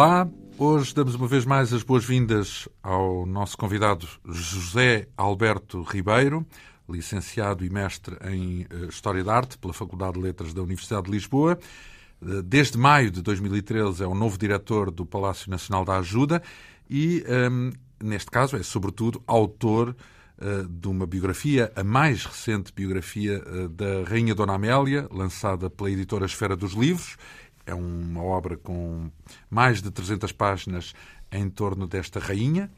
Olá, 0.00 0.30
hoje 0.56 0.94
damos 0.94 1.16
uma 1.16 1.26
vez 1.26 1.44
mais 1.44 1.72
as 1.72 1.82
boas-vindas 1.82 2.68
ao 2.80 3.26
nosso 3.26 3.58
convidado 3.58 4.06
José 4.24 5.08
Alberto 5.16 5.82
Ribeiro, 5.82 6.46
licenciado 6.88 7.64
e 7.64 7.68
mestre 7.68 8.16
em 8.30 8.64
eh, 8.70 8.86
História 8.88 9.24
da 9.24 9.34
Arte 9.34 9.58
pela 9.58 9.72
Faculdade 9.72 10.12
de 10.12 10.20
Letras 10.20 10.54
da 10.54 10.62
Universidade 10.62 11.06
de 11.06 11.10
Lisboa. 11.10 11.58
Eh, 12.22 12.42
desde 12.44 12.78
maio 12.78 13.10
de 13.10 13.20
2013 13.22 14.04
é 14.04 14.06
o 14.06 14.14
novo 14.14 14.38
diretor 14.38 14.92
do 14.92 15.04
Palácio 15.04 15.50
Nacional 15.50 15.84
da 15.84 15.96
Ajuda 15.96 16.44
e, 16.88 17.24
ehm, 17.26 17.72
neste 18.00 18.30
caso, 18.30 18.56
é 18.56 18.62
sobretudo 18.62 19.20
autor 19.26 19.96
uh, 20.38 20.68
de 20.68 20.86
uma 20.86 21.08
biografia, 21.08 21.72
a 21.74 21.82
mais 21.82 22.24
recente 22.24 22.72
biografia 22.72 23.42
da 23.70 24.08
Rainha 24.08 24.32
Dona 24.32 24.54
Amélia, 24.54 25.08
lançada 25.10 25.68
pela 25.68 25.90
editora 25.90 26.24
Esfera 26.24 26.54
dos 26.54 26.74
Livros 26.74 27.16
é 27.68 27.74
uma 27.74 28.22
obra 28.22 28.56
com 28.56 29.10
mais 29.50 29.82
de 29.82 29.90
300 29.90 30.32
páginas 30.32 30.94
em 31.30 31.48
torno 31.50 31.86
desta 31.86 32.18
rainha, 32.18 32.70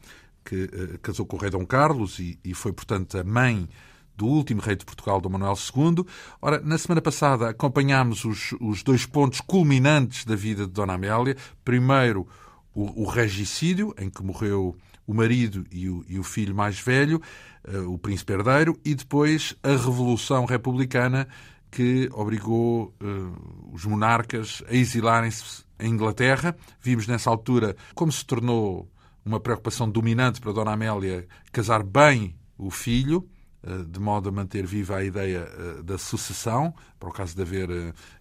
que 0.43 0.63
uh, 0.65 0.99
casou 1.01 1.25
com 1.25 1.37
o 1.37 1.39
rei 1.39 1.49
Dom 1.49 1.65
Carlos 1.65 2.19
e, 2.19 2.37
e, 2.43 2.53
foi, 2.53 2.73
portanto, 2.73 3.17
a 3.17 3.23
mãe 3.23 3.69
do 4.17 4.27
último 4.27 4.61
rei 4.61 4.75
de 4.75 4.85
Portugal, 4.85 5.21
Dom 5.21 5.29
Manuel 5.29 5.53
II. 5.53 6.05
Ora, 6.41 6.59
na 6.59 6.77
semana 6.77 7.01
passada 7.01 7.49
acompanhámos 7.49 8.25
os, 8.25 8.53
os 8.59 8.83
dois 8.83 9.05
pontos 9.05 9.39
culminantes 9.39 10.25
da 10.25 10.35
vida 10.35 10.65
de 10.65 10.71
Dona 10.71 10.93
Amélia. 10.93 11.37
Primeiro, 11.63 12.27
o, 12.73 13.03
o 13.03 13.05
regicídio, 13.05 13.95
em 13.97 14.09
que 14.09 14.21
morreu 14.21 14.75
o 15.07 15.13
marido 15.13 15.65
e 15.71 15.89
o, 15.89 16.05
e 16.07 16.19
o 16.19 16.23
filho 16.23 16.53
mais 16.53 16.79
velho, 16.79 17.21
uh, 17.67 17.89
o 17.89 17.97
príncipe 17.97 18.33
herdeiro, 18.33 18.77
e 18.83 18.93
depois 18.93 19.55
a 19.63 19.69
Revolução 19.69 20.43
Republicana, 20.45 21.27
que 21.71 22.09
obrigou 22.11 22.93
uh, 23.01 23.71
os 23.73 23.85
monarcas 23.85 24.61
a 24.67 24.75
exilarem-se 24.75 25.63
em 25.79 25.89
Inglaterra. 25.89 26.55
Vimos 26.81 27.07
nessa 27.07 27.29
altura 27.29 27.75
como 27.95 28.11
se 28.11 28.25
tornou 28.25 28.91
uma 29.23 29.39
preocupação 29.39 29.89
dominante 29.89 30.41
para 30.41 30.51
Dona 30.51 30.73
Amélia 30.73 31.25
casar 31.51 31.81
bem 31.81 32.35
o 32.57 32.69
filho, 32.69 33.25
uh, 33.63 33.85
de 33.85 33.99
modo 34.01 34.27
a 34.27 34.31
manter 34.31 34.65
viva 34.65 34.97
a 34.97 35.03
ideia 35.03 35.47
uh, 35.47 35.83
da 35.83 35.97
sucessão, 35.97 36.75
para 36.99 37.07
o 37.07 37.13
caso 37.13 37.33
de 37.33 37.41
haver, 37.41 37.69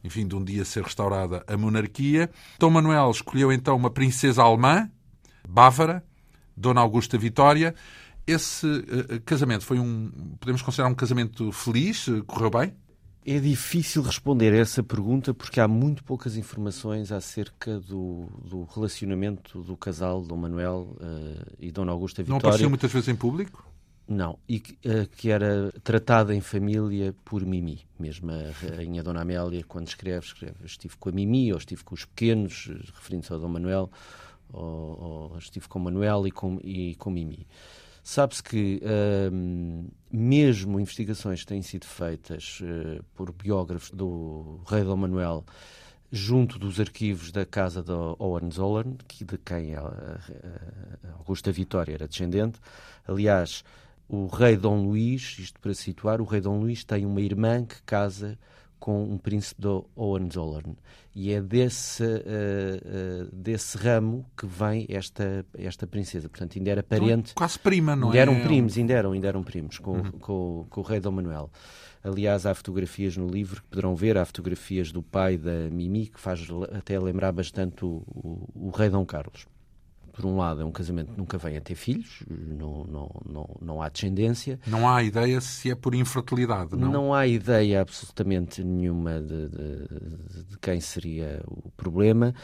enfim, 0.05 0.27
de 0.29 0.37
um 0.37 0.45
dia 0.45 0.65
ser 0.65 0.85
restaurada 0.85 1.45
a 1.49 1.57
monarquia. 1.57 2.31
Dom 2.59 2.71
Manuel 2.71 3.11
escolheu 3.11 3.53
então 3.53 3.77
uma 3.77 3.91
princesa 3.91 4.43
alemã, 4.43 4.89
bávara, 5.49 6.05
Dona 6.57 6.81
Augusta 6.81 7.19
Vitória. 7.19 7.75
Esse 8.27 8.67
casamento 9.25 9.65
foi 9.65 9.81
um, 9.81 10.37
podemos 10.39 10.63
considerar 10.63 10.89
um 10.89 10.95
casamento 10.95 11.51
feliz? 11.51 12.07
correu 12.27 12.51
bem? 12.51 12.77
É 13.25 13.39
difícil 13.39 14.03
responder 14.03 14.53
a 14.55 14.57
essa 14.57 14.83
pergunta 14.83 15.35
porque 15.35 15.61
há 15.61 15.69
muito 15.69 16.03
poucas 16.03 16.37
informações 16.37 17.13
acerca 17.13 17.79
do, 17.79 18.27
do 18.43 18.65
relacionamento 18.65 19.63
do 19.63 19.77
casal 19.77 20.23
Dom 20.23 20.39
Manuel 20.39 20.97
uh, 20.97 21.57
e 21.59 21.71
Dona 21.71 21.93
Augusta 21.93 22.23
Vitória. 22.23 22.43
Não 22.43 22.49
apareceu 22.49 22.71
muitas 22.71 22.91
vezes 22.91 23.09
em 23.09 23.17
público? 23.17 23.63
Não, 24.09 24.39
e 24.49 24.59
que, 24.59 24.73
uh, 24.89 25.07
que, 25.17 25.31
era 25.31 25.71
tratada 25.85 26.35
em 26.35 26.41
família 26.41 27.15
por 27.25 27.45
Mimi, 27.45 27.87
mesmo 27.99 28.33
a 28.33 28.75
rainha 28.75 29.03
Dona 29.03 29.21
Amélia, 29.21 29.63
quando 29.69 29.87
escreve, 29.87 30.25
escreve 30.27 30.57
estive 30.65 30.97
com 30.97 31.11
a 31.11 31.13
Mimi, 31.13 31.53
ou 31.53 31.59
estive 31.59 31.85
com 31.85 31.95
os 31.95 32.07
pequenos, 32.07 32.71
referindo-se 32.95 33.33
ao 33.33 33.39
Dom 33.39 33.49
Manuel, 33.49 33.91
ou, 34.53 35.31
ou 35.31 35.39
estive 35.39 35.69
com 35.69 35.79
Manuel 35.79 36.27
e 36.27 36.31
com, 36.31 36.59
e 36.65 36.95
com 36.97 37.11
Mimi. 37.11 37.47
Sabe-se 38.11 38.43
que 38.43 38.83
uh, 38.83 39.89
mesmo 40.11 40.81
investigações 40.81 41.43
que 41.43 41.47
têm 41.47 41.63
sido 41.63 41.87
feitas 41.87 42.59
uh, 42.61 43.05
por 43.15 43.31
biógrafos 43.31 43.93
do 43.93 44.59
rei 44.67 44.83
Dom 44.83 44.97
Manuel 44.97 45.45
junto 46.11 46.59
dos 46.59 46.81
arquivos 46.81 47.31
da 47.31 47.47
casa 47.47 47.85
de 47.85 47.93
Hohenzollern, 48.19 48.97
de 48.97 49.39
quem 49.39 49.77
Augusta 51.19 51.53
Vitória 51.53 51.95
era 51.95 52.09
descendente. 52.09 52.59
Aliás, 53.07 53.63
o 54.09 54.27
rei 54.27 54.57
Dom 54.57 54.83
Luís, 54.89 55.39
isto 55.39 55.61
para 55.61 55.73
situar, 55.73 56.21
o 56.21 56.25
rei 56.25 56.41
Dom 56.41 56.59
Luís 56.59 56.83
tem 56.83 57.07
uma 57.07 57.21
irmã 57.21 57.65
que 57.65 57.81
casa 57.83 58.37
com 58.81 59.05
um 59.05 59.19
príncipe 59.19 59.61
de 59.61 59.83
Hohenzollern. 59.95 60.75
E 61.15 61.33
é 61.33 61.41
desse, 61.41 62.03
uh, 62.03 62.07
uh, 62.07 63.29
desse 63.33 63.77
ramo 63.77 64.25
que 64.37 64.47
vem 64.47 64.87
esta, 64.89 65.45
esta 65.57 65.87
princesa. 65.87 66.29
Portanto, 66.29 66.57
ainda 66.57 66.71
era 66.71 66.81
então, 66.81 66.99
parente. 66.99 67.35
quase 67.35 67.59
prima, 67.59 67.95
não 67.95 68.09
ainda 68.09 68.19
é? 68.19 68.23
eram 68.23 68.41
primos, 68.41 68.79
ainda 68.79 68.95
eram, 68.95 69.13
ainda 69.13 69.29
eram 69.29 69.43
primos 69.43 69.79
com, 69.79 69.99
uhum. 69.99 70.11
com, 70.13 70.67
com 70.69 70.81
o 70.81 70.85
rei 70.85 70.99
Dom 70.99 71.13
Manuel. 71.13 71.51
Aliás, 72.03 72.47
há 72.47 72.55
fotografias 72.55 73.17
no 73.17 73.29
livro 73.29 73.63
que 73.63 73.69
poderão 73.69 73.95
ver, 73.95 74.17
há 74.17 74.25
fotografias 74.25 74.91
do 74.91 75.03
pai 75.03 75.37
da 75.37 75.69
Mimi, 75.71 76.07
que 76.07 76.19
faz 76.19 76.41
até 76.73 76.99
lembrar 76.99 77.31
bastante 77.31 77.85
o, 77.85 78.03
o, 78.07 78.49
o 78.55 78.71
rei 78.71 78.89
Dom 78.89 79.05
Carlos 79.05 79.47
por 80.13 80.27
um 80.27 80.37
lado, 80.37 80.63
é 80.63 80.65
um 80.65 80.73
casamento 80.73 81.13
que 81.13 81.19
nunca 81.19 81.39
vem 81.39 81.57
a 81.57 81.61
ter 81.61 81.75
filhos, 81.75 82.23
não, 82.29 82.85
não, 82.85 83.11
não, 83.25 83.57
não 83.61 83.83
há 83.83 83.89
descendência. 83.89 84.59
Não 84.67 84.89
há 84.89 85.03
ideia 85.03 85.41
se 85.41 85.71
é 85.71 85.75
por 85.75 85.95
infertilidade, 85.95 86.77
não? 86.77 86.91
Não 86.91 87.15
há 87.15 87.27
ideia 87.27 87.81
absolutamente 87.81 88.63
nenhuma 88.63 89.21
de, 89.21 89.49
de, 89.49 90.45
de 90.51 90.59
quem 90.61 90.81
seria 90.81 91.43
o 91.47 91.71
problema. 91.71 92.35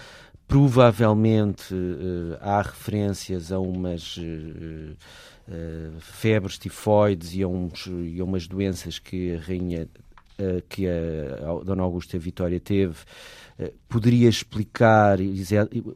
Provavelmente 0.48 1.74
uh, 1.74 2.38
há 2.40 2.62
referências 2.62 3.50
a 3.50 3.58
umas. 3.58 4.16
Uh, 4.16 4.96
uh, 5.48 6.00
febres 6.00 6.58
tifoides 6.58 7.34
e 7.34 7.42
a, 7.42 7.48
uns, 7.48 7.86
e 7.86 8.20
a 8.20 8.24
umas 8.24 8.46
doenças 8.46 8.98
que 8.98 9.34
a 9.34 9.40
rainha, 9.40 9.88
que 10.68 10.86
a, 10.86 11.50
a 11.50 11.64
Dona 11.64 11.82
Augusta 11.82 12.18
Vitória 12.18 12.60
teve, 12.60 12.96
eh, 13.58 13.72
poderia 13.88 14.28
explicar 14.28 15.18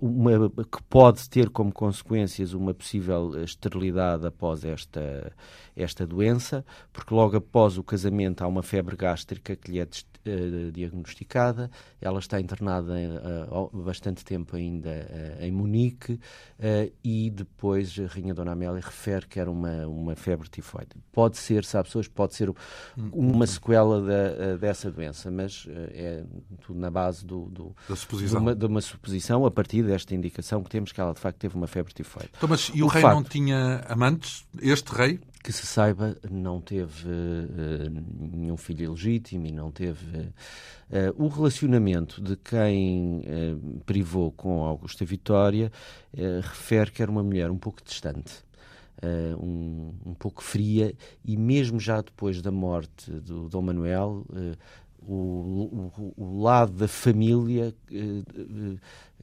uma, 0.00 0.48
que 0.50 0.82
pode 0.88 1.28
ter 1.28 1.50
como 1.50 1.70
consequências 1.72 2.54
uma 2.54 2.72
possível 2.72 3.42
esterilidade 3.42 4.26
após 4.26 4.64
esta, 4.64 5.32
esta 5.76 6.06
doença, 6.06 6.64
porque 6.92 7.14
logo 7.14 7.36
após 7.36 7.76
o 7.76 7.84
casamento 7.84 8.42
há 8.42 8.46
uma 8.46 8.62
febre 8.62 8.96
gástrica 8.96 9.54
que 9.56 9.70
lhe 9.72 9.78
é 9.78 9.84
uh, 10.26 10.72
diagnosticada, 10.72 11.70
ela 12.00 12.19
está 12.19 12.41
internada 12.41 12.94
uh, 12.94 13.70
bastante 13.82 14.25
tempo 14.25 14.56
ainda 14.56 14.91
uh, 14.91 15.44
em 15.44 15.50
Munique 15.50 16.19
e 17.03 17.31
depois 17.31 17.97
a 17.98 18.06
Rainha 18.06 18.34
Dona 18.34 18.53
Amélia 18.53 18.80
refere 18.80 19.26
que 19.26 19.41
era 19.41 19.50
uma, 19.50 19.86
uma 19.86 20.14
febre 20.14 20.48
tifoide. 20.48 20.91
Pode 21.12 21.38
ser, 21.38 21.64
sabe 21.64 21.84
pessoas, 21.84 22.06
pode 22.06 22.34
ser 22.34 22.53
uma 22.97 23.47
sequela 23.47 24.00
da, 24.03 24.56
dessa 24.56 24.91
doença, 24.91 25.30
mas 25.30 25.66
é 25.92 26.22
tudo 26.60 26.78
na 26.78 26.91
base 26.91 27.24
do, 27.24 27.47
do 27.47 27.77
da 27.89 27.97
suposição. 27.97 28.39
De, 28.39 28.44
uma, 28.44 28.54
de 28.54 28.66
uma 28.66 28.80
suposição 28.80 29.47
a 29.47 29.50
partir 29.50 29.83
desta 29.83 30.15
indicação 30.15 30.62
que 30.62 30.71
temos 30.71 30.92
que 30.92 31.00
ela 31.00 31.15
de 31.15 31.21
facto 31.21 31.39
teve 31.39 31.56
uma 31.56 31.66
febre 31.66 31.92
tifoide. 31.92 32.30
Então, 32.36 32.48
mas 32.48 32.71
e 32.74 32.83
o, 32.83 32.86
o 32.86 32.89
rei 32.89 33.03
facto, 33.03 33.15
não 33.15 33.24
tinha 33.24 33.83
amantes? 33.89 34.44
Este 34.60 34.92
rei? 34.94 35.21
Que 35.42 35.53
se 35.53 35.66
saiba, 35.66 36.16
não 36.31 36.60
teve 36.60 37.09
uh, 37.09 38.37
nenhum 38.37 38.57
filho 38.57 38.84
ilegítimo 38.84 39.47
e 39.47 39.53
não 39.53 39.71
teve. 39.71 40.19
Uh, 40.19 41.15
o 41.16 41.28
relacionamento 41.28 42.21
de 42.21 42.37
quem 42.37 43.21
uh, 43.21 43.81
privou 43.84 44.31
com 44.33 44.63
Augusta 44.65 45.04
Vitória 45.04 45.72
refere 46.42 46.91
que 46.91 47.03
era 47.03 47.10
uma 47.10 47.22
mulher 47.22 47.51
um 47.51 47.59
pouco 47.59 47.83
distante. 47.83 48.45
Um, 49.03 49.95
um, 50.04 50.15
pouco 50.15 50.42
fria 50.42 50.95
e 51.25 51.34
mesmo 51.34 51.81
já 51.81 52.03
depois 52.03 52.42
da 52.42 52.51
morte 52.51 53.10
do 53.10 53.48
Dom 53.48 53.63
Manuel 53.63 54.27
o, 54.98 55.91
o, 55.97 56.13
o, 56.19 56.42
lado 56.42 56.72
da 56.72 56.87
família 56.87 57.75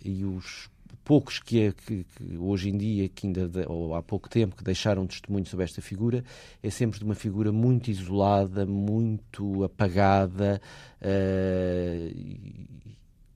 e 0.04 0.26
os 0.26 0.68
poucos 1.08 1.40
que, 1.40 1.62
é, 1.62 1.72
que, 1.72 2.04
que, 2.04 2.38
hoje 2.38 2.70
em 2.70 2.78
dia, 2.78 3.08
que 3.08 3.28
ainda 3.28 3.50
ou 3.70 3.96
há 3.96 4.04
pouco 4.04 4.30
tempo, 4.30 4.58
que 4.58 4.64
deixaram 4.64 5.08
testemunho 5.08 5.46
sobre 5.46 5.64
esta 5.64 5.82
figura, 5.82 6.22
é 6.62 6.70
sempre 6.70 7.00
de 7.00 7.06
uma 7.06 7.16
figura 7.16 7.50
muito 7.50 7.90
isolada, 7.90 8.66
muito 8.66 9.64
apagada, 9.64 10.62
uh, 11.02 12.28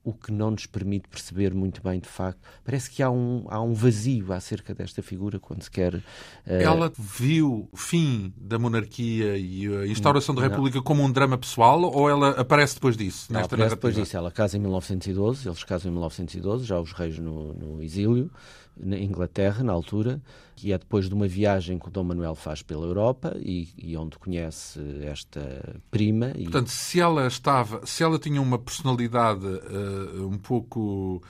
o 0.04 0.12
que 0.12 0.32
não 0.32 0.50
nos 0.50 0.66
permite 0.66 1.08
perceber 1.08 1.54
muito 1.54 1.82
bem, 1.82 2.00
de 2.00 2.08
facto. 2.08 2.40
Parece 2.64 2.90
que 2.90 3.02
há 3.02 3.10
um, 3.10 3.44
há 3.48 3.60
um 3.60 3.72
vazio 3.72 4.32
acerca 4.32 4.74
desta 4.74 5.02
figura 5.02 5.38
quando 5.38 5.62
se 5.62 5.70
quer. 5.70 5.94
Uh... 5.94 6.02
Ela 6.46 6.92
viu 6.98 7.68
o 7.70 7.76
fim 7.76 8.32
da 8.36 8.58
monarquia 8.58 9.36
e 9.36 9.66
a 9.66 9.86
instauração 9.86 10.34
da 10.34 10.42
República 10.42 10.76
não. 10.76 10.82
como 10.82 11.02
um 11.02 11.10
drama 11.10 11.38
pessoal 11.38 11.82
ou 11.82 12.10
ela 12.10 12.30
aparece 12.30 12.74
depois 12.74 12.96
disso? 12.96 13.32
Não, 13.32 13.40
aparece 13.40 13.74
depois 13.74 13.94
disso. 13.94 14.16
Ela 14.16 14.30
casa 14.30 14.56
em 14.56 14.60
1912, 14.60 15.48
eles 15.48 15.62
casam 15.64 15.90
em 15.90 15.92
1912, 15.92 16.64
já 16.64 16.80
os 16.80 16.92
reis 16.92 17.18
no, 17.18 17.52
no 17.52 17.82
exílio 17.82 18.30
na 18.76 18.98
Inglaterra, 18.98 19.62
na 19.62 19.72
altura, 19.72 20.20
que 20.56 20.72
é 20.72 20.78
depois 20.78 21.08
de 21.08 21.14
uma 21.14 21.26
viagem 21.26 21.78
que 21.78 21.88
o 21.88 21.90
Dom 21.90 22.04
Manuel 22.04 22.34
faz 22.34 22.62
pela 22.62 22.86
Europa 22.86 23.36
e, 23.38 23.68
e 23.76 23.96
onde 23.96 24.18
conhece 24.18 24.80
esta 25.02 25.80
prima. 25.90 26.32
Portanto, 26.34 26.68
se 26.68 27.00
ela 27.00 27.26
estava, 27.26 27.84
se 27.84 28.02
ela 28.02 28.18
tinha 28.18 28.40
uma 28.40 28.58
personalidade 28.58 29.46
uh, 29.46 30.28
um 30.28 30.38
pouco 30.38 31.22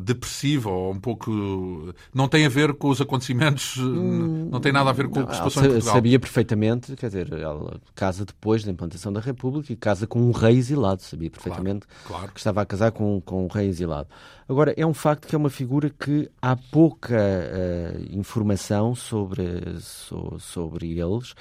depressiva 0.00 0.70
ou 0.70 0.92
um 0.92 0.98
pouco. 0.98 1.94
Não 2.12 2.28
tem 2.28 2.44
a 2.44 2.48
ver 2.48 2.74
com 2.74 2.88
os 2.88 3.00
acontecimentos, 3.00 3.76
hum, 3.76 4.48
não 4.50 4.60
tem 4.60 4.72
nada 4.72 4.90
a 4.90 4.92
ver 4.92 5.08
com 5.08 5.20
não, 5.20 5.26
o 5.26 5.28
que 5.28 5.36
se 5.36 5.42
passou 5.42 5.64
em 5.64 5.70
Portugal. 5.70 5.94
Sabia 5.94 6.18
perfeitamente, 6.18 6.96
quer 6.96 7.06
dizer, 7.06 7.32
ela 7.32 7.80
casa 7.94 8.24
depois 8.24 8.64
da 8.64 8.70
implantação 8.70 9.12
da 9.12 9.20
República 9.20 9.72
e 9.72 9.76
casa 9.76 10.06
com 10.06 10.20
um 10.20 10.32
rei 10.32 10.56
exilado. 10.56 11.02
Sabia 11.02 11.30
perfeitamente 11.30 11.86
claro, 11.86 12.20
claro. 12.20 12.32
que 12.32 12.40
estava 12.40 12.62
a 12.62 12.66
casar 12.66 12.90
com, 12.92 13.20
com 13.20 13.44
um 13.44 13.48
rei 13.48 13.68
exilado. 13.68 14.08
Agora, 14.50 14.74
é 14.76 14.84
um 14.84 14.92
facto 14.92 15.28
que 15.28 15.34
é 15.36 15.38
uma 15.38 15.48
figura 15.48 15.88
que 15.88 16.28
há 16.42 16.56
pouca 16.56 17.14
uh, 17.14 18.04
informação 18.10 18.96
sobre, 18.96 19.78
so, 19.78 20.40
sobre 20.40 20.98
eles. 20.98 21.34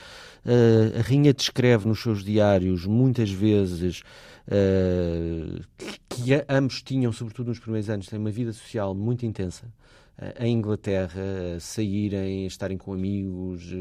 Uh, 0.45 0.99
a 0.99 1.01
Rainha 1.01 1.33
descreve 1.33 1.87
nos 1.87 2.03
seus 2.03 2.23
diários 2.23 2.85
muitas 2.85 3.31
vezes 3.31 4.03
uh, 4.49 5.61
que, 6.09 6.45
ambos 6.47 6.81
tinham, 6.81 7.11
sobretudo 7.11 7.47
nos 7.47 7.59
primeiros 7.59 7.89
anos, 7.89 8.07
têm 8.07 8.19
uma 8.19 8.31
vida 8.31 8.51
social 8.51 8.93
muito 8.93 9.25
intensa. 9.25 9.65
Uh, 10.17 10.43
em 10.43 10.57
Inglaterra, 10.57 11.21
saírem, 11.59 12.45
estarem 12.45 12.77
com 12.77 12.91
amigos, 12.91 13.71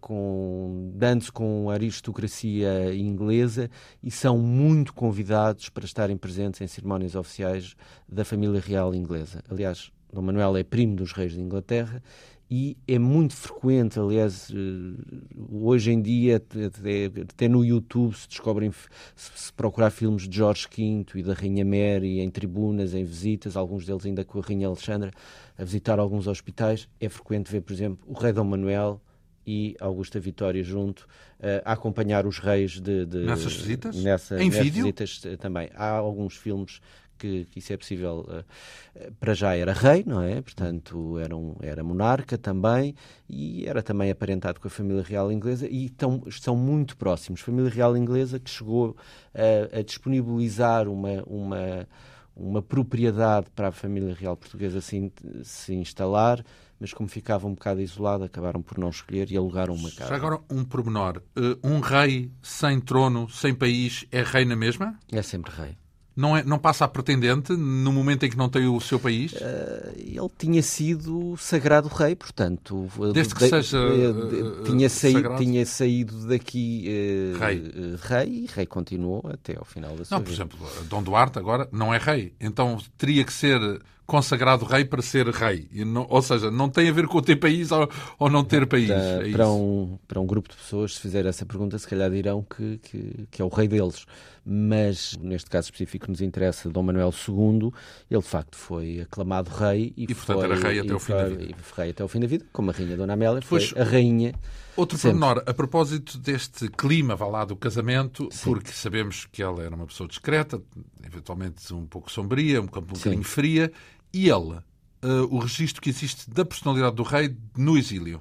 com, 0.00 0.90
dando-se 0.94 1.32
com 1.32 1.70
a 1.70 1.74
aristocracia 1.74 2.94
inglesa 2.94 3.70
e 4.02 4.10
são 4.10 4.36
muito 4.36 4.92
convidados 4.92 5.68
para 5.68 5.84
estarem 5.84 6.16
presentes 6.16 6.60
em 6.60 6.66
cerimónias 6.66 7.14
oficiais 7.14 7.74
da 8.08 8.24
família 8.24 8.60
real 8.60 8.94
inglesa. 8.94 9.42
Aliás, 9.48 9.90
Dom 10.12 10.22
Manuel 10.22 10.56
é 10.56 10.62
primo 10.62 10.96
dos 10.96 11.12
reis 11.12 11.32
de 11.32 11.40
Inglaterra 11.40 12.02
e 12.48 12.76
é 12.86 12.96
muito 12.98 13.34
frequente, 13.34 13.98
aliás, 13.98 14.52
eh, 14.52 15.16
hoje 15.50 15.90
em 15.90 16.00
dia, 16.00 16.36
até, 16.36 17.48
no 17.48 17.64
YouTube 17.64 18.14
se 18.14 18.28
descobrem, 18.28 18.70
se 19.16 19.52
procurar 19.52 19.90
filmes 19.90 20.28
de 20.28 20.36
Jorge 20.36 20.68
V 20.70 21.04
e 21.16 21.22
da 21.24 21.34
Rainha 21.34 21.64
Mary 21.64 22.20
em 22.20 22.30
tribunas, 22.30 22.94
em 22.94 23.04
visitas, 23.04 23.56
alguns 23.56 23.84
deles 23.84 24.06
ainda 24.06 24.24
com 24.24 24.38
a 24.38 24.42
Rainha 24.42 24.68
Alexandra, 24.68 25.10
a 25.58 25.64
visitar 25.64 25.98
alguns 25.98 26.28
hospitais, 26.28 26.88
é 27.00 27.08
frequente 27.08 27.50
ver, 27.50 27.62
por 27.62 27.72
exemplo, 27.72 27.98
o 28.06 28.16
Rei 28.16 28.32
Dom 28.32 28.44
Manuel 28.44 29.00
e 29.44 29.76
Augusta 29.80 30.20
Vitória 30.20 30.62
junto, 30.62 31.00
uh, 31.40 31.62
a 31.64 31.72
acompanhar 31.72 32.26
os 32.26 32.38
reis 32.38 32.80
de, 32.80 33.06
de 33.06 33.18
nessas 33.18 33.56
visitas? 33.56 33.96
Nessa, 34.02 34.40
em 34.40 34.50
nessas 34.50 34.64
vídeo? 34.64 34.82
visitas 34.82 35.20
também. 35.38 35.68
Há 35.74 35.90
alguns 35.90 36.36
filmes 36.36 36.80
que, 37.16 37.46
que 37.46 37.58
isso 37.58 37.72
é 37.72 37.76
possível. 37.76 38.26
Uh, 38.28 39.12
para 39.18 39.34
já 39.34 39.54
era 39.54 39.72
rei, 39.72 40.04
não 40.06 40.22
é? 40.22 40.40
Portanto, 40.40 41.18
era, 41.18 41.36
um, 41.36 41.56
era 41.60 41.82
monarca 41.84 42.38
também 42.38 42.94
e 43.28 43.66
era 43.66 43.82
também 43.82 44.10
aparentado 44.10 44.60
com 44.60 44.68
a 44.68 44.70
família 44.70 45.02
real 45.02 45.30
inglesa 45.30 45.66
e 45.68 45.88
tão, 45.90 46.22
são 46.30 46.56
muito 46.56 46.96
próximos. 46.96 47.40
Família 47.40 47.70
real 47.70 47.96
inglesa 47.96 48.38
que 48.38 48.50
chegou 48.50 48.96
a, 49.34 49.78
a 49.78 49.82
disponibilizar 49.82 50.88
uma, 50.88 51.22
uma, 51.26 51.88
uma 52.34 52.62
propriedade 52.62 53.48
para 53.54 53.68
a 53.68 53.72
família 53.72 54.14
real 54.14 54.36
portuguesa 54.36 54.80
se, 54.80 55.12
se 55.42 55.74
instalar 55.74 56.44
mas 56.78 56.92
como 56.92 57.08
ficava 57.08 57.46
um 57.46 57.54
bocado 57.54 57.80
isolado, 57.80 58.24
acabaram 58.24 58.60
por 58.60 58.78
não 58.78 58.90
escolher 58.90 59.30
e 59.30 59.36
alugaram 59.36 59.74
uma 59.74 59.90
casa. 59.90 60.10
Já 60.10 60.16
agora 60.16 60.40
um 60.50 60.64
pormenor. 60.64 61.22
Uh, 61.36 61.58
um 61.66 61.80
rei 61.80 62.30
sem 62.42 62.80
trono, 62.80 63.28
sem 63.30 63.54
país, 63.54 64.04
é 64.12 64.22
rei 64.22 64.44
na 64.44 64.56
mesma? 64.56 64.98
É 65.10 65.22
sempre 65.22 65.52
rei 65.52 65.76
não, 66.16 66.36
é, 66.36 66.42
não 66.42 66.58
passa 66.58 66.86
a 66.86 66.88
pretendente 66.88 67.52
no 67.52 67.92
momento 67.92 68.24
em 68.24 68.30
que 68.30 68.36
não 68.36 68.48
tem 68.48 68.66
o 68.66 68.80
seu 68.80 68.98
país? 68.98 69.32
Uh, 69.32 69.92
ele 70.16 70.30
tinha 70.36 70.62
sido 70.62 71.36
sagrado 71.36 71.88
rei, 71.88 72.14
portanto. 72.16 72.88
Desde 73.12 73.34
que 73.34 73.44
de, 73.44 73.50
seja. 73.50 73.78
Uh, 73.78 74.62
tinha, 74.64 74.88
saído, 74.88 75.36
tinha 75.36 75.66
saído 75.66 76.26
daqui 76.26 76.86
uh, 77.34 77.38
rei. 77.38 77.72
rei 78.02 78.28
e 78.28 78.46
rei 78.46 78.66
continuou 78.66 79.22
até 79.32 79.56
ao 79.56 79.64
final 79.64 79.96
da 79.96 80.04
sua 80.04 80.18
não, 80.18 80.24
vida. 80.24 80.38
Não, 80.38 80.48
por 80.48 80.56
exemplo, 80.56 80.84
Dom 80.88 81.02
Duarte 81.02 81.38
agora 81.38 81.68
não 81.70 81.92
é 81.92 81.98
rei. 81.98 82.34
Então 82.40 82.78
teria 82.96 83.24
que 83.24 83.32
ser 83.32 83.60
consagrado 84.06 84.64
rei 84.64 84.84
para 84.84 85.02
ser 85.02 85.28
rei. 85.28 85.68
Não, 85.84 86.06
ou 86.08 86.22
seja, 86.22 86.50
não 86.50 86.70
tem 86.70 86.88
a 86.88 86.92
ver 86.92 87.06
com 87.08 87.20
ter 87.20 87.36
país 87.36 87.72
ou, 87.72 87.90
ou 88.18 88.30
não 88.30 88.44
ter 88.44 88.66
país. 88.66 88.86
Para, 88.86 89.28
é 89.28 89.32
para, 89.32 89.50
um, 89.50 89.98
para 90.06 90.20
um 90.20 90.26
grupo 90.26 90.48
de 90.48 90.56
pessoas, 90.56 90.94
se 90.94 91.00
fizer 91.00 91.26
essa 91.26 91.44
pergunta, 91.44 91.76
se 91.78 91.86
calhar 91.86 92.10
dirão 92.10 92.42
que, 92.42 92.78
que, 92.78 93.28
que, 93.30 93.42
é 93.42 93.44
o 93.44 93.48
rei 93.48 93.66
deles. 93.66 94.06
Mas, 94.44 95.16
neste 95.20 95.50
caso 95.50 95.66
específico, 95.66 96.08
nos 96.08 96.20
interessa 96.20 96.70
Dom 96.70 96.84
Manuel 96.84 97.12
II. 97.28 97.72
Ele, 98.08 98.20
de 98.20 98.28
facto, 98.28 98.56
foi 98.56 99.00
aclamado 99.00 99.50
rei. 99.50 99.92
E, 99.96 100.05
e 100.08 100.14
portanto, 100.14 100.38
foi, 100.38 100.44
era 100.44 100.68
rei 100.68 100.80
até 100.80 100.94
o 100.94 100.98
fim 100.98 101.12
da 101.12 101.28
vida. 101.28 101.54
Rei 101.76 101.90
até 101.90 102.04
o 102.04 102.08
fim 102.08 102.20
da 102.20 102.26
vida, 102.26 102.46
como 102.52 102.70
a 102.70 102.72
rainha 102.72 102.96
Dona 102.96 103.12
Amélia, 103.12 103.42
foi 103.42 103.60
pois, 103.60 103.74
a 103.76 103.84
rainha 103.84 104.34
Outro 104.76 104.98
Sempre. 104.98 105.18
pormenor, 105.18 105.42
a 105.46 105.54
propósito 105.54 106.18
deste 106.18 106.68
clima, 106.68 107.16
vá 107.16 107.26
lá, 107.26 107.44
do 107.46 107.56
casamento, 107.56 108.28
Sim. 108.30 108.44
porque 108.44 108.70
sabemos 108.70 109.24
que 109.24 109.42
ela 109.42 109.62
era 109.62 109.74
uma 109.74 109.86
pessoa 109.86 110.06
discreta, 110.06 110.62
eventualmente 111.02 111.72
um 111.72 111.86
pouco 111.86 112.12
sombria, 112.12 112.60
um, 112.60 112.64
um 112.64 112.66
bocadinho 112.66 113.24
fria, 113.24 113.72
e 114.12 114.28
ele, 114.28 114.56
uh, 115.02 115.24
o 115.30 115.38
registro 115.38 115.80
que 115.80 115.88
existe 115.88 116.28
da 116.28 116.44
personalidade 116.44 116.94
do 116.94 117.02
rei 117.02 117.34
no 117.56 117.78
exílio? 117.78 118.20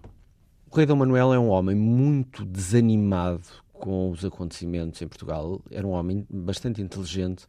O 0.71 0.75
rei 0.77 0.85
Dom 0.85 0.95
Manuel 0.95 1.33
é 1.33 1.39
um 1.39 1.49
homem 1.49 1.75
muito 1.75 2.45
desanimado 2.45 3.43
com 3.73 4.11
os 4.11 4.23
acontecimentos 4.23 5.01
em 5.01 5.07
Portugal. 5.07 5.61
Era 5.69 5.85
um 5.85 5.91
homem 5.91 6.25
bastante 6.29 6.81
inteligente 6.81 7.45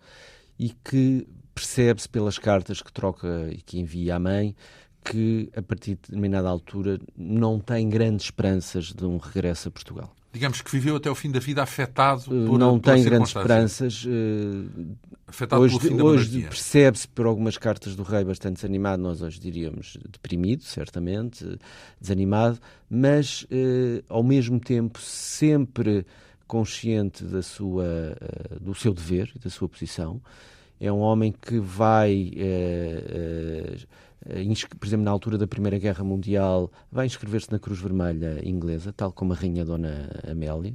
e 0.58 0.70
que 0.70 1.26
percebe-se 1.56 2.08
pelas 2.08 2.38
cartas 2.38 2.82
que 2.82 2.92
troca 2.92 3.48
e 3.50 3.62
que 3.62 3.80
envia 3.80 4.16
à 4.16 4.18
mãe 4.18 4.54
que, 5.02 5.48
a 5.56 5.62
partir 5.62 5.92
de 5.92 6.02
determinada 6.02 6.48
altura, 6.48 7.00
não 7.16 7.58
tem 7.58 7.88
grandes 7.88 8.26
esperanças 8.26 8.92
de 8.92 9.04
um 9.06 9.16
regresso 9.16 9.68
a 9.68 9.70
Portugal 9.70 10.14
digamos 10.36 10.60
que 10.60 10.70
viveu 10.70 10.96
até 10.96 11.10
o 11.10 11.14
fim 11.14 11.30
da 11.30 11.40
vida 11.40 11.62
afetado 11.62 12.24
eh, 12.24 12.46
por 12.46 12.58
Não 12.58 12.78
tem 12.78 13.02
grandes 13.02 13.28
esperanças. 13.30 14.04
Uh, 14.04 14.94
afetado 15.26 15.62
hoje, 15.62 15.78
pelo 15.78 15.90
fim 15.90 15.96
da 15.96 16.04
Hoje 16.04 16.42
percebe-se 16.42 17.08
por 17.08 17.24
algumas 17.26 17.56
cartas 17.56 17.96
do 17.96 18.02
rei 18.02 18.22
bastante 18.22 18.56
desanimado, 18.56 19.02
nós 19.02 19.22
hoje 19.22 19.40
diríamos 19.40 19.96
deprimido, 20.10 20.62
certamente, 20.62 21.58
desanimado, 21.98 22.58
mas 22.88 23.44
uh, 23.44 24.04
ao 24.08 24.22
mesmo 24.22 24.60
tempo 24.60 25.00
sempre 25.00 26.06
consciente 26.46 27.24
da 27.24 27.42
sua, 27.42 27.84
uh, 27.84 28.60
do 28.60 28.74
seu 28.74 28.92
dever 28.92 29.32
e 29.34 29.38
da 29.38 29.48
sua 29.48 29.68
posição. 29.68 30.20
É 30.78 30.92
um 30.92 31.00
homem 31.00 31.32
que 31.32 31.58
vai 31.58 32.32
eh, 32.36 33.76
por 34.78 34.86
exemplo, 34.86 35.04
na 35.04 35.10
altura 35.10 35.38
da 35.38 35.46
Primeira 35.46 35.78
Guerra 35.78 36.02
Mundial, 36.02 36.70
vai 36.90 37.06
inscrever-se 37.06 37.52
na 37.52 37.58
Cruz 37.58 37.78
Vermelha 37.78 38.40
inglesa, 38.46 38.92
tal 38.92 39.12
como 39.12 39.32
a 39.32 39.36
Rainha 39.36 39.64
Dona 39.64 40.10
Amélia. 40.28 40.74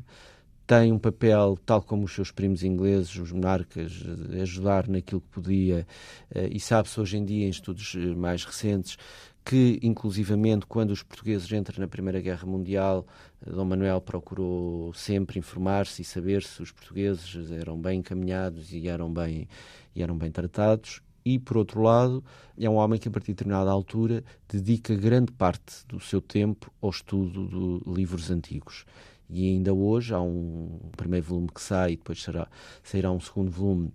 Tem 0.65 0.91
um 0.91 0.99
papel, 0.99 1.57
tal 1.65 1.81
como 1.81 2.05
os 2.05 2.13
seus 2.13 2.31
primos 2.31 2.63
ingleses, 2.63 3.13
os 3.17 3.31
monarcas, 3.31 3.91
de 3.91 4.39
ajudar 4.39 4.87
naquilo 4.87 5.19
que 5.19 5.27
podia, 5.27 5.85
eh, 6.33 6.49
e 6.49 6.59
sabe-se 6.61 6.97
hoje 6.99 7.17
em 7.17 7.25
dia, 7.25 7.45
em 7.45 7.49
estudos 7.49 7.93
eh, 7.97 8.15
mais 8.15 8.45
recentes, 8.45 8.97
que, 9.43 9.79
inclusivamente, 9.81 10.65
quando 10.65 10.91
os 10.91 11.03
portugueses 11.03 11.51
entram 11.51 11.79
na 11.79 11.87
Primeira 11.87 12.21
Guerra 12.21 12.45
Mundial, 12.45 13.05
Dom 13.45 13.65
Manuel 13.65 13.99
procurou 14.01 14.93
sempre 14.93 15.39
informar-se 15.39 16.01
e 16.01 16.05
saber 16.05 16.43
se 16.43 16.61
os 16.61 16.71
portugueses 16.71 17.51
eram 17.51 17.79
bem 17.79 17.99
encaminhados 17.99 18.71
e 18.71 18.87
eram 18.87 19.11
bem, 19.11 19.47
e 19.95 20.03
eram 20.03 20.17
bem 20.17 20.31
tratados 20.31 21.01
e, 21.25 21.39
por 21.39 21.57
outro 21.57 21.81
lado, 21.81 22.23
é 22.57 22.69
um 22.69 22.75
homem 22.75 22.99
que, 22.99 23.07
a 23.07 23.11
partir 23.11 23.27
de 23.27 23.33
determinada 23.33 23.69
altura, 23.69 24.23
dedica 24.49 24.95
grande 24.95 25.31
parte 25.31 25.85
do 25.87 25.99
seu 25.99 26.21
tempo 26.21 26.71
ao 26.81 26.89
estudo 26.89 27.47
de 27.47 27.91
livros 27.91 28.29
antigos. 28.31 28.85
E 29.29 29.47
ainda 29.47 29.73
hoje 29.73 30.13
há 30.13 30.19
um 30.19 30.79
primeiro 30.97 31.25
volume 31.25 31.49
que 31.53 31.61
sai, 31.61 31.93
e 31.93 31.97
depois 31.97 32.21
será, 32.21 32.47
sairá 32.83 33.11
um 33.11 33.19
segundo 33.19 33.51
volume 33.51 33.91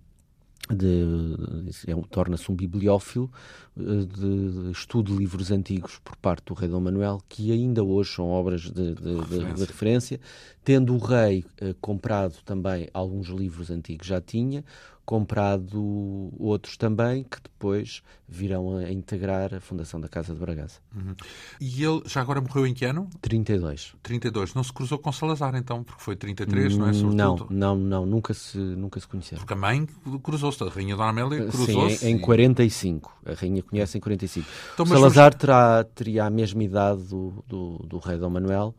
é, 0.69 1.95
torna-se 2.09 2.51
um 2.51 2.55
bibliófilo 2.55 3.31
eh, 3.77 3.81
de, 3.81 4.63
de, 4.63 4.71
estudo 4.71 5.13
de 5.13 5.17
livros 5.17 5.51
antigos 5.51 5.99
por 6.03 6.15
parte 6.17 6.45
do 6.45 6.53
rei 6.53 6.67
Dom 6.67 6.81
Manuel, 6.81 7.21
que 7.29 7.51
ainda 7.51 7.83
hoje 7.83 8.13
são 8.13 8.29
obras 8.29 8.61
de, 8.61 8.95
de 8.95 9.15
referência. 9.17 9.65
referência. 9.65 10.19
tendo 10.63 10.93
o 10.93 10.97
rei 10.97 11.45
eh, 11.61 11.73
comprado 11.79 12.35
também 12.43 12.89
alguns 12.93 13.27
livros 13.27 13.69
antigos, 13.69 14.07
já 14.07 14.19
tinha, 14.19 14.63
comprado 15.07 16.33
outros 16.37 16.75
também, 16.75 17.23
que 17.23 17.37
depois 17.41 18.03
virão 18.27 18.75
a 18.75 18.91
integrar 18.91 19.55
a 19.55 19.61
fundação 19.61 20.01
da 20.01 20.09
Casa 20.09 20.33
de 20.33 20.39
Bragança. 20.41 20.81
Uhum. 20.93 21.15
E 21.61 21.81
ele 21.81 22.01
já 22.05 22.19
agora 22.19 22.41
morreu 22.41 22.67
em 22.67 22.73
que 22.73 22.83
ano? 22.83 23.09
32. 23.21 23.95
32. 24.03 24.53
Não 24.53 24.61
se 24.65 24.73
cruzou 24.73 24.99
com 24.99 25.09
Salazar, 25.13 25.55
então, 25.55 25.81
porque 25.81 26.01
foi 26.03 26.17
33, 26.17 26.75
não 26.75 26.89
é? 26.89 26.93
Sobretudo. 26.93 27.47
Não, 27.49 27.75
não, 27.75 27.75
não, 27.77 28.05
nunca 28.05 28.33
se, 28.33 28.57
nunca 28.57 28.99
se 28.99 29.07
conheceram. 29.07 29.39
Porque 29.39 29.53
a 29.53 29.55
mãe 29.55 29.87
cruzou-se, 30.21 30.61
a 30.61 30.67
Rainha 30.67 30.97
Dona 30.97 31.09
Amélia 31.09 31.45
cruzou-se. 31.47 31.99
Sim, 31.99 32.07
em, 32.09 32.15
em 32.15 32.19
45. 32.19 33.17
A 33.25 33.33
Rainha 33.33 33.63
conhece 33.63 33.97
em 33.97 34.01
45. 34.01 34.45
Então, 34.73 34.85
Salazar 34.85 35.31
vamos... 35.31 35.37
terá, 35.37 35.85
teria 35.85 36.25
a 36.25 36.29
mesma 36.29 36.63
idade 36.63 37.03
do, 37.03 37.45
do, 37.47 37.77
do 37.77 37.97
rei 37.99 38.17
Dom 38.17 38.29
Manuel, 38.29 38.75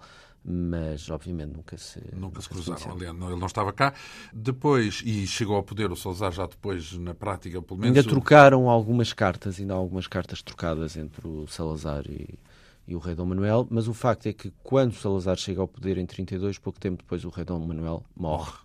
mas 0.50 1.11
obviamente 1.11 1.52
nunca 1.52 1.76
se 1.76 2.00
nunca 2.14 2.40
se 2.40 2.49
cruzaram. 2.49 2.93
Aliás, 2.93 3.14
ele 3.14 3.37
não 3.37 3.47
estava 3.47 3.71
cá. 3.71 3.93
Depois, 4.33 5.02
e 5.05 5.26
chegou 5.26 5.57
ao 5.57 5.62
poder 5.62 5.93
o 5.93 5.97
Salazar 5.97 6.33
já 6.33 6.47
depois, 6.47 6.95
na 6.95 7.12
prática, 7.12 7.61
pelo 7.61 7.78
menos. 7.78 7.99
Ainda 7.99 8.09
trocaram 8.09 8.71
algumas 8.71 9.12
cartas, 9.12 9.61
ainda 9.61 9.75
há 9.75 9.76
algumas 9.76 10.07
cartas 10.07 10.40
trocadas 10.40 10.97
entre 10.97 11.28
o 11.28 11.47
Salazar 11.47 12.07
e, 12.09 12.38
e 12.87 12.97
o 12.97 12.99
rei 12.99 13.14
Dom 13.14 13.26
Manuel, 13.26 13.67
mas 13.71 13.88
o 13.88 13.93
facto 13.93 14.26
é 14.26 14.33
que 14.33 14.50
quando 14.62 14.93
o 14.93 14.97
Salazar 14.97 15.37
chega 15.37 15.61
ao 15.61 15.69
poder 15.69 15.99
em 15.99 16.07
32, 16.07 16.57
pouco 16.57 16.81
tempo 16.81 17.02
depois 17.02 17.26
o 17.26 17.28
rei 17.28 17.45
Dom 17.45 17.59
Manuel 17.59 18.02
morre. 18.17 18.57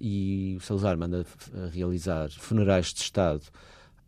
E 0.00 0.56
o 0.58 0.60
Salazar 0.60 0.98
manda 0.98 1.24
realizar 1.72 2.28
funerais 2.30 2.86
de 2.92 3.02
Estado 3.02 3.42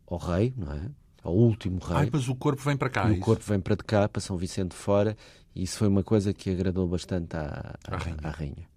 ao 0.07 0.17
rei, 0.17 0.53
não 0.57 0.73
é? 0.73 0.89
ao 1.23 1.33
último 1.33 1.79
rei. 1.79 2.07
Ah, 2.07 2.09
mas 2.11 2.27
o 2.27 2.35
corpo 2.35 2.61
vem 2.61 2.75
para 2.75 2.89
cá. 2.89 3.09
E 3.09 3.15
é 3.15 3.17
o 3.17 3.19
corpo 3.21 3.43
vem 3.47 3.59
para 3.59 3.77
cá, 3.77 4.09
para 4.09 4.21
São 4.21 4.35
Vicente 4.35 4.75
fora, 4.75 5.15
isso 5.55 5.77
foi 5.77 5.87
uma 5.87 6.03
coisa 6.03 6.33
que 6.33 6.49
agradou 6.49 6.87
bastante 6.87 7.35
à, 7.35 7.75
à, 7.87 7.95
à 7.95 7.97
rainha. 7.97 8.17
À 8.23 8.29
rainha. 8.29 8.73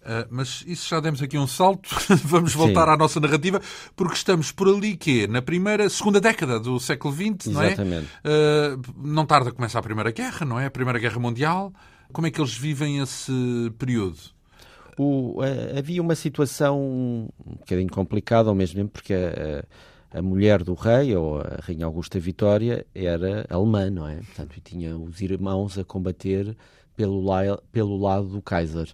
Uh, 0.00 0.24
mas 0.30 0.64
isso 0.66 0.88
já 0.88 0.98
demos 0.98 1.20
aqui 1.22 1.38
um 1.38 1.46
salto. 1.46 1.90
Vamos 2.24 2.54
voltar 2.54 2.86
Sim. 2.86 2.92
à 2.92 2.96
nossa 2.96 3.20
narrativa, 3.20 3.60
porque 3.94 4.14
estamos 4.14 4.50
por 4.50 4.68
ali 4.68 4.96
que 4.96 5.26
na 5.26 5.42
primeira, 5.42 5.88
segunda 5.88 6.20
década 6.20 6.58
do 6.58 6.80
século 6.80 7.14
XX, 7.14 7.52
não 7.52 7.62
é? 7.62 7.66
Exatamente. 7.66 8.06
Uh, 8.24 8.80
não 8.96 9.26
tarda 9.26 9.50
a 9.50 9.52
começar 9.52 9.78
a 9.78 9.82
Primeira 9.82 10.10
Guerra, 10.10 10.46
não 10.46 10.58
é? 10.58 10.66
A 10.66 10.70
Primeira 10.70 10.98
Guerra 10.98 11.18
Mundial. 11.18 11.72
Como 12.12 12.26
é 12.26 12.30
que 12.30 12.40
eles 12.40 12.56
vivem 12.56 12.98
esse 12.98 13.32
período? 13.78 14.18
O, 14.98 15.40
uh, 15.40 15.78
havia 15.78 16.00
uma 16.00 16.14
situação 16.14 16.78
um 17.46 17.56
bocadinho 17.58 17.90
complicada 17.90 18.48
ao 18.48 18.54
mesmo 18.54 18.76
tempo, 18.76 18.90
porque 18.92 19.14
a, 19.14 19.64
a, 20.12 20.22
mulher 20.22 20.62
do 20.62 20.74
rei, 20.74 21.14
ou 21.14 21.40
a 21.40 21.58
Rainha 21.62 21.86
Augusta 21.86 22.18
Vitória, 22.18 22.86
era 22.94 23.46
alemã, 23.48 23.90
não 23.90 24.08
é? 24.08 24.16
Portanto, 24.16 24.56
e 24.56 24.60
tinha 24.60 24.96
os 24.96 25.20
irmãos 25.20 25.78
a 25.78 25.84
combater 25.84 26.56
pelo, 26.96 27.22
la, 27.22 27.58
pelo 27.72 27.96
lado 27.96 28.28
do 28.28 28.42
Kaiser 28.42 28.92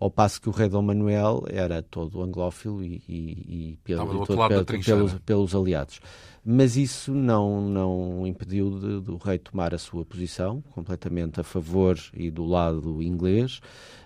ao 0.00 0.10
passo 0.10 0.40
que 0.40 0.48
o 0.48 0.52
rei 0.52 0.68
Dom 0.68 0.82
Manuel 0.82 1.44
era 1.48 1.82
todo 1.82 2.22
anglófilo 2.22 2.82
e, 2.82 3.02
e, 3.08 3.72
e 3.72 3.78
pelo, 3.82 4.24
todo, 4.24 4.48
pelo, 4.48 4.64
pelos, 4.64 5.14
pelos, 5.14 5.54
aliados. 5.54 6.00
Mas 6.44 6.76
isso 6.76 7.12
não, 7.12 7.60
não 7.60 8.26
impediu 8.26 8.70
do 9.00 9.16
rei 9.16 9.38
tomar 9.38 9.74
a 9.74 9.78
sua 9.78 10.04
posição, 10.04 10.62
completamente 10.70 11.40
a 11.40 11.44
favor 11.44 11.98
e 12.14 12.30
do 12.30 12.44
lado 12.44 13.02
inglês, 13.02 13.60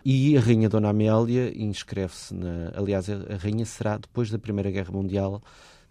e 0.04 0.36
a 0.36 0.40
rainha 0.40 0.68
Dona 0.68 0.88
Amélia 0.88 1.52
inscreve-se 1.56 2.34
na... 2.34 2.72
Aliás, 2.74 3.08
a 3.08 3.36
rainha 3.36 3.64
será, 3.64 3.98
depois 3.98 4.30
da 4.30 4.38
Primeira 4.38 4.70
Guerra 4.70 4.90
Mundial, 4.90 5.42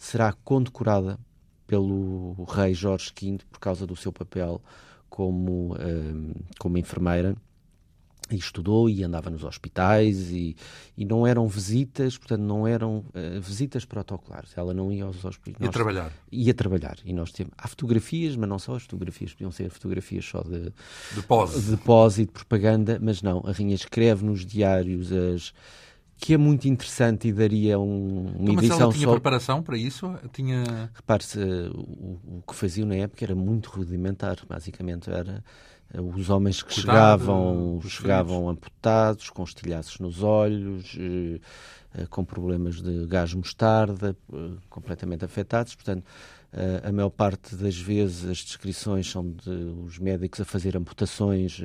será 0.01 0.34
condecorada 0.34 1.20
pelo 1.67 2.34
rei 2.46 2.74
Jorge 2.74 3.13
V 3.15 3.38
por 3.50 3.60
causa 3.60 3.86
do 3.86 3.96
seu 3.96 4.12
papel 4.12 4.60
como, 5.08 5.75
um, 5.75 6.34
como 6.58 6.77
enfermeira 6.79 7.36
e 8.31 8.36
estudou 8.36 8.89
e 8.89 9.03
andava 9.03 9.29
nos 9.29 9.43
hospitais 9.43 10.31
e, 10.31 10.55
e 10.98 11.05
não 11.05 11.27
eram 11.27 11.48
visitas, 11.48 12.17
portanto 12.17 12.41
não 12.41 12.67
eram 12.67 13.05
uh, 13.10 13.39
visitas 13.41 13.86
protocolares. 13.86 14.58
Ela 14.58 14.74
não 14.74 14.91
ia 14.91 15.03
aos 15.03 15.24
hospitais. 15.24 15.63
Ia 15.63 15.72
trabalhar. 15.72 16.12
Ia 16.31 16.53
trabalhar. 16.53 16.98
E 17.05 17.13
nós 17.13 17.31
temos, 17.31 17.53
há 17.55 17.67
fotografias, 17.67 18.36
mas 18.36 18.50
não 18.50 18.58
só 18.58 18.75
as 18.75 18.84
fotografias, 18.84 19.34
podiam 19.34 19.51
ser 19.51 19.70
fotografias 19.70 20.25
só 20.25 20.41
de, 20.41 20.74
de 21.13 21.22
pose. 21.27 21.72
de 21.72 21.77
pose 21.77 22.24
e 22.24 22.25
de 22.25 22.31
propaganda, 22.31 22.98
mas 23.00 23.22
não. 23.22 23.43
A 23.46 23.51
Rainha 23.51 23.75
escreve 23.75 24.25
nos 24.25 24.46
diários 24.46 25.12
as 25.12 25.53
que 26.22 26.36
é 26.36 26.38
muito 26.38 26.68
interessante 26.68 27.28
e 27.28 27.34
daria 27.34 27.80
um, 27.80 28.28
uma 28.38 28.51
então, 28.51 28.54
edição 28.54 28.70
mas 28.70 28.82
ela 28.82 28.94
tinha 28.94 29.08
só... 29.08 29.12
preparação 29.13 29.63
para 29.63 29.75
isso? 29.75 30.13
Tinha... 30.32 30.92
Repare-se, 30.94 31.40
o, 31.40 32.38
o 32.38 32.44
que 32.48 32.54
faziam 32.56 32.88
na 32.88 32.96
época 32.96 33.25
era 33.25 33.34
muito 33.34 33.72
rudimentar, 33.72 34.38
basicamente 34.48 35.10
era 35.10 35.44
os 36.00 36.30
homens 36.30 36.62
que 36.62 36.74
chegavam, 36.74 37.82
chegavam 37.86 38.48
amputados, 38.48 39.30
com 39.30 39.44
estilhaços 39.44 40.00
nos 40.00 40.24
olhos, 40.24 40.96
eh, 40.98 41.40
eh, 41.96 42.06
com 42.10 42.24
problemas 42.24 42.82
de 42.82 43.06
gás 43.08 43.34
mostarda, 43.34 44.16
eh, 44.32 44.50
completamente 44.70 45.25
afetados. 45.25 45.75
Portanto, 45.75 46.06
a 46.84 46.92
maior 46.92 47.10
parte 47.10 47.56
das 47.56 47.78
vezes 47.78 48.30
as 48.30 48.40
descrições 48.40 49.10
são 49.10 49.32
de 49.32 49.50
os 49.86 49.98
médicos 49.98 50.42
a 50.42 50.44
fazer 50.44 50.75
amputações 50.75 51.62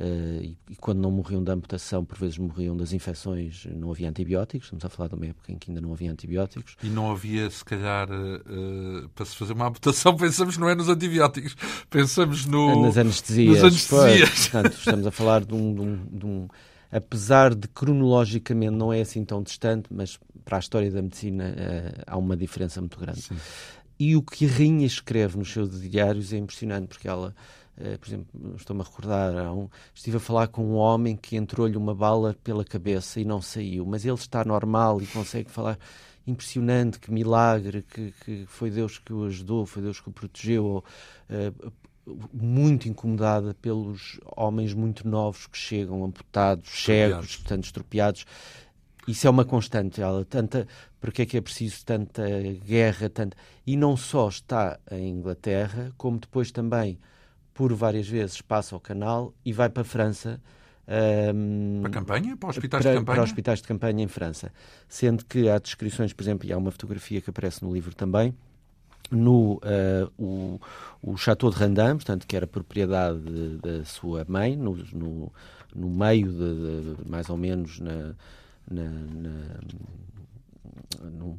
e, 0.00 0.76
quando 0.76 1.00
não 1.00 1.10
morriam 1.10 1.44
da 1.44 1.52
amputação, 1.52 2.04
por 2.04 2.18
vezes 2.18 2.38
morriam 2.38 2.76
das 2.76 2.92
infecções, 2.92 3.66
não 3.74 3.90
havia 3.90 4.08
antibióticos. 4.08 4.66
Estamos 4.66 4.84
a 4.84 4.88
falar 4.88 5.08
de 5.08 5.14
uma 5.14 5.26
época 5.26 5.52
em 5.52 5.58
que 5.58 5.70
ainda 5.70 5.80
não 5.80 5.92
havia 5.92 6.10
antibióticos. 6.10 6.76
E 6.82 6.88
não 6.88 7.10
havia, 7.10 7.50
se 7.50 7.64
calhar, 7.64 8.08
para 9.14 9.26
se 9.26 9.36
fazer 9.36 9.52
uma 9.52 9.68
amputação, 9.68 10.14
pensamos 10.16 10.56
não 10.56 10.68
é 10.68 10.74
nos 10.74 10.88
antibióticos, 10.88 11.54
pensamos 11.90 12.46
no... 12.46 12.82
nas 12.82 12.96
anestesias. 12.96 13.56
Nas 13.56 13.64
anestesias. 13.64 14.48
Portanto, 14.48 14.78
estamos 14.78 15.06
a 15.06 15.10
falar 15.10 15.44
de 15.44 15.54
um, 15.54 15.74
de 15.74 15.80
um, 15.80 16.06
de 16.10 16.26
um 16.26 16.48
apesar 16.92 17.54
de 17.54 17.66
cronologicamente 17.68 18.72
não 18.72 18.92
é 18.92 19.00
assim 19.00 19.24
tão 19.24 19.42
distante, 19.42 19.88
mas 19.90 20.20
para 20.44 20.58
a 20.58 20.60
história 20.60 20.90
da 20.90 21.00
medicina 21.00 21.54
uh, 21.56 22.02
há 22.06 22.18
uma 22.18 22.36
diferença 22.36 22.80
muito 22.80 23.00
grande. 23.00 23.22
Sim. 23.22 23.36
E 23.98 24.14
o 24.14 24.22
que 24.22 24.44
a 24.44 24.48
Rainha 24.48 24.86
escreve 24.86 25.38
nos 25.38 25.50
seus 25.50 25.80
diários 25.80 26.32
é 26.32 26.36
impressionante, 26.36 26.88
porque 26.88 27.08
ela, 27.08 27.28
uh, 27.28 27.34
por 28.00 28.08
exemplo, 28.08 28.54
estou-me 28.56 28.82
a 28.82 28.84
recordar, 28.84 29.52
um, 29.52 29.68
estive 29.94 30.18
a 30.18 30.20
falar 30.20 30.48
com 30.48 30.62
um 30.64 30.74
homem 30.74 31.16
que 31.16 31.36
entrou-lhe 31.36 31.76
uma 31.76 31.94
bala 31.94 32.36
pela 32.44 32.64
cabeça 32.64 33.20
e 33.20 33.24
não 33.24 33.40
saiu, 33.40 33.84
mas 33.86 34.04
ele 34.04 34.14
está 34.14 34.44
normal 34.44 35.00
e 35.00 35.06
consegue 35.06 35.50
falar. 35.50 35.78
Impressionante, 36.24 37.00
que 37.00 37.10
milagre, 37.10 37.82
que, 37.82 38.14
que 38.24 38.46
foi 38.46 38.70
Deus 38.70 38.96
que 38.96 39.12
o 39.12 39.24
ajudou, 39.24 39.66
foi 39.66 39.82
Deus 39.82 40.00
que 40.00 40.08
o 40.08 40.12
protegeu. 40.12 40.84
Uh, 41.28 41.72
muito 42.32 42.88
incomodada 42.88 43.54
pelos 43.54 44.18
homens 44.36 44.74
muito 44.74 45.06
novos 45.06 45.46
que 45.46 45.56
chegam 45.56 46.04
amputados, 46.04 46.68
cegos, 46.84 47.36
portanto 47.36 47.64
estropiados. 47.64 48.26
Isso 49.06 49.26
é 49.26 49.30
uma 49.30 49.44
constante. 49.44 50.00
Ela 50.00 50.24
tanta, 50.24 50.66
porque 51.00 51.22
é 51.22 51.26
que 51.26 51.36
é 51.36 51.40
preciso 51.40 51.84
tanta 51.84 52.22
guerra, 52.64 53.08
tanta 53.08 53.36
e 53.66 53.76
não 53.76 53.96
só 53.96 54.28
está 54.28 54.78
em 54.90 55.10
Inglaterra, 55.10 55.92
como 55.96 56.18
depois 56.18 56.50
também 56.50 56.98
por 57.54 57.72
várias 57.74 58.08
vezes 58.08 58.40
passa 58.40 58.76
o 58.76 58.80
canal 58.80 59.32
e 59.44 59.52
vai 59.52 59.68
para 59.68 59.82
a 59.82 59.84
França. 59.84 60.40
Um, 61.34 61.80
para 61.82 61.90
a 61.90 61.92
campanha? 61.92 62.36
Para 62.36 62.48
hospitais 62.50 62.82
para, 62.82 62.92
de 62.92 62.98
campanha? 62.98 63.16
Para 63.16 63.22
hospitais 63.22 63.58
de 63.60 63.68
campanha 63.68 64.04
em 64.04 64.08
França. 64.08 64.52
Sendo 64.88 65.24
que 65.24 65.48
há 65.48 65.58
descrições, 65.58 66.12
por 66.12 66.22
exemplo, 66.22 66.48
e 66.48 66.52
há 66.52 66.58
uma 66.58 66.70
fotografia 66.70 67.20
que 67.20 67.30
aparece 67.30 67.64
no 67.64 67.72
livro 67.72 67.94
também, 67.94 68.34
no 69.10 69.54
uh, 69.54 70.10
o, 70.18 70.60
o 71.02 71.16
Chateau 71.16 71.50
de 71.50 71.56
Randam, 71.56 71.96
portanto, 71.96 72.26
que 72.26 72.34
era 72.34 72.46
propriedade 72.46 73.58
da 73.62 73.84
sua 73.84 74.24
mãe, 74.26 74.56
no, 74.56 74.76
no, 74.92 75.32
no 75.74 75.90
meio 75.90 76.32
de, 76.32 76.94
de, 76.96 77.08
mais 77.08 77.28
ou 77.28 77.36
menos 77.36 77.78
na, 77.78 78.14
na, 78.70 78.82
na 78.82 79.60
no, 81.00 81.38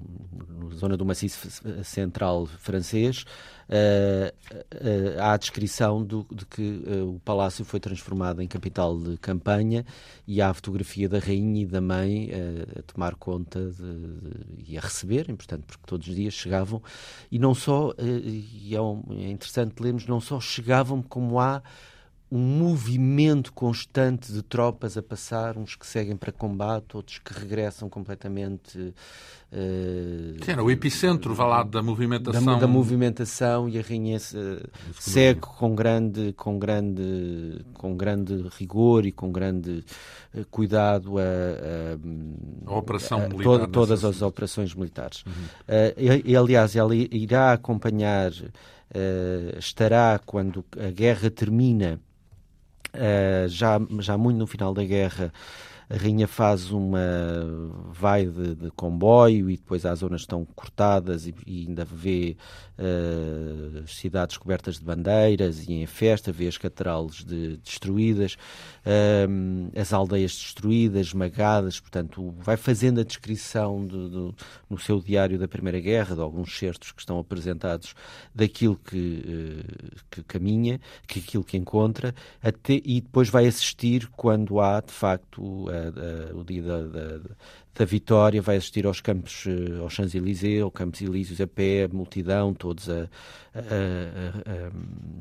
na 0.70 0.76
zona 0.76 0.98
do 0.98 1.06
maciço 1.06 1.50
central 1.84 2.46
francês, 2.46 3.26
uh, 3.70 4.34
uh, 4.54 5.22
há 5.22 5.34
a 5.34 5.38
descrição 5.38 6.04
do, 6.04 6.26
de 6.32 6.46
que 6.46 6.62
uh, 6.62 7.16
o 7.16 7.20
palácio 7.20 7.64
foi 7.66 7.80
transformado 7.80 8.42
em 8.42 8.48
capital 8.48 8.98
de 8.98 9.18
campanha 9.18 9.86
e 10.28 10.42
há 10.42 10.50
a 10.50 10.54
fotografia 10.54 11.08
da 11.08 11.20
rainha 11.20 11.64
e 11.64 11.66
da 11.66 11.82
mãe 11.82 12.32
a 12.78 12.82
tomar 12.84 13.16
conta 13.16 13.70
de, 13.70 13.74
de, 13.74 14.72
e 14.72 14.78
a 14.78 14.82
receberem, 14.82 15.36
portanto, 15.36 15.64
porque 15.66 15.84
todos 15.86 16.08
os 16.08 16.16
dias 16.16 16.34
chegavam, 16.34 16.82
e 17.32 17.40
não 17.40 17.54
só, 17.54 17.94
e 18.00 18.76
é, 18.76 18.82
um, 18.82 19.04
é 19.12 19.30
interessante 19.30 19.82
lermos, 19.82 20.06
não 20.06 20.20
só 20.20 20.40
chegavam 20.40 21.02
como 21.02 21.40
há 21.40 21.62
um 22.34 22.40
movimento 22.40 23.54
constante 23.54 24.34
de 24.34 24.42
tropas 24.42 24.98
a 24.98 25.04
passar, 25.04 25.56
uns 25.56 25.76
que 25.76 25.86
seguem 25.86 26.18
para 26.18 26.32
combate, 26.32 26.98
outros 26.98 27.20
que 27.20 27.32
regressam 27.32 27.88
completamente. 27.88 28.76
Uh, 29.52 30.36
era 30.48 30.64
o 30.64 30.72
epicentro, 30.72 31.36
vá 31.36 31.46
lá, 31.46 31.62
da 31.62 31.84
movimentação. 31.84 32.44
Da, 32.44 32.62
da 32.62 32.68
movimentação 32.68 33.70
e 33.70 33.78
a 33.78 33.84
rainha 33.84 34.18
uh, 34.18 34.70
segue 35.00 35.42
com 35.42 35.76
grande, 35.76 36.34
com, 36.34 36.58
grande, 36.58 37.64
com 37.76 37.96
grande 37.96 38.48
rigor 38.58 39.06
e 39.06 39.12
com 39.12 39.32
grande 39.32 39.86
uh, 40.34 40.44
cuidado 40.50 41.20
a, 41.20 41.22
a, 41.22 42.72
a 42.72 42.76
operação 42.76 43.20
a, 43.22 43.30
militar. 43.30 43.60
To, 43.60 43.68
todas 43.68 44.04
as 44.04 44.24
operações 44.24 44.74
militares. 44.74 45.24
Uhum. 45.28 45.34
E, 45.98 46.32
e, 46.32 46.36
aliás, 46.36 46.76
ela 46.76 46.96
irá 46.96 47.54
acompanhar, 47.54 48.32
estará 49.60 50.20
quando 50.26 50.66
a 50.80 50.90
guerra 50.90 51.30
termina 51.30 52.00
já, 53.50 53.80
já 54.00 54.18
muito 54.18 54.38
no 54.38 54.48
final 54.48 54.74
da 54.74 54.84
guerra, 54.84 55.32
a 55.90 55.98
rainha 55.98 56.28
faz 56.28 56.72
uma 56.72 57.00
vai 57.92 58.26
de, 58.26 58.56
de, 58.56 58.72
comboio 58.72 59.50
e 59.50 59.58
depois 59.58 59.86
as 59.86 60.00
zonas 60.00 60.22
estão 60.22 60.46
cortadas 60.56 61.28
e, 61.28 61.36
e 61.46 61.66
ainda 61.68 61.86
vê 61.86 62.36
uh, 62.78 63.88
cidades 63.88 64.38
cobertas 64.38 64.80
de 64.80 64.86
bandeiras 64.86 65.68
e 65.68 65.74
em 65.74 65.86
festa 65.86 66.32
vê 66.32 66.48
as 66.48 66.58
catedrais 66.58 67.24
de, 67.24 67.58
destruídas, 67.58 68.36
uh, 68.86 69.80
as 69.80 69.94
aldeias 69.94 70.32
destruídas, 70.32 71.08
esmagadas, 71.08 71.80
portanto 71.80 72.34
vai 72.40 72.58
fazendo 72.58 73.00
a 73.00 73.04
descrição 73.04 73.86
de, 73.86 74.10
de, 74.10 74.32
no 74.70 74.78
seu 74.78 75.00
diário 75.00 75.38
da 75.38 75.48
Primeira 75.48 75.80
Guerra, 75.80 76.16
de 76.16 76.22
alguns 76.22 76.58
certos 76.58 76.92
que 76.92 77.02
estão 77.02 77.20
apresentados 77.20 77.94
daquilo 78.34 78.76
que, 78.76 79.24
uh, 79.26 80.06
que 80.10 80.24
caminha, 80.24 80.80
que 81.08 81.20
aquilo 81.20 81.44
que 81.44 81.58
encontra, 81.58 82.14
até, 82.42 82.82
e 82.84 83.02
depois 83.02 83.30
vai 83.30 83.48
assistir 83.48 84.08
quando 84.10 84.60
há 84.60 84.82
de 84.82 84.92
facto 84.92 85.70
o 86.34 86.44
dia 86.44 86.62
da, 86.62 86.82
da, 86.82 87.20
da, 87.76 87.86
vitória, 87.86 88.42
vai 88.42 88.58
assistir 88.58 88.86
aos 88.86 89.02
campos, 89.02 89.46
eh, 89.48 89.80
aos 89.80 89.94
Champs-Élysées, 89.94 90.62
aos 90.62 90.74
Campos 90.74 91.02
Elíseos 91.02 91.42
a 91.42 91.48
pé, 91.48 91.88
multidão, 91.92 92.54
todos 92.54 92.90
a, 92.90 93.10
a, 93.54 93.58
a, 93.58 94.72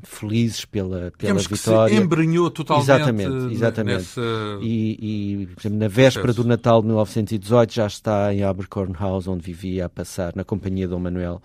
felizes 0.03 0.65
pela, 0.65 1.11
pela 1.11 1.11
Digamos 1.17 1.47
vitória. 1.47 1.93
Que 1.93 1.97
se 1.97 2.03
embrenhou 2.03 2.51
totalmente. 2.51 2.85
Exatamente, 2.85 3.53
exatamente. 3.53 3.97
Nessa... 3.97 4.21
E, 4.61 5.41
e, 5.41 5.47
por 5.47 5.61
exemplo, 5.61 5.79
na 5.79 5.87
véspera 5.87 6.33
do 6.33 6.43
Natal 6.43 6.81
de 6.81 6.87
1918 6.87 7.73
já 7.73 7.87
está 7.87 8.33
em 8.33 8.43
Abercorn 8.43 8.93
House, 8.99 9.27
onde 9.27 9.43
vivia 9.43 9.85
a 9.85 9.89
passar, 9.89 10.35
na 10.35 10.43
companhia 10.43 10.85
de 10.85 10.91
Dom 10.91 10.99
Manuel. 10.99 11.41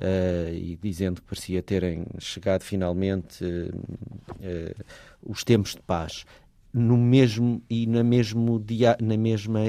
uh, 0.00 0.54
e 0.54 0.78
dizendo 0.82 1.20
que 1.20 1.26
parecia 1.26 1.62
terem 1.62 2.06
chegado 2.18 2.62
finalmente 2.62 3.44
uh, 3.44 4.84
os 5.22 5.44
tempos 5.44 5.74
de 5.74 5.82
paz. 5.82 6.24
No 6.72 6.96
mesmo 6.96 7.62
e 7.68 7.86
na 7.86 8.04
mesmo 8.04 8.60
dia, 8.60 8.96
na 9.00 9.16
mesma, 9.16 9.60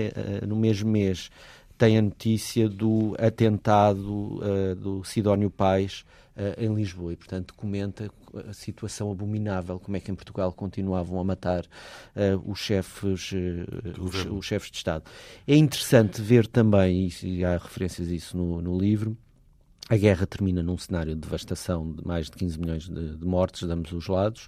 no 0.47 0.55
mesmo 0.55 0.91
mês 0.91 1.31
tem 1.77 1.97
a 1.97 2.01
notícia 2.01 2.69
do 2.69 3.15
atentado 3.17 4.39
do 4.75 5.03
Sidónio 5.03 5.49
Pais 5.49 6.05
em 6.59 6.73
Lisboa 6.75 7.13
e, 7.13 7.15
portanto, 7.15 7.55
comenta 7.55 8.11
a 8.47 8.53
situação 8.53 9.11
abominável, 9.11 9.79
como 9.79 9.97
é 9.97 9.99
que 9.99 10.11
em 10.11 10.15
Portugal 10.15 10.51
continuavam 10.53 11.19
a 11.19 11.23
matar 11.23 11.65
uh, 11.65 12.49
os, 12.51 12.59
chefes, 12.59 13.31
uh, 13.31 14.01
os, 14.01 14.25
os, 14.25 14.45
chefes 14.45 14.71
de 14.71 14.77
Estado. 14.77 15.03
É 15.47 15.55
interessante 15.55 16.21
ver 16.21 16.47
também, 16.47 17.09
e 17.23 17.43
há 17.43 17.57
referências 17.57 18.09
a 18.09 18.13
isso 18.13 18.37
no, 18.37 18.61
no 18.61 18.77
livro, 18.77 19.17
a 19.89 19.97
guerra 19.97 20.25
termina 20.25 20.63
num 20.63 20.77
cenário 20.77 21.13
de 21.13 21.21
devastação 21.21 21.91
de 21.91 22.05
mais 22.05 22.27
de 22.27 22.37
15 22.37 22.59
milhões 22.59 22.83
de, 22.87 23.17
de 23.17 23.25
mortes 23.25 23.67
de 23.67 23.73
ambos 23.73 23.91
os 23.91 24.07
lados, 24.07 24.47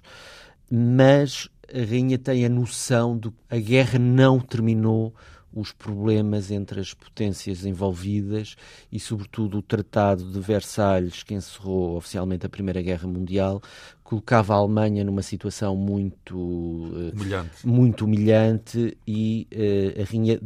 mas 0.70 1.48
a 1.72 1.78
rainha 1.78 2.18
tem 2.18 2.44
a 2.44 2.48
noção 2.48 3.16
de 3.16 3.30
que 3.30 3.36
a 3.50 3.58
guerra 3.58 3.98
não 3.98 4.40
terminou 4.40 5.14
os 5.54 5.72
problemas 5.72 6.50
entre 6.50 6.80
as 6.80 6.92
potências 6.92 7.64
envolvidas 7.64 8.56
e, 8.90 8.98
sobretudo, 8.98 9.58
o 9.58 9.62
Tratado 9.62 10.24
de 10.24 10.40
Versalhes, 10.40 11.22
que 11.22 11.32
encerrou 11.32 11.96
oficialmente 11.96 12.44
a 12.44 12.48
Primeira 12.48 12.82
Guerra 12.82 13.06
Mundial, 13.06 13.62
colocava 14.02 14.52
a 14.52 14.56
Alemanha 14.56 15.04
numa 15.04 15.22
situação 15.22 15.76
muito 15.76 16.36
humilhante, 16.36 17.64
uh, 17.64 17.68
muito 17.68 18.04
humilhante 18.04 18.98
e 19.06 19.46
uh, 19.52 20.02
a 20.02 20.04
Rainha 20.04 20.40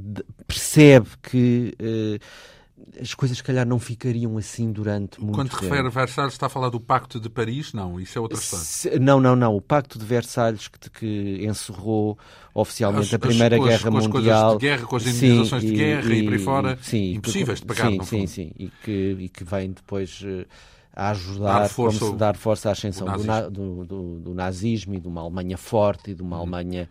percebe 0.47 1.09
que. 1.23 1.75
Uh, 1.81 2.58
as 3.01 3.15
coisas, 3.15 3.39
se 3.39 3.45
calhar, 3.45 3.67
não 3.67 3.79
ficariam 3.79 4.37
assim 4.39 4.73
durante 4.73 5.21
muito 5.21 5.35
Quando 5.35 5.51
tempo. 5.51 5.63
refere 5.63 5.87
a 5.87 5.91
Versalhes, 5.91 6.33
está 6.35 6.47
a 6.47 6.49
falar 6.49 6.69
do 6.69 6.81
Pacto 6.81 7.21
de 7.21 7.29
Paris? 7.29 7.73
Não, 7.73 8.01
isso 8.01 8.19
é 8.19 8.21
outra 8.21 8.39
história. 8.39 8.99
Não, 8.99 9.21
não, 9.21 9.37
não. 9.37 9.57
O 9.57 9.61
Pacto 9.61 9.99
de 9.99 10.05
Versalhes, 10.05 10.69
que, 10.69 10.91
que 10.91 11.47
encerrou 11.47 12.19
oficialmente 12.55 13.07
as, 13.07 13.15
a 13.15 13.19
Primeira 13.19 13.57
as, 13.57 13.65
Guerra 13.65 13.91
com 13.91 14.09
Mundial. 14.09 14.53
As 14.53 14.59
de 14.59 14.67
guerra, 14.67 14.87
com 14.87 14.97
as 14.97 15.07
indenizações 15.07 15.63
de 15.63 15.73
guerra 15.73 16.15
e, 16.15 16.19
e 16.19 16.25
por 16.25 16.33
aí 16.33 16.39
fora, 16.39 16.79
sim, 16.83 17.15
impossíveis 17.15 17.61
de 17.61 17.67
pagar, 17.67 17.91
Sim, 17.91 18.03
sim, 18.03 18.27
sim. 18.27 18.53
E 18.59 18.71
que, 18.83 19.17
e 19.21 19.29
que 19.29 19.45
vem 19.45 19.71
depois 19.73 20.21
uh, 20.23 20.47
a 20.93 21.11
ajudar, 21.11 21.61
dar 21.61 21.69
força, 21.69 21.99
como 22.01 22.13
se 22.13 22.19
dar 22.19 22.37
força 22.37 22.69
à 22.69 22.73
ascensão 22.73 23.07
do 23.07 23.25
nazismo. 23.25 23.51
Do, 23.51 23.85
do, 23.85 24.21
do, 24.21 24.35
nazismo 24.35 24.95
e 24.95 25.01
de 25.01 25.07
uma 25.07 25.21
Alemanha 25.21 25.57
forte 25.57 26.11
e 26.11 26.15
de 26.15 26.23
uma 26.23 26.37
hum. 26.37 26.41
Alemanha 26.41 26.89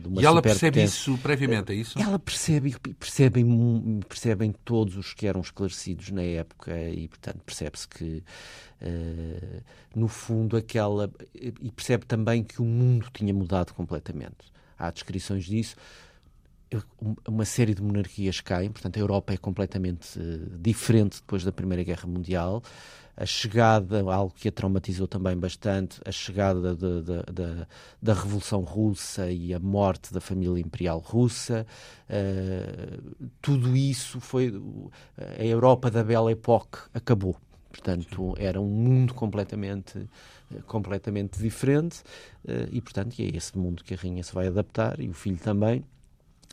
de 0.00 0.08
uma 0.08 0.22
E 0.22 0.24
ela 0.24 0.40
percebe 0.40 0.82
isso 0.82 1.18
previamente, 1.18 1.72
é 1.72 1.74
isso? 1.74 1.98
Ela 1.98 2.18
percebe, 2.18 2.74
percebem, 2.98 4.00
percebem 4.08 4.54
todos 4.64 4.96
os 4.96 5.12
que 5.12 5.26
eram 5.26 5.40
esclarecidos 5.40 6.10
na 6.10 6.22
época 6.22 6.72
e, 6.88 7.08
portanto, 7.08 7.40
percebe-se 7.44 7.86
que 7.86 8.22
Uh, 8.80 9.62
no 9.94 10.08
fundo, 10.08 10.56
aquela. 10.56 11.10
E 11.34 11.70
percebe 11.70 12.04
também 12.04 12.44
que 12.44 12.60
o 12.60 12.64
mundo 12.64 13.08
tinha 13.12 13.32
mudado 13.32 13.72
completamente. 13.72 14.52
Há 14.78 14.90
descrições 14.90 15.44
disso. 15.44 15.76
Uma 17.28 17.44
série 17.44 17.74
de 17.74 17.82
monarquias 17.82 18.40
caem, 18.40 18.70
portanto, 18.70 18.96
a 18.96 19.00
Europa 19.00 19.32
é 19.32 19.36
completamente 19.36 20.18
uh, 20.18 20.58
diferente 20.58 21.20
depois 21.20 21.44
da 21.44 21.52
Primeira 21.52 21.84
Guerra 21.84 22.08
Mundial. 22.08 22.60
A 23.16 23.24
chegada, 23.24 24.02
algo 24.12 24.34
que 24.34 24.48
a 24.48 24.52
traumatizou 24.52 25.06
também 25.06 25.36
bastante, 25.36 26.00
a 26.04 26.10
chegada 26.10 26.74
de, 26.74 27.02
de, 27.02 27.18
de, 27.32 27.66
da 28.02 28.12
Revolução 28.12 28.60
Russa 28.62 29.30
e 29.30 29.54
a 29.54 29.60
morte 29.60 30.12
da 30.12 30.20
família 30.20 30.60
imperial 30.60 30.98
russa. 30.98 31.64
Uh, 32.10 33.22
tudo 33.40 33.76
isso 33.76 34.20
foi. 34.20 34.52
A 35.38 35.44
Europa 35.44 35.88
da 35.90 36.02
Belle 36.02 36.32
Époque 36.32 36.78
acabou. 36.92 37.36
Portanto, 37.70 38.34
era 38.38 38.60
um 38.60 38.68
mundo 38.68 39.14
completamente, 39.14 40.08
completamente 40.66 41.38
diferente 41.38 42.02
e, 42.72 42.80
portanto, 42.80 43.14
é 43.20 43.36
esse 43.36 43.56
mundo 43.56 43.84
que 43.84 43.92
a 43.92 43.96
rainha 43.98 44.22
se 44.22 44.32
vai 44.32 44.46
adaptar 44.46 44.98
e 44.98 45.10
o 45.10 45.12
filho 45.12 45.36
também, 45.36 45.84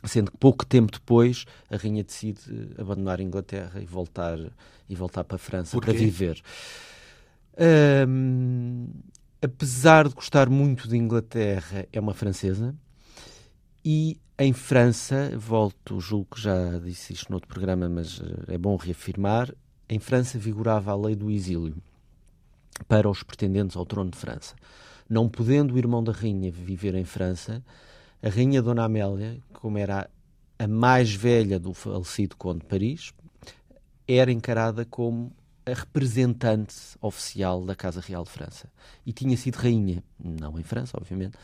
sendo 0.06 0.30
que 0.30 0.38
pouco 0.38 0.64
tempo 0.64 0.92
depois 0.92 1.44
a 1.70 1.76
rainha 1.76 2.04
decide 2.04 2.40
abandonar 2.78 3.20
a 3.20 3.22
Inglaterra 3.22 3.80
e 3.80 3.86
voltar, 3.86 4.38
e 4.88 4.94
voltar 4.94 5.24
para 5.24 5.36
a 5.36 5.38
França 5.38 5.80
para 5.80 5.92
viver. 5.92 6.40
Um, 8.08 8.88
apesar 9.40 10.08
de 10.08 10.14
gostar 10.14 10.48
muito 10.48 10.88
de 10.88 10.96
Inglaterra, 10.96 11.86
é 11.92 12.00
uma 12.00 12.14
francesa 12.14 12.74
e 13.84 14.18
em 14.36 14.52
França, 14.52 15.30
volto, 15.38 16.00
julgo 16.00 16.34
que 16.34 16.40
já 16.40 16.78
disse 16.78 17.12
isto 17.12 17.30
no 17.30 17.36
outro 17.36 17.48
programa, 17.48 17.88
mas 17.88 18.20
é 18.48 18.58
bom 18.58 18.74
reafirmar, 18.76 19.54
em 19.88 19.98
França 20.00 20.38
vigorava 20.38 20.90
a 20.90 20.96
lei 20.96 21.14
do 21.14 21.30
exílio 21.30 21.76
para 22.88 23.08
os 23.08 23.22
pretendentes 23.22 23.76
ao 23.76 23.86
trono 23.86 24.10
de 24.10 24.18
França. 24.18 24.56
Não 25.08 25.28
podendo 25.28 25.74
o 25.74 25.78
irmão 25.78 26.02
da 26.02 26.10
rainha 26.10 26.50
viver 26.50 26.94
em 26.94 27.04
França, 27.04 27.62
a 28.24 28.30
rainha 28.30 28.62
Dona 28.62 28.84
Amélia, 28.84 29.38
como 29.52 29.76
era 29.76 30.08
a 30.58 30.66
mais 30.66 31.14
velha 31.14 31.60
do 31.60 31.74
falecido 31.74 32.34
conde 32.36 32.60
de 32.60 32.66
Paris, 32.66 33.12
era 34.08 34.32
encarada 34.32 34.86
como 34.86 35.30
a 35.66 35.74
representante 35.74 36.74
oficial 37.02 37.62
da 37.66 37.74
Casa 37.74 38.00
Real 38.00 38.24
de 38.24 38.30
França. 38.30 38.72
E 39.04 39.12
tinha 39.12 39.36
sido 39.36 39.56
rainha, 39.56 40.02
não 40.18 40.58
em 40.58 40.62
França, 40.62 40.96
obviamente, 40.98 41.36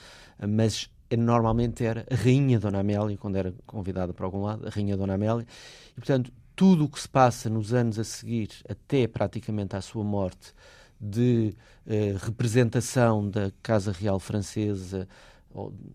mas 0.48 0.90
normalmente 1.18 1.84
era 1.84 2.06
a 2.10 2.14
rainha 2.14 2.58
Dona 2.58 2.80
Amélia, 2.80 3.18
quando 3.18 3.36
era 3.36 3.52
convidada 3.66 4.14
para 4.14 4.24
algum 4.24 4.42
lado, 4.42 4.66
a 4.66 4.70
rainha 4.70 4.96
Dona 4.96 5.14
Amélia. 5.14 5.46
E, 5.92 5.94
portanto, 5.96 6.32
tudo 6.56 6.84
o 6.84 6.88
que 6.88 6.98
se 6.98 7.08
passa 7.08 7.50
nos 7.50 7.74
anos 7.74 7.98
a 7.98 8.04
seguir, 8.04 8.48
até 8.66 9.06
praticamente 9.06 9.76
à 9.76 9.82
sua 9.82 10.02
morte, 10.02 10.54
de 10.98 11.54
eh, 11.86 12.14
representação 12.18 13.28
da 13.28 13.50
Casa 13.62 13.92
Real 13.92 14.18
Francesa, 14.18 15.06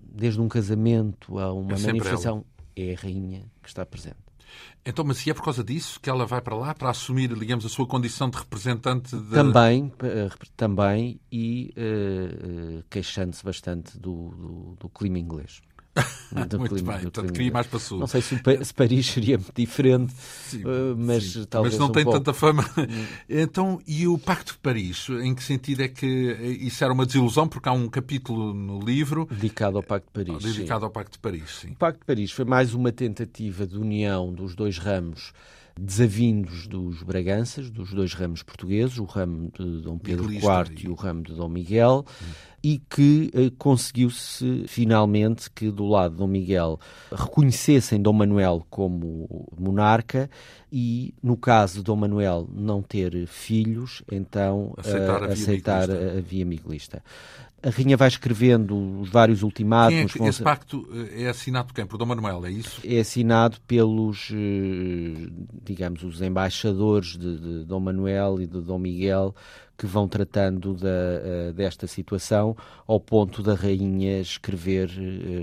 desde 0.03 0.39
um 0.41 0.47
casamento 0.47 1.39
a 1.39 1.53
uma 1.53 1.73
é 1.73 1.79
manifestação, 1.79 2.45
é 2.75 2.93
a 2.93 2.97
rainha 2.97 3.45
que 3.61 3.69
está 3.69 3.85
presente. 3.85 4.17
Então, 4.85 5.03
mas 5.03 5.17
se 5.17 5.29
é 5.31 5.33
por 5.33 5.43
causa 5.43 5.63
disso 5.63 5.99
que 5.99 6.09
ela 6.09 6.25
vai 6.25 6.41
para 6.41 6.55
lá 6.55 6.73
para 6.73 6.89
assumir, 6.89 7.33
digamos, 7.33 7.65
a 7.65 7.69
sua 7.69 7.87
condição 7.87 8.29
de 8.29 8.37
representante 8.37 9.15
de... 9.15 9.31
Também, 9.31 9.91
também 10.55 11.19
e 11.31 11.73
uh, 11.75 12.83
queixando-se 12.89 13.43
bastante 13.43 13.97
do, 13.97 14.29
do, 14.29 14.75
do 14.79 14.89
clima 14.89 15.17
inglês. 15.17 15.61
Muito 16.57 16.75
clima, 16.75 16.93
bem, 16.93 17.01
portanto 17.03 17.31
queria 17.31 17.51
mais 17.51 17.67
para 17.67 17.79
sul. 17.79 17.99
Não 17.99 18.07
sei 18.07 18.21
se, 18.21 18.37
se 18.63 18.73
Paris 18.73 19.05
seria 19.05 19.39
diferente, 19.55 20.13
sim, 20.49 20.63
uh, 20.63 20.95
mas 20.97 21.31
sim. 21.31 21.45
talvez 21.45 21.75
Mas 21.75 21.79
não 21.79 21.87
um 21.87 21.91
tem 21.91 22.03
pouco. 22.03 22.19
tanta 22.19 22.33
fama. 22.33 22.65
então, 23.29 23.81
e 23.87 24.05
o 24.07 24.17
Pacto 24.17 24.53
de 24.53 24.59
Paris? 24.59 25.07
Em 25.09 25.33
que 25.33 25.43
sentido 25.43 25.83
é 25.83 25.87
que 25.87 26.05
isso 26.59 26.83
era 26.83 26.91
uma 26.91 27.05
desilusão? 27.05 27.47
Porque 27.47 27.69
há 27.69 27.71
um 27.71 27.87
capítulo 27.87 28.53
no 28.53 28.79
livro... 28.79 29.27
Dedicado 29.31 29.77
ao 29.77 29.83
Pacto 29.83 30.07
de 30.07 30.25
Paris. 30.25 30.43
Dedicado 30.43 30.81
sim. 30.81 30.85
ao 30.85 30.91
Pacto 30.91 31.11
de 31.13 31.19
Paris, 31.19 31.59
sim. 31.61 31.69
O 31.69 31.75
Pacto 31.75 31.99
de 31.99 32.05
Paris 32.05 32.31
foi 32.31 32.45
mais 32.45 32.73
uma 32.73 32.91
tentativa 32.91 33.65
de 33.65 33.77
união 33.77 34.33
dos 34.33 34.55
dois 34.55 34.77
ramos 34.77 35.31
desavindos 35.79 36.67
dos 36.67 37.03
Braganças, 37.03 37.69
dos 37.69 37.91
dois 37.91 38.13
ramos 38.13 38.41
portugueses, 38.41 38.97
o 38.97 39.03
ramo 39.03 39.51
de 39.57 39.81
Dom 39.81 39.97
Pedro 39.97 40.31
IV 40.31 40.83
e... 40.83 40.87
o 40.87 40.93
ramo 40.93 41.21
de 41.21 41.33
Dom 41.33 41.49
Miguel, 41.49 42.05
hum. 42.07 42.25
e 42.63 42.79
que 42.79 43.29
eh, 43.33 43.51
conseguiu-se 43.57 44.63
finalmente 44.67 45.51
que 45.51 45.69
do 45.69 45.85
lado 45.85 46.13
de 46.13 46.17
Dom 46.19 46.27
Miguel 46.27 46.79
reconhecessem 47.11 48.01
Dom 48.01 48.13
Manuel 48.13 48.65
como 48.69 49.49
monarca 49.59 50.29
e, 50.71 51.13
no 51.21 51.35
caso 51.35 51.79
de 51.79 51.83
Dom 51.83 51.97
Manuel 51.97 52.47
não 52.53 52.81
ter 52.81 53.27
filhos, 53.27 54.01
então 54.09 54.73
aceitar, 54.77 55.21
uh, 55.21 55.23
a, 55.23 55.27
via 55.27 55.33
aceitar 55.33 55.91
a, 55.91 56.17
a 56.17 56.21
via 56.21 56.45
miguelista. 56.45 57.03
A 57.65 57.69
Rainha 57.71 57.97
vai 57.97 58.07
escrevendo 58.07 58.99
os 59.01 59.09
vários 59.09 59.41
ultimatos. 59.41 59.95
Quem 59.95 60.03
é 60.03 60.07
que, 60.07 60.29
esse 60.29 60.43
pacto 60.43 60.87
é 61.11 61.27
assinado 61.27 61.67
por 61.67 61.73
quem? 61.73 61.85
Por 61.87 61.97
Dom 61.97 62.05
Manuel, 62.05 62.45
é 62.45 62.51
isso? 62.51 62.79
É 62.85 62.99
assinado 62.99 63.57
pelos, 63.65 64.31
digamos, 65.63 66.03
os 66.03 66.21
embaixadores 66.21 67.17
de, 67.17 67.39
de 67.39 67.65
Dom 67.65 67.79
Manuel 67.79 68.39
e 68.39 68.45
de 68.45 68.61
Dom 68.61 68.77
Miguel 68.77 69.33
que 69.77 69.85
vão 69.85 70.07
tratando 70.07 70.73
da, 70.73 71.51
desta 71.53 71.85
situação, 71.85 72.55
ao 72.87 72.99
ponto 72.99 73.43
da 73.43 73.53
Rainha 73.53 74.21
escrever 74.21 74.89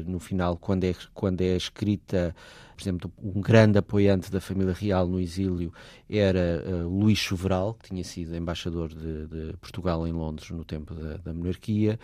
no 0.07 0.19
final, 0.19 0.57
quando 0.57 0.85
é, 0.85 0.95
quando 1.13 1.43
é 1.43 1.57
escrita 1.57 2.35
por 2.83 2.89
exemplo, 2.89 3.13
um 3.23 3.41
grande 3.41 3.79
apoiante 3.79 4.31
da 4.31 4.41
família 4.41 4.73
real 4.73 5.07
no 5.07 5.21
exílio 5.21 5.73
era 6.11 6.65
uh, 6.67 6.89
Luís 6.89 7.19
Choveral, 7.19 7.75
que 7.75 7.91
tinha 7.91 8.03
sido 8.03 8.35
embaixador 8.35 8.89
de, 8.89 9.27
de 9.29 9.57
Portugal 9.59 10.07
em 10.07 10.13
Londres 10.13 10.51
no 10.51 10.65
tempo 10.65 10.93
da, 10.93 11.17
da, 11.19 11.33
monarquia, 11.33 11.99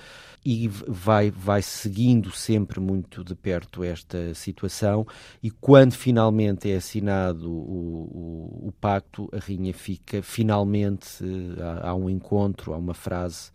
e 0.45 0.69
vai, 0.69 1.33
vai 1.33 1.63
seguindo 1.63 2.31
sempre 2.31 2.79
muito 2.79 3.25
de 3.25 3.35
perto 3.35 3.83
esta 3.83 4.33
situação. 4.35 5.05
E 5.43 5.51
quando 5.51 5.95
finalmente 5.95 6.71
é 6.71 6.77
assinado 6.77 7.51
o, 7.51 8.63
o, 8.63 8.69
o 8.69 8.73
pacto, 8.81 9.29
a 9.33 9.39
rainha 9.39 9.75
fica 9.75 10.23
finalmente. 10.23 11.25
Uh, 11.25 11.61
há, 11.61 11.89
há 11.91 11.95
um 11.95 12.09
encontro, 12.09 12.73
há 12.73 12.77
uma 12.77 12.95
frase 12.95 13.51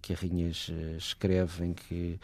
que 0.00 0.12
a 0.12 0.16
Rainha 0.16 0.50
escreve, 0.96 1.64
em 1.64 1.72
que 1.72 2.18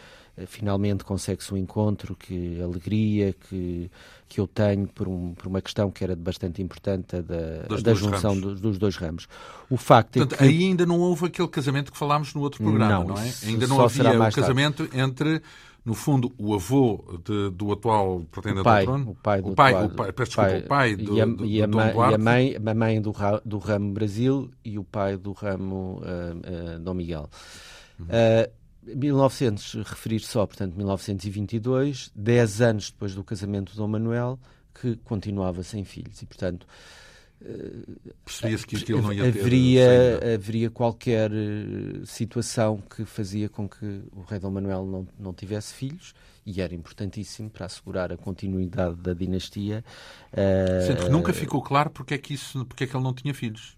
finalmente 0.46 1.04
consegue-se 1.04 1.52
um 1.54 1.56
encontro, 1.56 2.16
que 2.16 2.60
alegria 2.60 3.32
que, 3.32 3.90
que 4.28 4.40
eu 4.40 4.46
tenho 4.46 4.86
por, 4.88 5.06
um, 5.06 5.32
por 5.32 5.46
uma 5.46 5.60
questão 5.60 5.90
que 5.90 6.02
era 6.02 6.16
bastante 6.16 6.60
importante, 6.60 7.20
da, 7.22 7.78
da 7.80 7.94
junção 7.94 8.38
dos, 8.38 8.60
dos, 8.60 8.78
dois 8.78 8.96
ramos. 8.96 9.28
O 9.70 9.76
facto 9.76 10.18
Portanto, 10.18 10.34
é 10.34 10.36
que... 10.38 10.44
aí 10.44 10.64
ainda 10.64 10.84
não 10.84 10.98
houve 10.98 11.26
aquele 11.26 11.48
casamento 11.48 11.92
que 11.92 11.98
falámos 11.98 12.34
no 12.34 12.40
outro 12.40 12.62
programa, 12.62 13.04
não, 13.04 13.04
não 13.08 13.18
é? 13.18 13.32
Ainda 13.44 13.66
não 13.66 13.80
havia 13.80 14.10
o 14.10 14.32
casamento 14.32 14.88
tarde. 14.88 15.00
entre 15.00 15.42
no 15.84 15.94
fundo, 15.94 16.32
o 16.38 16.54
avô 16.54 17.04
de, 17.24 17.50
do 17.50 17.72
atual 17.72 18.24
pretendente 18.30 18.66
ao 18.66 18.82
trono, 18.82 19.10
o 19.10 19.14
pai, 19.14 19.42
do 19.42 19.48
o 19.48 19.54
pai, 19.54 19.72
atual, 19.74 19.86
o 19.86 19.90
pai, 19.90 20.12
peço 20.12 20.30
desculpa, 20.30 20.50
pai, 20.50 20.60
o 20.60 20.66
pai 20.66 20.96
do, 20.96 21.16
e 21.16 21.20
a, 21.20 21.26
do, 21.26 21.44
e 21.44 21.62
a, 21.62 21.66
do 21.66 21.76
mãe, 21.76 21.94
e 21.94 22.14
a 22.14 22.18
mãe, 22.18 22.56
a 22.56 22.74
mãe 22.74 23.02
do, 23.02 23.12
do 23.44 23.58
ramo 23.58 23.92
Brasil 23.92 24.50
e 24.64 24.78
o 24.78 24.84
pai 24.84 25.16
do 25.16 25.32
ramo 25.32 26.00
uh, 26.00 26.76
uh, 26.76 26.80
Dom 26.80 26.94
Miguel. 26.94 27.28
Uhum. 28.00 28.06
Uh, 28.06 28.64
1900, 28.86 29.74
referir 29.84 30.20
só, 30.20 30.46
portanto, 30.46 30.74
1922, 30.74 32.10
10 32.14 32.60
anos 32.60 32.90
depois 32.90 33.14
do 33.14 33.24
casamento 33.24 33.72
de 33.72 33.78
Dom 33.78 33.88
Manuel, 33.88 34.38
que 34.74 34.96
continuava 34.96 35.62
sem 35.62 35.84
filhos. 35.84 36.20
E, 36.22 36.26
portanto, 36.26 36.66
percebia-se 38.24 38.66
que 38.66 38.76
aquilo 38.76 39.02
não 39.02 39.12
ia 39.12 39.26
haveria, 39.26 40.18
ter 40.20 40.34
haveria 40.34 40.70
qualquer 40.70 41.30
eh, 41.30 42.04
situação 42.04 42.82
que 42.94 43.04
fazia 43.04 43.48
com 43.48 43.68
que 43.68 44.02
o 44.12 44.22
rei 44.22 44.38
Dom 44.38 44.50
Manuel 44.50 44.86
não, 44.86 45.08
não 45.18 45.32
tivesse 45.34 45.74
filhos 45.74 46.14
e 46.46 46.60
era 46.60 46.74
importantíssimo 46.74 47.50
para 47.50 47.66
assegurar 47.66 48.12
a 48.12 48.16
continuidade 48.16 48.96
da 48.96 49.12
dinastia. 49.14 49.84
Sendo 50.86 51.04
que 51.04 51.10
nunca 51.10 51.32
ficou 51.32 51.62
claro 51.62 51.90
porque 51.90 52.14
é 52.14 52.18
que, 52.18 52.34
isso, 52.34 52.64
porque 52.66 52.84
é 52.84 52.86
que 52.86 52.96
ele 52.96 53.04
não 53.04 53.14
tinha 53.14 53.34
filhos 53.34 53.76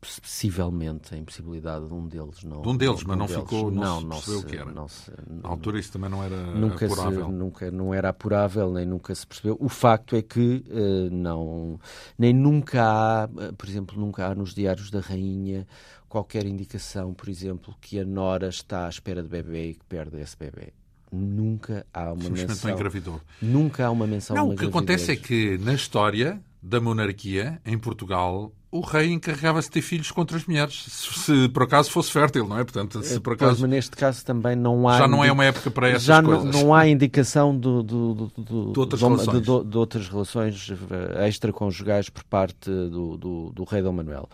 possivelmente 0.00 1.14
a 1.14 1.18
impossibilidade 1.18 1.86
de 1.86 1.92
um 1.92 2.06
deles 2.06 2.44
não 2.44 2.62
de 2.62 2.68
um 2.68 2.76
deles 2.76 3.00
de 3.00 3.06
mas 3.08 3.18
não 3.18 3.26
deles, 3.26 3.42
ficou 3.42 3.70
não, 3.70 4.00
não, 4.00 4.20
se 4.20 4.26
percebeu 4.26 4.40
o 4.40 4.44
que 4.44 4.56
era 4.56 4.72
não 4.72 4.88
se, 4.88 5.10
na 5.26 5.48
altura 5.48 5.80
isso 5.80 5.92
também 5.92 6.08
não 6.08 6.22
era 6.22 6.36
nunca 6.36 6.86
apurável 6.86 7.26
se, 7.26 7.32
nunca 7.32 7.70
não 7.70 7.94
era 7.94 8.08
apurável 8.08 8.72
nem 8.72 8.86
nunca 8.86 9.14
se 9.14 9.26
percebeu 9.26 9.56
o 9.58 9.68
facto 9.68 10.14
é 10.14 10.22
que 10.22 10.64
uh, 10.68 11.10
não 11.10 11.80
nem 12.16 12.32
nunca 12.32 12.82
há 12.84 13.28
por 13.56 13.68
exemplo 13.68 13.98
nunca 13.98 14.26
há 14.26 14.34
nos 14.34 14.54
diários 14.54 14.90
da 14.90 15.00
rainha 15.00 15.66
qualquer 16.08 16.46
indicação 16.46 17.12
por 17.12 17.28
exemplo 17.28 17.74
que 17.80 17.98
a 17.98 18.04
nora 18.04 18.48
está 18.48 18.86
à 18.86 18.88
espera 18.88 19.20
de 19.20 19.28
bebê 19.28 19.70
e 19.70 19.74
que 19.74 19.84
perde 19.84 20.20
esse 20.20 20.36
bebê 20.36 20.72
nunca 21.10 21.86
há 21.90 22.12
uma 22.12 22.28
menção. 22.28 22.68
Não 22.68 22.76
engravidou. 22.76 23.20
Nunca 23.40 23.86
há 23.86 23.90
uma 23.90 24.06
menção. 24.06 24.36
Não, 24.36 24.50
o 24.50 24.54
que 24.54 24.66
acontece 24.66 25.12
é 25.12 25.16
que 25.16 25.56
na 25.56 25.72
história 25.72 26.38
da 26.62 26.80
monarquia 26.80 27.60
em 27.64 27.78
Portugal 27.78 28.52
o 28.70 28.80
rei 28.80 29.12
encarregava-se 29.12 29.68
de 29.68 29.72
ter 29.72 29.82
filhos 29.82 30.10
contra 30.10 30.36
as 30.36 30.44
mulheres, 30.44 30.84
se, 30.88 31.20
se, 31.20 31.48
por 31.48 31.62
acaso 31.62 31.90
fosse 31.90 32.12
fértil, 32.12 32.46
não 32.46 32.58
é? 32.58 32.64
Portanto, 32.64 33.02
se 33.02 33.18
por 33.18 33.32
acaso... 33.32 33.52
Pois, 33.52 33.60
mas 33.62 33.70
neste 33.70 33.96
caso 33.96 34.24
também 34.24 34.54
não 34.54 34.86
há... 34.86 34.98
Já 34.98 35.08
não 35.08 35.24
é 35.24 35.32
uma 35.32 35.44
época 35.44 35.70
para 35.70 35.88
essas 35.88 36.02
já 36.02 36.22
coisas. 36.22 36.54
Já 36.54 36.62
não 36.62 36.74
há 36.74 36.86
indicação 36.86 37.56
do, 37.56 37.82
do, 37.82 38.14
do, 38.36 38.72
de, 38.72 38.78
outras 38.78 39.00
relações. 39.00 39.40
De, 39.40 39.64
de, 39.64 39.78
outras 39.78 40.08
relações 40.08 40.72
eh, 40.90 41.28
extraconjugais 41.28 42.10
por 42.10 42.24
parte 42.24 42.70
do, 42.70 43.16
do, 43.16 43.52
do 43.54 43.64
rei 43.64 43.80
Dom 43.80 43.92
Manuel. 43.92 44.28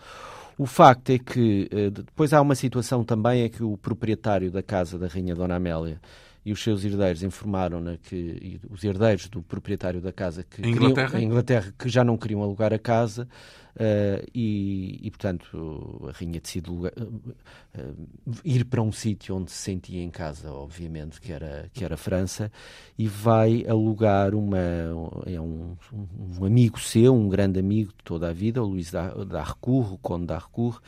O 0.57 0.65
facto 0.65 1.11
é 1.11 1.17
que 1.17 1.69
eh, 1.71 1.89
depois 1.89 2.33
há 2.33 2.41
uma 2.41 2.55
situação 2.55 3.05
também 3.05 3.43
é 3.43 3.49
que 3.49 3.63
o 3.63 3.77
proprietário 3.77 4.51
da 4.51 4.61
casa 4.61 4.99
da 4.99 5.07
Rainha 5.07 5.33
Dona 5.35 5.55
Amélia 5.55 5.99
e 6.45 6.51
os 6.51 6.61
seus 6.61 6.85
herdeiros 6.85 7.23
informaram-na 7.23 7.97
que 7.97 8.59
os 8.69 8.83
herdeiros 8.83 9.27
do 9.27 9.41
proprietário 9.41 9.99
da 9.99 10.13
casa 10.13 10.43
que 10.43 10.61
em 10.61 10.71
Inglaterra? 10.71 11.07
Queriam, 11.07 11.23
em 11.23 11.25
Inglaterra 11.25 11.73
que 11.77 11.89
já 11.89 12.03
não 12.03 12.17
queriam 12.17 12.43
alugar 12.43 12.71
a 12.71 12.79
casa 12.79 13.27
Uh, 13.75 14.23
e, 14.33 15.01
e, 15.05 15.11
portanto, 15.11 16.07
a 16.07 16.17
rainha 16.17 16.39
decide 16.39 16.69
uh, 16.69 16.85
uh, 16.87 18.07
ir 18.45 18.63
para 18.63 18.81
um 18.81 18.89
sítio 18.89 19.35
onde 19.35 19.51
se 19.51 19.57
sentia 19.57 20.01
em 20.01 20.09
casa, 20.09 20.49
obviamente, 20.49 21.19
que 21.19 21.33
era, 21.33 21.69
que 21.73 21.83
era 21.83 21.97
França, 21.97 22.49
e 22.97 23.05
vai 23.05 23.65
alugar 23.67 24.33
uma, 24.33 24.57
é 25.25 25.41
um, 25.41 25.75
um 26.39 26.45
amigo 26.45 26.79
seu, 26.79 27.13
um 27.13 27.27
grande 27.27 27.59
amigo 27.59 27.89
de 27.89 28.03
toda 28.05 28.29
a 28.29 28.33
vida, 28.33 28.63
o 28.63 28.65
Luís 28.65 28.91
d'Harcourt, 28.91 29.91
o 29.91 29.97
conde 29.97 30.27
d'Harcourt, 30.27 30.81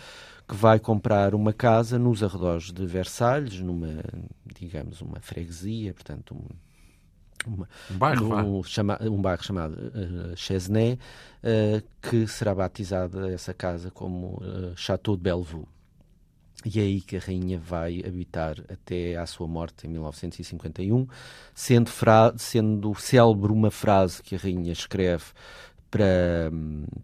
que 0.47 0.55
vai 0.55 0.79
comprar 0.79 1.35
uma 1.35 1.51
casa 1.51 1.99
nos 1.99 2.23
arredores 2.23 2.71
de 2.71 2.85
Versalhes, 2.85 3.59
numa, 3.59 4.01
digamos, 4.57 5.01
uma 5.01 5.19
freguesia, 5.19 5.93
portanto, 5.93 6.33
um, 6.35 7.53
uma, 7.53 7.69
um, 7.91 7.97
bairro, 7.97 8.59
um, 8.59 8.63
chama, 8.63 8.97
um 9.01 9.21
bairro 9.21 9.43
chamado 9.43 9.73
uh, 9.73 10.37
Chesnay, 10.37 10.93
uh, 10.93 11.83
que 12.01 12.25
será 12.27 12.55
batizada 12.55 13.29
essa 13.31 13.53
casa 13.53 13.91
como 13.91 14.41
uh, 14.41 14.75
Château 14.75 15.17
de 15.17 15.23
Bellevue. 15.23 15.67
E 16.65 16.79
é 16.79 16.83
aí 16.83 17.01
que 17.01 17.17
a 17.17 17.19
rainha 17.19 17.59
vai 17.59 18.01
habitar 18.05 18.57
até 18.69 19.15
à 19.15 19.25
sua 19.25 19.47
morte 19.47 19.85
em 19.85 19.89
1951, 19.91 21.07
sendo, 21.53 21.89
fra 21.89 22.33
sendo 22.37 22.95
célebre 22.95 23.51
uma 23.51 23.69
frase 23.69 24.23
que 24.23 24.35
a 24.35 24.39
rainha 24.39 24.71
escreve 24.71 25.25
para, 25.89 26.51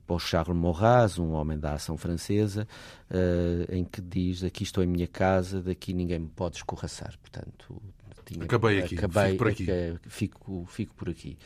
para 0.05 0.15
o 0.15 0.19
Charles 0.19 0.55
Maurras, 0.55 1.17
um 1.17 1.31
homem 1.31 1.57
da 1.57 1.73
ação 1.73 1.97
francesa, 1.97 2.67
uh, 3.09 3.73
em 3.73 3.83
que 3.83 4.01
diz: 4.01 4.43
Aqui 4.43 4.63
estou 4.63 4.83
em 4.83 4.87
minha 4.87 5.07
casa, 5.07 5.61
daqui 5.61 5.93
ninguém 5.93 6.19
me 6.19 6.29
pode 6.29 6.57
escorraçar. 6.57 7.13
Portanto, 7.19 7.81
tinha, 8.25 8.45
acabei 8.45 8.79
aqui, 8.79 8.97
acabei, 8.97 9.31
fico 9.31 9.37
por 9.37 9.47
aqui. 9.47 9.65
Fico, 10.07 10.65
fico 10.67 10.95
por 10.95 11.09
aqui. 11.09 11.37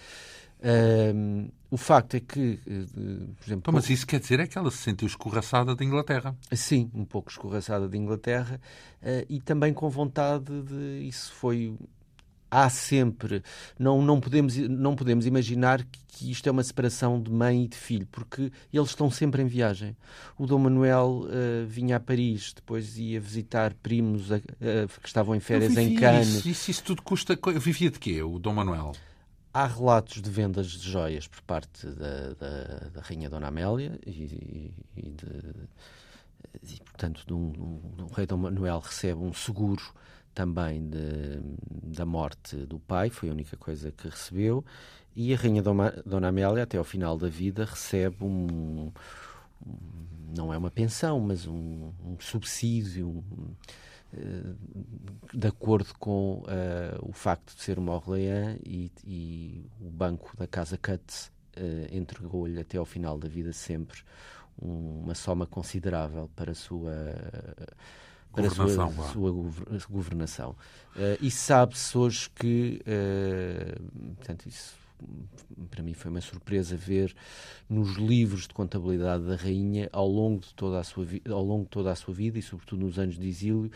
Um, 0.60 1.50
o 1.70 1.78
facto 1.78 2.16
é 2.16 2.20
que, 2.20 2.60
eh, 2.66 2.86
por 3.36 3.46
exemplo. 3.46 3.60
Então, 3.60 3.74
mas 3.74 3.90
isso 3.90 4.08
quer 4.08 4.20
dizer 4.20 4.40
é 4.40 4.48
que 4.48 4.58
ela 4.58 4.72
se 4.72 4.78
sentiu 4.78 5.08
escorraçada 5.08 5.76
de 5.76 5.84
Inglaterra? 5.84 6.36
Sim, 6.52 6.90
um 6.96 7.06
pouco 7.06 7.30
escorraçada 7.30 7.88
de 7.88 7.98
Inglaterra 7.98 8.60
uh, 9.02 9.26
e 9.30 9.40
também 9.40 9.74
com 9.74 9.90
vontade 9.90 10.64
de. 10.64 11.08
Isso 11.08 11.32
foi 11.34 11.78
há 12.50 12.70
sempre, 12.70 13.44
não, 13.78 14.02
não, 14.02 14.20
podemos, 14.20 14.56
não 14.56 14.96
podemos 14.96 15.26
imaginar 15.26 15.86
que 16.08 16.32
isto 16.32 16.48
é 16.48 16.52
uma 16.52 16.64
separação 16.64 17.22
de 17.22 17.32
mãe 17.32 17.66
e 17.66 17.68
de 17.68 17.78
filho, 17.78 18.08
porque 18.12 18.52
eles 18.74 18.90
estão 18.90 19.12
sempre 19.12 19.42
em 19.42 19.46
viagem. 19.46 19.96
O 20.38 20.48
Dom 20.48 20.60
Manuel 20.60 21.26
uh, 21.26 21.68
vinha 21.68 21.98
a 21.98 22.00
Paris, 22.00 22.54
depois 22.54 22.98
ia 22.98 23.20
visitar 23.20 23.74
primos 23.76 24.32
uh, 24.32 24.42
que 25.02 25.08
estavam 25.08 25.36
em 25.36 25.40
férias 25.40 25.78
em 25.78 25.96
Cannes. 25.96 26.28
Isso, 26.28 26.50
isso, 26.50 26.72
isso, 26.72 26.84
tudo 26.84 27.02
custa. 27.02 27.38
Vivia 27.60 27.92
de 27.92 28.00
quê, 28.00 28.22
o 28.24 28.40
Dom 28.40 28.54
Manuel? 28.54 28.94
Há 29.54 29.66
relatos 29.68 30.22
de 30.22 30.30
vendas 30.30 30.68
de 30.68 30.90
joias 30.90 31.28
por 31.28 31.42
parte 31.42 31.88
da, 31.88 32.34
da, 32.34 32.90
da 32.94 33.02
Rainha 33.02 33.30
Dona 33.30 33.48
Amélia 33.48 34.00
e, 34.06 34.72
e, 34.96 35.10
de, 35.10 35.26
e 36.64 36.80
portanto, 36.84 37.24
de 37.26 37.34
um, 37.34 37.54
um, 37.98 38.04
o 38.04 38.14
rei 38.14 38.26
Dom 38.26 38.38
Manuel 38.38 38.80
recebe 38.80 39.20
um 39.22 39.34
seguro 39.34 39.82
também 40.38 40.88
de, 40.88 41.40
da 41.98 42.06
morte 42.06 42.56
do 42.58 42.78
pai, 42.78 43.10
foi 43.10 43.30
a 43.30 43.32
única 43.32 43.58
coisa 43.58 43.92
que 43.92 44.08
recebeu, 44.08 44.64
e 45.16 45.34
a 45.34 45.36
Rainha 45.36 45.64
Dona, 45.64 45.92
Dona 46.06 46.28
Amélia, 46.28 46.62
até 46.62 46.78
ao 46.78 46.84
final 46.84 47.18
da 47.18 47.28
vida, 47.28 47.66
recebe 47.66 48.24
um, 48.24 48.92
um 49.66 49.82
não 50.38 50.54
é 50.54 50.58
uma 50.60 50.70
pensão, 50.70 51.20
mas 51.20 51.48
um, 51.48 51.92
um 52.06 52.20
subsídio, 52.20 53.08
um, 53.08 53.56
uh, 54.14 54.56
de 55.34 55.48
acordo 55.48 55.92
com 55.98 56.44
uh, 56.44 57.00
o 57.02 57.12
facto 57.14 57.56
de 57.56 57.64
ser 57.64 57.80
uma 57.80 57.96
Orleans 57.96 58.60
e, 58.64 58.92
e 59.04 59.66
o 59.82 59.90
banco 59.90 60.38
da 60.38 60.46
Casa 60.46 60.78
Cutts 60.78 61.32
uh, 61.58 61.96
entregou-lhe 61.96 62.60
até 62.60 62.78
ao 62.78 62.86
final 62.86 63.18
da 63.18 63.28
vida 63.28 63.52
sempre 63.54 64.04
uma 64.62 65.16
soma 65.16 65.48
considerável 65.48 66.30
para 66.36 66.52
a 66.52 66.56
sua 66.56 66.92
para 68.32 68.48
a 68.48 68.50
sua, 68.50 69.10
sua 69.12 69.32
governação. 69.90 70.52
Uh, 70.96 71.18
e 71.22 71.32
sabe-se 71.32 71.98
hoje 71.98 72.30
que, 72.30 72.82
uh, 72.82 74.16
portanto, 74.16 74.48
isso 74.48 74.76
para 75.70 75.84
mim 75.84 75.94
foi 75.94 76.10
uma 76.10 76.22
surpresa 76.22 76.76
ver 76.76 77.16
nos 77.70 77.98
livros 77.98 78.48
de 78.48 78.54
contabilidade 78.54 79.26
da 79.26 79.36
rainha 79.36 79.90
ao 79.92 80.08
longo 80.08 80.42
de 80.42 80.54
toda 80.54 80.80
a 80.80 80.84
sua 80.84 81.06
ao 81.30 81.44
longo 81.44 81.66
de 81.66 81.70
toda 81.70 81.92
a 81.92 81.96
sua 81.96 82.14
vida 82.14 82.40
e 82.40 82.42
sobretudo 82.42 82.84
nos 82.84 82.98
anos 82.98 83.18
de 83.18 83.28
exílio 83.28 83.72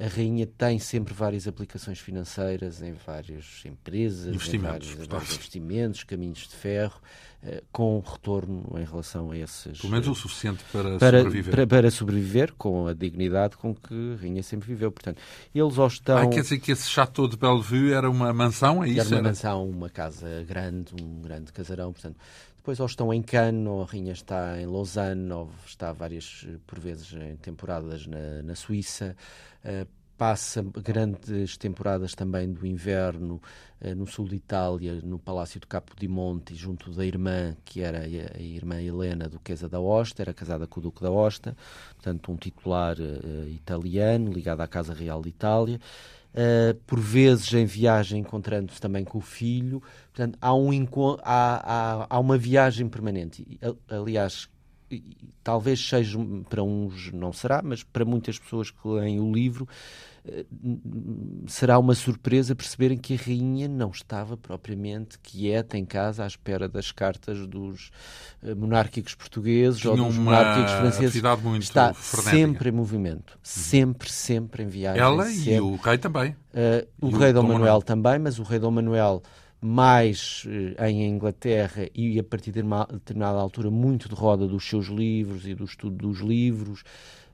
a 0.00 0.08
rainha 0.08 0.46
tem 0.46 0.78
sempre 0.78 1.12
várias 1.12 1.46
aplicações 1.46 1.98
financeiras 1.98 2.80
em 2.80 2.94
várias 2.94 3.62
empresas, 3.66 4.34
investimentos, 4.34 4.88
em 4.88 4.94
vários, 4.94 5.06
vários 5.06 5.34
investimentos, 5.34 6.04
caminhos 6.04 6.38
de 6.48 6.56
ferro, 6.56 6.98
uh, 7.42 7.62
com 7.70 8.00
retorno 8.00 8.64
em 8.78 8.84
relação 8.84 9.30
a 9.30 9.36
esses. 9.36 9.78
Pelo 9.78 9.92
menos 9.92 10.08
o 10.08 10.14
suficiente 10.14 10.64
para, 10.72 10.96
para 10.98 11.18
sobreviver. 11.18 11.54
Para, 11.54 11.66
para, 11.66 11.90
sobreviver 11.90 12.52
com 12.56 12.86
a 12.86 12.94
dignidade 12.94 13.58
com 13.58 13.74
que 13.74 14.14
a 14.14 14.22
rainha 14.22 14.42
sempre 14.42 14.68
viveu. 14.68 14.90
Portanto, 14.90 15.20
eles 15.54 15.76
ou 15.76 15.86
estão. 15.86 16.16
Ah, 16.16 16.26
quer 16.28 16.40
dizer 16.40 16.58
que 16.60 16.72
esse 16.72 16.88
chateau 16.88 17.28
de 17.28 17.36
Bellevue 17.36 17.92
era 17.92 18.08
uma 18.10 18.32
mansão, 18.32 18.82
é 18.82 18.88
isso? 18.88 19.00
Era 19.00 19.08
uma 19.08 19.16
era? 19.16 19.28
mansão, 19.28 19.68
uma 19.68 19.90
casa 19.90 20.42
grande, 20.48 20.94
um 20.98 21.20
grande 21.20 21.52
casarão, 21.52 21.92
portanto. 21.92 22.16
Depois 22.60 22.78
ou 22.78 22.84
estão 22.84 23.12
em 23.12 23.22
Cannes, 23.22 23.66
ou 23.66 23.80
a 23.80 23.86
Rainha 23.86 24.12
está 24.12 24.60
em 24.60 24.66
Lausanne, 24.66 25.32
ou 25.32 25.48
está 25.64 25.94
várias, 25.94 26.46
por 26.66 26.78
vezes, 26.78 27.10
em 27.14 27.34
temporadas 27.36 28.06
na, 28.06 28.42
na 28.42 28.54
Suíça. 28.54 29.16
Uh, 29.64 29.88
passa 30.18 30.62
grandes 30.62 31.56
temporadas 31.56 32.14
também 32.14 32.52
do 32.52 32.66
inverno 32.66 33.40
uh, 33.80 33.94
no 33.94 34.06
sul 34.06 34.28
de 34.28 34.36
Itália, 34.36 35.00
no 35.02 35.18
Palácio 35.18 35.58
do 35.58 35.66
Capo 35.66 35.96
di 35.98 36.06
Monte, 36.06 36.54
junto 36.54 36.90
da 36.90 37.02
irmã, 37.02 37.56
que 37.64 37.80
era 37.80 38.00
a, 38.00 38.36
a 38.36 38.42
irmã 38.42 38.78
Helena, 38.78 39.26
duquesa 39.26 39.66
da 39.66 39.80
Osta, 39.80 40.20
era 40.20 40.34
casada 40.34 40.66
com 40.66 40.80
o 40.80 40.82
Duque 40.82 41.00
da 41.00 41.10
Osta, 41.10 41.56
portanto 41.94 42.30
um 42.30 42.36
titular 42.36 42.94
uh, 43.00 43.48
italiano 43.48 44.30
ligado 44.30 44.60
à 44.60 44.68
Casa 44.68 44.92
Real 44.92 45.22
de 45.22 45.30
Itália. 45.30 45.80
Uh, 46.32 46.74
por 46.86 47.00
vezes 47.00 47.52
em 47.52 47.66
viagem 47.66 48.20
encontrando-se 48.20 48.80
também 48.80 49.04
com 49.04 49.18
o 49.18 49.20
filho. 49.20 49.82
Portanto, 50.12 50.38
há, 50.40 50.54
um, 50.54 50.70
há, 51.22 52.02
há, 52.04 52.06
há 52.08 52.18
uma 52.18 52.38
viagem 52.38 52.88
permanente. 52.88 53.58
Aliás, 53.88 54.48
talvez 55.42 55.86
seja, 55.88 56.18
para 56.48 56.62
uns 56.62 57.12
não 57.12 57.32
será, 57.32 57.60
mas 57.62 57.82
para 57.82 58.04
muitas 58.04 58.38
pessoas 58.38 58.70
que 58.70 58.86
leem 58.86 59.20
o 59.20 59.32
livro, 59.32 59.68
eh, 60.24 60.44
será 61.46 61.78
uma 61.78 61.94
surpresa 61.94 62.54
perceberem 62.54 62.98
que 62.98 63.14
a 63.14 63.16
rainha 63.16 63.66
não 63.68 63.90
estava 63.90 64.36
propriamente 64.36 65.18
quieta 65.18 65.78
em 65.78 65.84
casa 65.84 66.24
à 66.24 66.26
espera 66.26 66.68
das 66.68 66.92
cartas 66.92 67.46
dos 67.46 67.90
eh, 68.42 68.54
monárquicos 68.54 69.14
portugueses 69.14 69.80
Tinha 69.80 69.92
ou 69.92 69.96
dos 69.96 70.18
monárquicos 70.18 70.72
franceses. 70.72 71.22
Muito 71.42 71.62
Está 71.62 71.94
frenética. 71.94 72.36
sempre 72.36 72.68
em 72.68 72.72
movimento, 72.72 73.38
sempre, 73.42 74.10
sempre 74.10 74.62
em 74.62 74.66
viagem. 74.66 75.00
Ela 75.00 75.24
sempre. 75.24 75.54
e 75.54 75.60
o 75.60 75.76
rei 75.76 75.98
também. 75.98 76.32
Uh, 76.52 76.86
o 77.00 77.10
e 77.10 77.18
rei 77.18 77.30
o 77.30 77.34
Dom 77.34 77.42
Manuel. 77.42 77.58
Manuel 77.58 77.82
também, 77.82 78.18
mas 78.18 78.38
o 78.38 78.42
rei 78.42 78.58
Dom 78.58 78.72
Manuel 78.72 79.22
mais 79.60 80.44
uh, 80.46 80.84
em 80.84 81.06
Inglaterra 81.06 81.86
e 81.94 82.18
a 82.18 82.24
partir 82.24 82.52
de 82.52 82.62
uma 82.62 82.86
determinada 82.86 83.38
altura 83.38 83.70
muito 83.70 84.08
de 84.08 84.14
roda 84.14 84.46
dos 84.46 84.68
seus 84.68 84.86
livros 84.86 85.46
e 85.46 85.54
do 85.54 85.64
estudo 85.64 85.96
dos 85.96 86.20
livros, 86.20 86.82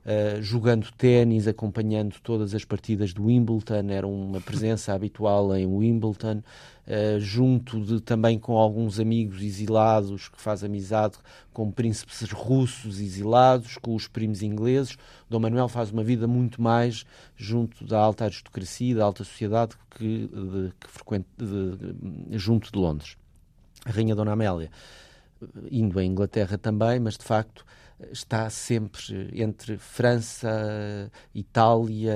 uh, 0.07 0.41
jogando 0.41 0.89
ténis, 0.93 1.47
acompanhando 1.47 2.15
todas 2.23 2.55
as 2.55 2.63
partidas 2.63 3.13
do 3.13 3.25
Wimbledon, 3.25 3.89
era 3.89 4.07
uma 4.07 4.39
presença 4.39 4.93
habitual 4.93 5.53
em 5.55 5.65
Wimbledon, 5.65 6.37
uh, 6.37 7.19
junto 7.19 7.83
de, 7.83 7.99
também 7.99 8.39
com 8.39 8.57
alguns 8.57 8.99
amigos 8.99 9.41
exilados 9.41 10.29
que 10.29 10.39
faz 10.39 10.63
amizade 10.63 11.17
com 11.51 11.69
príncipes 11.69 12.31
russos 12.31 13.01
exilados, 13.01 13.77
com 13.77 13.93
os 13.93 14.07
primos 14.07 14.41
ingleses. 14.41 14.97
Dom 15.29 15.41
Manuel 15.41 15.67
faz 15.67 15.91
uma 15.91 16.03
vida 16.03 16.27
muito 16.27 16.61
mais 16.61 17.05
junto 17.35 17.85
da 17.85 17.99
alta 17.99 18.25
aristocracia, 18.25 18.95
da 18.95 19.03
alta 19.03 19.25
sociedade 19.25 19.75
que, 19.91 20.27
de, 20.27 20.71
que 20.79 21.25
de, 21.37 22.37
junto 22.37 22.71
de 22.71 22.79
Londres. 22.79 23.17
A 23.85 23.91
Rainha 23.91 24.15
Dona 24.15 24.33
Amélia, 24.33 24.69
indo 25.71 25.99
à 25.99 26.03
Inglaterra 26.03 26.57
também, 26.57 26.99
mas 26.99 27.17
de 27.17 27.23
facto 27.23 27.65
está 28.11 28.49
sempre 28.49 29.29
entre 29.33 29.77
França, 29.77 31.11
Itália, 31.33 32.15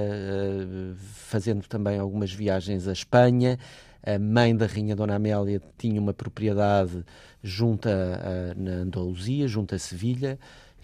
fazendo 0.95 1.67
também 1.67 1.97
algumas 1.99 2.31
viagens 2.31 2.87
à 2.87 2.91
Espanha. 2.91 3.57
A 4.03 4.17
mãe 4.17 4.55
da 4.55 4.65
Rainha 4.65 4.95
Dona 4.95 5.15
Amélia 5.15 5.61
tinha 5.77 5.99
uma 6.01 6.13
propriedade 6.13 7.03
junto 7.43 7.87
a, 7.87 7.91
a, 7.91 8.55
na 8.55 8.71
Andaluzia, 8.71 9.47
junto 9.47 9.75
a 9.75 9.79
Sevilha, 9.79 10.39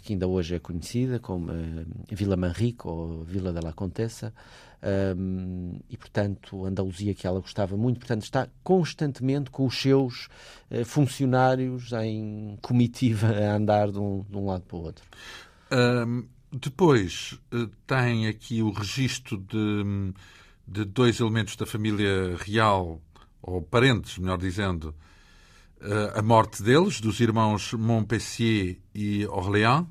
que 0.08 0.14
ainda 0.14 0.26
hoje 0.26 0.56
é 0.56 0.60
conhecida 0.60 1.20
como 1.20 1.52
uh, 1.52 1.86
Vila 2.10 2.38
Manrique 2.38 2.88
ou 2.88 3.26
Vila 3.26 3.52
da 3.52 3.60
la 3.62 3.74
Contessa. 3.74 4.34
Um, 4.82 5.80
e, 5.90 5.98
portanto, 5.98 6.64
Andaluzia 6.64 7.14
que 7.14 7.28
ela 7.28 7.42
gostava 7.42 7.76
muito, 7.76 8.00
portanto, 8.00 8.24
está 8.24 8.48
constantemente 8.64 9.52
com 9.52 9.66
os 9.66 9.76
seus 9.78 10.30
uh, 10.72 10.86
funcionários 10.86 11.92
em 11.92 12.58
comitiva 12.62 13.28
a 13.28 13.56
andar 13.56 13.92
de 13.92 14.00
um, 14.00 14.24
de 14.30 14.38
um 14.38 14.46
lado 14.46 14.62
para 14.62 14.78
o 14.78 14.82
outro. 14.84 15.04
Um, 15.74 16.26
depois 16.54 17.38
uh, 17.54 17.68
tem 17.86 18.28
aqui 18.28 18.62
o 18.62 18.72
registro 18.72 19.38
de, 19.38 20.14
de 20.66 20.86
dois 20.86 21.20
elementos 21.20 21.58
da 21.58 21.66
família 21.66 22.38
real, 22.38 23.02
ou 23.42 23.62
parentes, 23.62 24.18
melhor 24.18 24.38
dizendo, 24.38 24.96
a 26.16 26.24
morte 26.24 26.64
deles, 26.64 27.00
dos 27.00 27.20
irmãos 27.20 27.72
Montpensier 27.74 28.78
e 28.96 29.28
Orléans. 29.28 29.86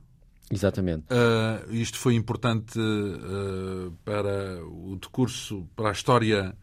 Exatamente. 0.50 1.04
Uh, 1.10 1.72
isto 1.72 1.98
foi 1.98 2.14
importante 2.14 2.78
uh, 2.78 3.92
para 4.04 4.64
o 4.64 4.96
decurso, 4.96 5.66
para 5.74 5.88
a 5.88 5.92
história 5.92 6.54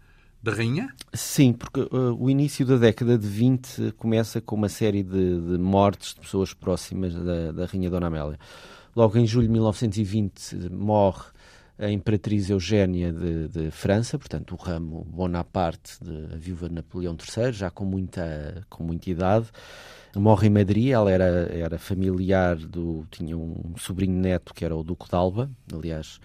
da 0.42 0.54
rainha? 0.54 0.94
Sim, 1.14 1.54
porque 1.54 1.82
uh, 1.82 2.16
o 2.18 2.30
início 2.30 2.66
da 2.66 2.78
década 2.78 3.18
de 3.18 3.28
20 3.28 3.94
começa 3.98 4.40
com 4.42 4.56
uma 4.56 4.70
série 4.70 5.04
de, 5.04 5.40
de 5.42 5.58
mortes 5.58 6.14
de 6.14 6.22
pessoas 6.22 6.54
próximas 6.54 7.14
da, 7.14 7.52
da 7.52 7.66
rainha 7.66 7.90
Dona 7.90 8.08
Amélia. 8.08 8.40
Logo 8.96 9.18
em 9.18 9.26
julho 9.26 9.48
de 9.48 9.54
1920 9.54 10.70
morre 10.70 11.26
a 11.78 11.90
Imperatriz 11.90 12.50
Eugénia 12.50 13.12
de, 13.12 13.48
de, 13.48 13.72
França, 13.72 14.18
portanto 14.18 14.54
o 14.54 14.56
ramo 14.56 15.04
Bonaparte, 15.06 15.98
de, 16.04 16.34
a 16.34 16.38
viúva 16.38 16.70
de 16.70 16.76
Napoleão 16.76 17.16
III, 17.16 17.52
já 17.52 17.70
com 17.70 17.86
muita, 17.86 18.66
com 18.70 18.84
muita 18.84 19.10
idade 19.10 19.48
morre 20.20 20.48
em 20.48 20.52
Madrid, 20.52 20.90
ela 20.90 21.12
era, 21.12 21.26
era 21.52 21.78
familiar 21.78 22.56
do. 22.56 23.06
tinha 23.10 23.38
um 23.38 23.76
sobrinho 23.78 24.18
neto 24.20 24.54
que 24.54 24.64
era 24.64 24.76
o 24.76 24.84
Duque 24.84 25.10
de 25.10 25.16
Alba, 25.16 25.50
aliás, 25.72 26.20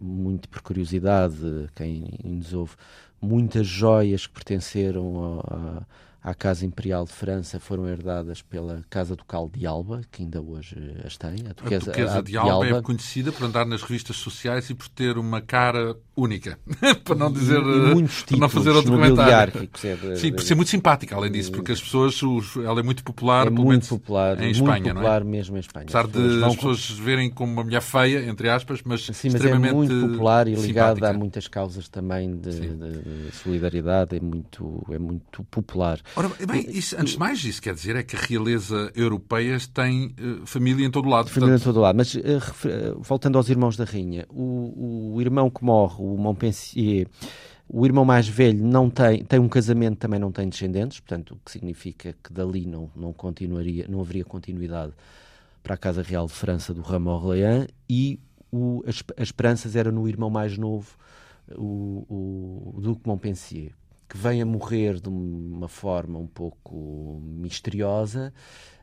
muito 0.00 0.48
por 0.48 0.62
curiosidade, 0.62 1.68
quem 1.74 2.18
nos 2.24 2.52
ouve, 2.52 2.74
muitas 3.20 3.66
joias 3.66 4.26
que 4.26 4.32
pertenceram 4.32 5.40
a, 5.46 5.86
à 6.22 6.34
Casa 6.34 6.66
Imperial 6.66 7.04
de 7.04 7.12
França 7.12 7.58
foram 7.58 7.88
herdadas 7.88 8.42
pela 8.42 8.84
Casa 8.90 9.16
Ducal 9.16 9.48
de 9.48 9.66
Alba, 9.66 10.02
que 10.10 10.22
ainda 10.22 10.40
hoje 10.40 10.76
as 11.04 11.16
tem. 11.16 11.46
A 11.48 11.52
Duquesa, 11.52 11.90
a 11.90 11.92
Duquesa 11.92 12.18
a, 12.18 12.20
de, 12.20 12.36
Alba 12.36 12.50
de, 12.50 12.72
Alba 12.72 12.78
é 12.78 12.82
conhecida 12.82 13.32
por 13.32 13.44
andar 13.44 13.64
nas 13.64 13.82
revistas 13.82 14.16
sociais 14.16 14.68
e 14.68 14.74
por 14.74 14.88
ter 14.88 15.16
uma 15.16 15.40
cara 15.40 15.96
única, 16.14 16.58
para 17.04 17.14
não 17.14 17.32
dizer, 17.32 17.60
e, 17.62 17.90
e 17.90 17.94
muitos 17.94 18.22
para 18.22 18.36
não 18.36 18.48
fazer 18.48 18.70
outro 18.70 18.92
comentário. 18.92 19.68
É 19.82 19.96
de, 19.96 20.18
Sim, 20.18 20.32
por 20.32 20.42
ser 20.42 20.54
muito 20.54 20.70
simpática, 20.70 21.16
além 21.16 21.32
disso, 21.32 21.50
porque 21.50 21.72
as 21.72 21.80
pessoas, 21.80 22.22
os, 22.22 22.56
ela 22.56 22.80
é 22.80 22.82
muito 22.82 23.02
popular, 23.02 23.46
é 23.46 23.50
muito 23.50 23.88
popular, 23.88 24.38
em 24.38 24.44
muito 24.44 24.56
Espanha, 24.56 24.94
popular 24.94 25.20
não 25.24 25.28
é? 25.28 25.30
mesmo 25.30 25.56
em 25.56 25.60
Espanha. 25.60 25.84
Apesar 25.84 26.06
de 26.06 26.18
as 26.18 26.24
pessoas, 26.24 26.44
as 26.44 26.56
pessoas 26.56 26.90
verem 26.98 27.30
como 27.30 27.52
uma 27.52 27.64
mulher 27.64 27.80
feia, 27.80 28.28
entre 28.28 28.50
aspas, 28.50 28.80
mas 28.84 29.06
Sim, 29.06 29.28
extremamente 29.28 29.74
mas 29.74 29.90
é 29.90 29.94
muito 29.94 30.08
popular 30.08 30.46
e 30.46 30.54
ligada 30.54 30.94
simpática. 30.94 31.08
a 31.08 31.12
muitas 31.12 31.48
causas 31.48 31.88
também 31.88 32.36
de, 32.36 32.50
de, 32.50 33.32
solidariedade, 33.32 34.16
é 34.16 34.20
muito, 34.20 34.86
é 34.90 34.98
muito 34.98 35.42
popular. 35.44 35.98
Ora, 36.16 36.28
bem, 36.46 36.66
isso, 36.70 36.96
antes 36.98 37.12
de 37.12 37.18
mais, 37.18 37.44
isso 37.44 37.62
quer 37.62 37.74
dizer 37.74 37.96
é 37.96 38.02
que 38.02 38.16
a 38.16 38.18
realeza 38.18 38.90
europeia 38.94 39.58
tem 39.72 40.14
uh, 40.18 40.46
família 40.46 40.86
em 40.86 40.90
todo 40.90 41.08
lado. 41.08 41.28
Família 41.28 41.54
portanto... 41.54 41.60
em 41.60 41.72
todo 41.72 41.80
lado. 41.80 41.96
Mas, 41.96 42.14
uh, 42.14 43.00
voltando 43.00 43.38
aos 43.38 43.48
irmãos 43.48 43.76
da 43.76 43.84
rainha, 43.84 44.26
o, 44.28 45.14
o 45.14 45.20
irmão 45.20 45.50
que 45.50 45.64
morre, 45.64 45.96
o 45.98 46.16
Montpensier, 46.16 47.06
o 47.68 47.86
irmão 47.86 48.04
mais 48.04 48.26
velho 48.26 48.64
não 48.64 48.90
tem, 48.90 49.24
tem 49.24 49.38
um 49.38 49.48
casamento, 49.48 49.98
também 49.98 50.18
não 50.18 50.32
tem 50.32 50.48
descendentes, 50.48 50.98
portanto, 50.98 51.34
o 51.34 51.44
que 51.44 51.52
significa 51.52 52.14
que 52.22 52.32
dali 52.32 52.66
não, 52.66 52.90
não 52.96 53.12
continuaria, 53.12 53.86
não 53.88 54.00
haveria 54.00 54.24
continuidade 54.24 54.92
para 55.62 55.74
a 55.74 55.78
Casa 55.78 56.02
Real 56.02 56.26
de 56.26 56.32
França 56.32 56.74
do 56.74 56.82
ramo 56.82 57.10
Orléans 57.10 57.68
e 57.88 58.18
o, 58.50 58.82
as, 58.86 59.04
as 59.16 59.28
esperanças 59.28 59.76
eram 59.76 59.92
no 59.92 60.08
irmão 60.08 60.28
mais 60.28 60.58
novo, 60.58 60.96
o, 61.56 62.74
o 62.76 62.80
Duque 62.80 63.06
Montpensier, 63.06 63.72
que 64.10 64.18
vem 64.18 64.42
a 64.42 64.44
morrer 64.44 65.00
de 65.00 65.08
uma 65.08 65.68
forma 65.68 66.18
um 66.18 66.26
pouco 66.26 67.22
misteriosa. 67.22 68.34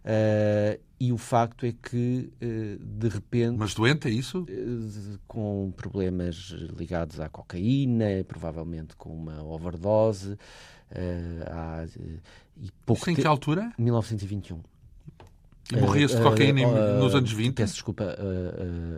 Uh, 0.05 0.79
e 0.97 1.11
o 1.11 1.17
facto 1.17 1.65
é 1.65 1.73
que, 1.73 2.31
uh, 2.41 2.79
de 2.81 3.09
repente. 3.09 3.57
Mas 3.57 3.73
doente, 3.73 4.07
é 4.07 4.11
isso? 4.11 4.43
Uh, 4.43 5.19
com 5.27 5.73
problemas 5.75 6.55
ligados 6.77 7.19
à 7.19 7.27
cocaína, 7.27 8.23
provavelmente 8.25 8.95
com 8.95 9.09
uma 9.09 9.43
overdose. 9.43 10.37
Há, 11.45 11.85
e 12.55 12.71
pouco 12.85 13.01
Isso 13.01 13.11
em 13.11 13.15
que 13.15 13.27
altura? 13.27 13.73
1921. 13.77 14.61
E 15.73 15.75
morria-se 15.75 16.15
de 16.15 16.23
cocaína 16.23 16.97
nos 16.97 17.13
anos 17.13 17.33
20? 17.33 17.53
Peço 17.55 17.73
desculpa, 17.73 18.17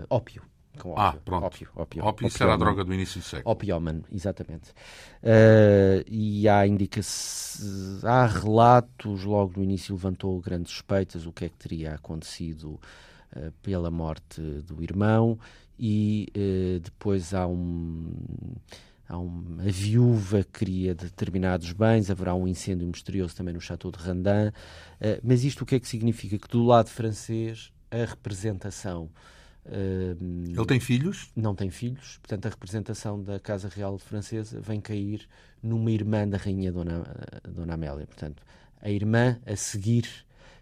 ópio. 0.07 0.43
Com 0.79 0.91
ópio. 0.91 1.03
Ah, 1.03 1.13
pronto. 1.23 1.45
Ópio, 1.45 1.69
ópio, 1.75 2.03
ópio 2.03 2.27
isso 2.27 2.41
era 2.41 2.53
a 2.53 2.57
droga 2.57 2.83
do 2.83 2.93
início 2.93 3.19
do 3.19 3.23
século. 3.23 3.51
Opioman, 3.51 4.01
exatamente. 4.11 4.71
Uh, 5.21 6.03
e 6.07 6.47
há 6.47 6.65
indica 6.65 7.01
há 8.03 8.25
relatos, 8.25 9.23
logo 9.23 9.53
no 9.57 9.63
início 9.63 9.93
levantou 9.93 10.39
grandes 10.39 10.71
suspeitas 10.71 11.25
o 11.25 11.31
que 11.31 11.45
é 11.45 11.49
que 11.49 11.57
teria 11.57 11.95
acontecido 11.95 12.79
uh, 13.35 13.51
pela 13.61 13.91
morte 13.91 14.41
do 14.41 14.81
irmão 14.81 15.37
e 15.77 16.27
uh, 16.35 16.79
depois 16.79 17.33
há 17.33 17.45
um 17.45 18.13
há 19.07 19.17
uma 19.17 19.63
a 19.63 19.71
viúva 19.71 20.43
que 20.43 20.59
queria 20.59 20.95
determinados 20.95 21.73
bens, 21.73 22.09
haverá 22.09 22.33
um 22.35 22.47
incêndio 22.47 22.87
misterioso 22.87 23.35
também 23.35 23.53
no 23.53 23.59
Chateau 23.59 23.91
de 23.91 23.97
Randin, 23.97 24.51
mas 25.23 25.43
isto 25.43 25.63
o 25.63 25.65
que 25.65 25.75
é 25.75 25.79
que 25.79 25.87
significa? 25.87 26.37
Que 26.37 26.47
do 26.47 26.63
lado 26.63 26.89
francês 26.89 27.73
a 27.89 28.05
representação 28.05 29.05
Uh, 29.05 29.38
Ele 29.65 30.65
tem 30.65 30.79
filhos? 30.79 31.31
Não 31.35 31.53
tem 31.53 31.69
filhos, 31.69 32.17
portanto 32.17 32.45
a 32.45 32.49
representação 32.49 33.21
da 33.21 33.39
Casa 33.39 33.69
Real 33.69 33.97
Francesa 33.97 34.59
vem 34.59 34.81
cair 34.81 35.27
numa 35.61 35.91
irmã 35.91 36.27
da 36.27 36.37
Rainha 36.37 36.71
Dona, 36.71 37.03
Dona 37.47 37.73
Amélia. 37.73 38.07
Portanto, 38.07 38.41
a 38.81 38.89
irmã 38.89 39.39
a 39.45 39.55
seguir, 39.55 40.07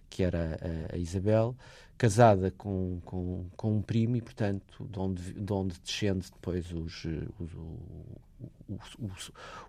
que 0.10 0.24
era 0.24 0.60
a, 0.92 0.96
a 0.96 0.98
Isabel, 0.98 1.56
casada 1.98 2.52
com, 2.52 3.00
com, 3.06 3.46
com 3.56 3.78
um 3.78 3.82
primo 3.82 4.16
e, 4.16 4.22
portanto, 4.22 4.88
de 4.90 5.00
onde, 5.00 5.34
de 5.34 5.54
onde 5.54 5.80
descende 5.80 6.30
depois 6.32 6.72
os, 6.72 7.06
os 7.40 7.54
o, 7.54 7.80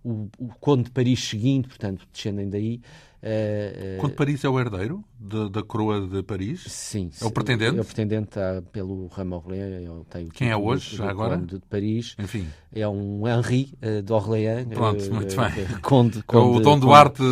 o, 0.04 0.28
o, 0.38 0.48
Conde 0.60 0.84
de 0.84 0.90
Paris 0.90 1.20
seguinte, 1.20 1.68
portanto, 1.68 2.06
descendem 2.12 2.48
daí. 2.48 2.80
Uh, 3.20 4.00
Conde 4.00 4.12
de 4.12 4.16
Paris 4.16 4.44
é 4.44 4.48
o 4.48 4.60
herdeiro 4.60 5.04
de, 5.18 5.50
da 5.50 5.60
coroa 5.60 6.06
de 6.06 6.22
Paris? 6.22 6.62
Sim. 6.68 7.10
É 7.20 7.24
o 7.24 7.32
pretendente? 7.32 7.76
É 7.76 7.80
o 7.80 7.84
pretendente 7.84 8.38
pelo 8.70 9.08
ramo 9.08 9.36
Orléans. 9.36 10.06
Quem 10.32 10.50
é 10.50 10.56
hoje, 10.56 10.96
já 10.96 11.10
agora? 11.10 11.36
Conde 11.36 11.56
de 11.56 11.66
Paris. 11.66 12.14
Enfim. 12.16 12.46
É 12.72 12.86
um 12.86 13.26
Henri 13.26 13.74
uh, 13.82 14.02
de 14.02 14.12
Orléans. 14.12 14.68
Pronto, 14.68 15.12
muito 15.12 15.34
bem. 15.34 15.66
Conde, 15.82 16.22
conde, 16.22 16.56
é 16.56 16.58
o 16.58 16.60
Dom 16.60 16.78
Duarte 16.78 17.22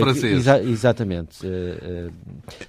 francês. 0.00 0.38
Exa 0.38 0.60
exatamente. 0.60 1.38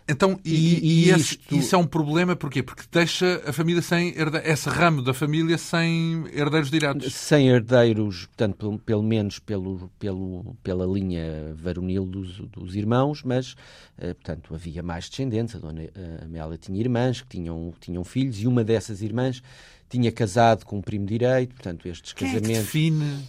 então, 0.08 0.40
e, 0.46 0.54
e, 0.54 1.10
e 1.10 1.16
isto... 1.16 1.56
isso 1.56 1.76
é 1.76 1.78
um 1.80 1.88
problema 1.88 2.36
porquê? 2.36 2.62
Porque 2.62 2.84
deixa 2.92 3.42
a 3.48 3.52
família 3.52 3.82
sem 3.82 4.10
herdeiro, 4.10 4.48
esse 4.48 4.70
ramo 4.70 5.02
da 5.02 5.16
família 5.16 5.58
sem 5.58 6.26
herdeiros 6.32 6.70
diretos. 6.70 7.12
Sem 7.12 7.50
herdeiros, 7.50 8.28
portanto, 8.28 8.47
pelo, 8.56 8.80
pelo 8.80 9.04
menos 9.04 9.40
pelo, 9.40 9.90
pelo, 10.00 10.56
pela 10.64 10.86
linha 10.86 11.54
varonil 11.56 12.06
dos, 12.06 12.40
dos 12.40 12.76
irmãos, 12.76 13.24
mas, 13.24 13.54
uh, 13.98 14.16
portanto, 14.16 14.54
havia 14.54 14.82
mais 14.84 15.10
descendentes. 15.10 15.56
A 15.56 15.60
dona 15.60 15.84
uh, 15.84 16.26
Amélia 16.26 16.58
tinha 16.58 16.80
irmãs 16.80 17.22
que 17.22 17.28
tinham, 17.28 17.74
tinham 17.80 18.04
filhos 18.04 18.40
e 18.40 18.48
uma 18.48 18.64
dessas 18.64 19.02
irmãs 19.02 19.42
tinha 19.90 20.12
casado 20.12 20.66
com 20.66 20.78
um 20.78 20.82
primo 20.82 21.06
direito, 21.06 21.56
portanto, 21.56 21.88
estes 21.88 22.14
Quem 22.14 22.28
casamentos... 22.28 22.58
É 22.58 22.72
que 22.72 22.90
define 22.92 23.28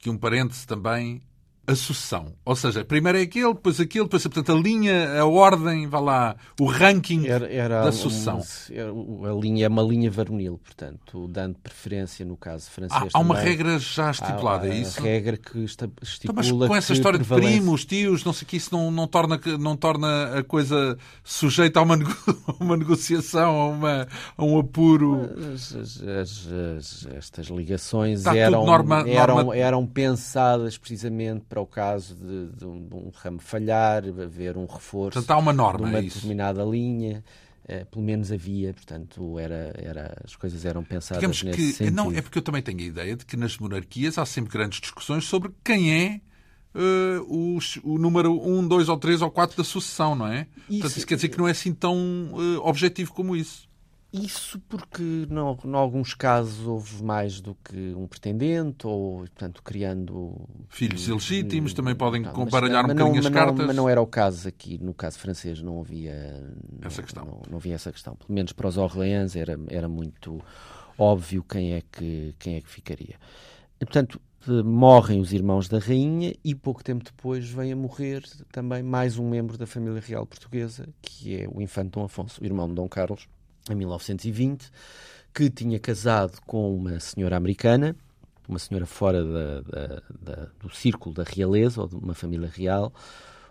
que 0.00 0.10
um 0.10 0.16
parente 0.16 0.66
também 0.66 1.20
a 1.66 1.74
sucessão. 1.74 2.32
Ou 2.44 2.54
seja, 2.54 2.84
primeiro 2.84 3.18
é 3.18 3.22
aquele, 3.22 3.52
depois 3.52 3.80
aquele, 3.80 4.04
depois, 4.04 4.22
portanto, 4.22 4.52
a 4.52 4.54
linha, 4.54 5.20
a 5.20 5.26
ordem, 5.26 5.88
vá 5.88 5.98
lá, 5.98 6.36
o 6.60 6.66
ranking 6.66 7.26
era, 7.26 7.52
era 7.52 7.84
da 7.84 7.92
sucessão. 7.92 8.40
Um, 8.70 9.24
a 9.24 9.32
linha 9.34 9.66
é 9.66 9.68
uma 9.68 9.82
linha 9.82 10.10
varonil, 10.10 10.60
portanto, 10.62 11.26
dando 11.26 11.58
preferência 11.58 12.24
no 12.24 12.36
caso 12.36 12.70
francês. 12.70 13.10
Há, 13.12 13.18
há 13.18 13.20
uma 13.20 13.36
regra 13.36 13.78
já 13.78 14.12
estipulada, 14.12 14.66
há, 14.66 14.70
é 14.70 14.78
isso? 14.78 15.02
Regra 15.02 15.36
que 15.36 15.58
estipula. 15.64 15.96
Então, 16.22 16.34
mas 16.34 16.68
com 16.68 16.76
essa 16.76 16.92
história 16.92 17.18
de 17.18 17.24
primos, 17.24 17.84
tios, 17.84 18.24
não 18.24 18.32
sei 18.32 18.44
o 18.44 18.46
que, 18.46 18.56
isso 18.56 18.72
não, 18.72 18.90
não, 18.90 19.08
torna, 19.08 19.40
não 19.58 19.76
torna 19.76 20.38
a 20.38 20.44
coisa 20.44 20.96
sujeita 21.24 21.80
a 21.80 21.82
uma, 21.82 21.98
uma 22.60 22.76
negociação, 22.76 23.60
a, 23.60 23.68
uma, 23.68 24.08
a 24.36 24.44
um 24.44 24.58
apuro. 24.58 25.28
As, 25.52 25.74
as, 25.74 26.02
as, 26.02 27.06
estas 27.16 27.46
ligações 27.48 28.24
eram, 28.26 28.64
norma, 28.64 29.08
eram, 29.08 29.34
norma... 29.36 29.56
eram 29.56 29.84
pensadas 29.84 30.78
precisamente 30.78 31.44
para 31.56 31.62
o 31.62 31.66
caso 31.66 32.14
de, 32.14 32.48
de, 32.54 32.66
um, 32.66 32.86
de 32.86 32.94
um, 32.94 33.10
ramo 33.14 33.38
falhar, 33.38 34.04
haver 34.04 34.58
um 34.58 34.66
reforço 34.66 35.12
portanto, 35.12 35.30
há 35.30 35.38
uma 35.38 35.54
norma, 35.54 35.86
de 35.86 35.90
uma 35.90 35.98
é 36.00 36.02
determinada 36.02 36.62
linha. 36.62 37.24
Uh, 37.64 37.84
pelo 37.86 38.04
menos 38.04 38.30
havia, 38.30 38.72
portanto, 38.74 39.38
era, 39.38 39.74
era, 39.76 40.22
as 40.22 40.36
coisas 40.36 40.64
eram 40.64 40.84
pensadas 40.84 41.18
Digamos 41.18 41.42
nesse 41.42 41.56
que, 41.56 41.72
sentido. 41.72 41.96
Não, 41.96 42.12
é 42.12 42.20
porque 42.20 42.38
eu 42.38 42.42
também 42.42 42.62
tenho 42.62 42.78
a 42.78 42.82
ideia 42.82 43.16
de 43.16 43.24
que 43.24 43.36
nas 43.36 43.56
monarquias 43.58 44.18
há 44.18 44.26
sempre 44.26 44.52
grandes 44.52 44.80
discussões 44.80 45.24
sobre 45.24 45.50
quem 45.64 45.92
é 45.92 46.20
uh, 46.74 47.56
os, 47.56 47.80
o 47.82 47.98
número 47.98 48.38
1, 48.46 48.68
2 48.68 48.88
ou 48.88 48.98
3 48.98 49.22
ou 49.22 49.30
4 49.30 49.56
da 49.56 49.64
sucessão, 49.64 50.14
não 50.14 50.28
é? 50.28 50.46
Isso, 50.68 50.80
Portanto, 50.80 50.96
isso 50.98 51.06
quer 51.06 51.14
dizer 51.16 51.28
que 51.30 51.38
não 51.38 51.48
é 51.48 51.52
assim 51.52 51.72
tão 51.72 51.96
uh, 52.34 52.60
objetivo 52.62 53.12
como 53.12 53.34
isso. 53.34 53.65
Isso 54.22 54.58
porque, 54.68 55.26
em 55.30 55.74
alguns 55.74 56.14
casos, 56.14 56.66
houve 56.66 57.04
mais 57.04 57.40
do 57.40 57.54
que 57.62 57.94
um 57.94 58.06
pretendente, 58.06 58.86
ou, 58.86 59.18
portanto, 59.18 59.62
criando... 59.62 60.34
Filhos 60.70 61.06
ilegítimos, 61.06 61.74
também 61.74 61.94
podem 61.94 62.22
não, 62.22 62.32
comparalhar 62.32 62.82
mas, 62.82 62.92
um 62.92 62.94
bocadinho 62.94 63.20
as 63.20 63.28
cartas. 63.28 63.58
Não, 63.58 63.66
mas 63.66 63.76
não 63.76 63.88
era 63.88 64.00
o 64.00 64.06
caso 64.06 64.48
aqui. 64.48 64.78
No 64.78 64.94
caso 64.94 65.18
francês 65.18 65.60
não 65.60 65.80
havia... 65.80 66.42
Essa 66.80 67.02
questão. 67.02 67.26
Não, 67.26 67.42
não 67.50 67.58
havia 67.58 67.74
essa 67.74 67.92
questão. 67.92 68.16
Pelo 68.16 68.32
menos 68.32 68.52
para 68.52 68.68
os 68.68 68.78
Orleans 68.78 69.36
era, 69.36 69.58
era 69.68 69.88
muito 69.88 70.42
óbvio 70.96 71.44
quem 71.44 71.74
é 71.74 71.82
que, 71.92 72.34
quem 72.38 72.54
é 72.56 72.60
que 72.62 72.70
ficaria. 72.70 73.16
E, 73.78 73.84
portanto, 73.84 74.18
morrem 74.64 75.20
os 75.20 75.32
irmãos 75.32 75.68
da 75.68 75.78
rainha 75.78 76.34
e 76.42 76.54
pouco 76.54 76.82
tempo 76.82 77.04
depois 77.04 77.50
vem 77.50 77.72
a 77.72 77.76
morrer 77.76 78.22
também 78.50 78.82
mais 78.82 79.18
um 79.18 79.28
membro 79.28 79.58
da 79.58 79.66
família 79.66 80.00
real 80.00 80.24
portuguesa, 80.24 80.88
que 81.02 81.36
é 81.36 81.48
o 81.48 81.60
infante 81.60 81.90
Dom 81.90 82.04
Afonso, 82.04 82.40
o 82.40 82.44
irmão 82.46 82.68
de 82.68 82.74
Dom 82.74 82.88
Carlos, 82.88 83.28
em 83.70 83.74
1920, 83.74 84.70
que 85.34 85.50
tinha 85.50 85.78
casado 85.78 86.40
com 86.46 86.74
uma 86.74 86.98
senhora 87.00 87.36
americana, 87.36 87.96
uma 88.48 88.58
senhora 88.58 88.86
fora 88.86 89.24
da, 89.24 89.60
da, 89.60 90.02
da, 90.20 90.48
do 90.60 90.70
círculo 90.70 91.14
da 91.14 91.24
realeza 91.24 91.80
ou 91.80 91.88
de 91.88 91.96
uma 91.96 92.14
família 92.14 92.48
real 92.48 92.92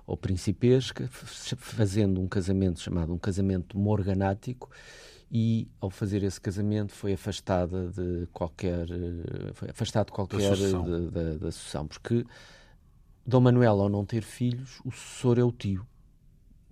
ou 0.08 0.16
principesca, 0.16 1.08
fazendo 1.12 2.22
um 2.22 2.28
casamento 2.28 2.80
chamado 2.80 3.14
um 3.14 3.18
casamento 3.18 3.78
morganático 3.78 4.70
e 5.32 5.68
ao 5.82 5.90
fazer 5.90 6.24
esse 6.24 6.40
casamento 6.40 6.94
foi 6.94 7.14
afastada 7.14 7.90
de 7.90 8.28
qualquer 8.32 8.88
foi 9.54 9.70
afastado 9.70 10.08
de 10.08 10.12
qualquer 10.14 10.50
da 10.50 10.56
sucessão. 10.56 11.10
Da, 11.10 11.34
da 11.34 11.52
sucessão 11.52 11.88
porque 11.88 12.26
Dom 13.26 13.42
Manuel 13.42 13.82
ao 13.82 13.90
não 13.90 14.06
ter 14.06 14.22
filhos 14.22 14.80
o 14.86 14.92
sucessor 14.92 15.40
é 15.40 15.44
o 15.44 15.52
tio 15.52 15.86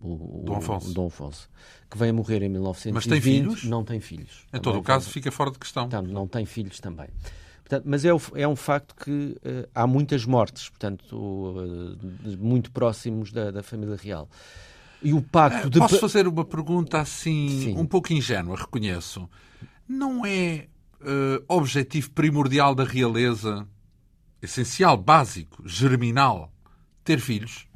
o, 0.04 0.44
Dom 0.46 0.58
Afonso. 0.58 0.94
Dom 0.94 1.08
Afonso, 1.08 1.50
que 1.90 1.98
vem 1.98 2.10
a 2.10 2.14
morrer 2.14 2.44
em 2.44 2.50
1920. 2.50 2.94
Mas 2.94 3.06
tem 3.06 3.22
filhos? 3.22 3.64
Não 3.64 3.84
tem 3.84 4.00
filhos. 4.00 4.46
Em 4.54 4.60
todo 4.60 4.80
o 4.80 4.84
caso, 4.84 5.10
fica 5.10 5.32
fora 5.32 5.52
de 5.52 5.58
questão. 5.58 5.88
Portanto, 5.88 6.12
não 6.12 6.28
tem 6.28 6.46
filhos 6.46 6.80
também. 6.80 7.08
Portanto, 7.64 7.86
mas 7.88 8.04
é, 8.04 8.10
é, 8.36 8.48
um 8.48 8.56
facto 8.56 8.94
que 8.94 9.12
uh, 9.12 9.70
há 9.74 9.88
muitas 9.88 10.26
mortes, 10.26 10.70
portanto, 10.70 11.16
uh, 11.16 12.38
muito 12.38 12.72
próximos 12.72 13.32
da, 13.32 13.52
da, 13.52 13.64
família 13.64 13.96
real. 13.96 14.30
E 15.02 15.14
o 15.14 15.22
pacto 15.22 15.70
de... 15.70 15.80
Posso 15.80 16.00
fazer 16.00 16.28
uma 16.28 16.44
pergunta 16.44 17.00
assim, 17.00 17.62
Sim. 17.64 17.78
um 17.78 17.86
pouco 17.86 18.12
ingênua, 18.12 18.58
reconheço. 18.58 19.30
Não 19.88 20.26
é 20.26 20.68
uh, 21.02 21.44
objetivo 21.48 22.12
primordial 22.12 22.76
da 22.76 22.84
realeza, 22.84 23.66
essencial, 24.42 24.98
básico, 24.98 25.64
germinal, 25.66 26.52
ter 27.04 27.20
filhos? 27.20 27.68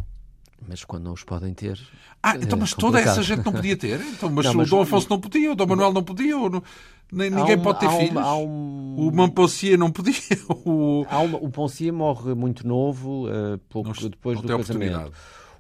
Mas 0.66 0.84
quando 0.84 1.04
não 1.04 1.14
os 1.14 1.24
podem 1.24 1.54
ter. 1.54 1.80
Ah, 2.22 2.36
então, 2.36 2.58
mas 2.58 2.74
é 2.74 2.76
toda 2.76 3.00
essa 3.00 3.22
gente 3.22 3.46
não 3.46 3.54
podia 3.54 3.78
ter? 3.78 4.00
Então, 4.02 4.30
mas, 4.30 4.46
não, 4.46 4.54
mas 4.56 4.68
o 4.68 4.72
Dom 4.72 4.82
Afonso 4.82 5.08
não 5.10 5.20
podia, 5.20 5.52
o 5.52 5.56
Dom 5.56 5.68
Manuel 5.68 5.94
não 5.94 6.04
podia, 6.04 6.38
ou 6.38 6.50
não, 6.50 6.64
nem, 7.12 7.30
ninguém 7.30 7.56
um, 7.56 7.62
pode 7.62 7.80
ter 7.80 7.90
filhos. 7.90 8.26
Um, 8.26 8.96
um... 8.98 9.08
O 9.08 9.12
Montpensier 9.12 9.78
não 9.78 9.92
podia. 9.92 10.14
O, 10.50 11.06
o 11.42 11.50
Poncier 11.50 11.94
morre 11.94 12.34
muito 12.34 12.68
novo, 12.68 13.28
uh, 13.28 13.58
pouco 13.70 13.90
não, 13.90 14.10
depois 14.10 14.42
do 14.42 14.48
casamento. 14.48 15.14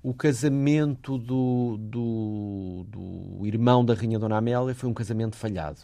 O 0.04 0.14
casamento 0.14 1.18
do, 1.18 1.78
do, 1.80 2.86
do 2.88 3.46
irmão 3.46 3.84
da 3.84 3.94
Rainha 3.94 4.20
Dona 4.20 4.38
Amélia 4.38 4.76
foi 4.76 4.90
um 4.90 4.94
casamento 4.94 5.36
falhado. 5.36 5.80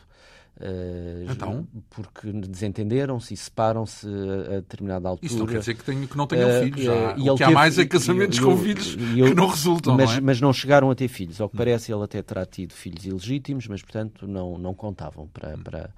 Uh, 0.55 1.31
então? 1.31 1.67
Porque 1.89 2.31
desentenderam-se 2.31 3.33
e 3.33 3.37
separam-se 3.37 4.07
a, 4.07 4.55
determinada 4.57 5.09
altura. 5.09 5.25
Isso 5.25 5.39
não 5.39 5.47
quer 5.47 5.59
dizer 5.59 5.73
que, 5.73 5.83
tenho, 5.83 6.07
que 6.07 6.15
não 6.15 6.27
tenham 6.27 6.47
uh, 6.47 6.63
filhos. 6.63 6.81
Já. 6.81 7.15
Uh, 7.15 7.33
o 7.33 7.35
que 7.35 7.43
há 7.43 7.51
mais 7.51 7.79
é 7.79 7.85
casamentos 7.85 8.39
com 8.39 8.55
filhos 8.57 8.95
que 8.95 9.33
não 9.33 9.47
resultam. 9.47 9.97
Mas 9.97 10.11
não, 10.11 10.17
é? 10.17 10.21
mas 10.21 10.41
não 10.41 10.53
chegaram 10.53 10.91
a 10.91 10.95
ter 10.95 11.07
filhos. 11.07 11.41
Ao 11.41 11.49
que 11.49 11.57
parece, 11.57 11.91
ele 11.91 12.03
até 12.03 12.21
terá 12.21 12.45
tido 12.45 12.73
filhos 12.73 13.03
ilegítimos, 13.05 13.67
mas, 13.67 13.81
portanto, 13.81 14.27
não, 14.27 14.57
não 14.59 14.75
contavam 14.75 15.27
para, 15.27 15.57
para, 15.57 15.89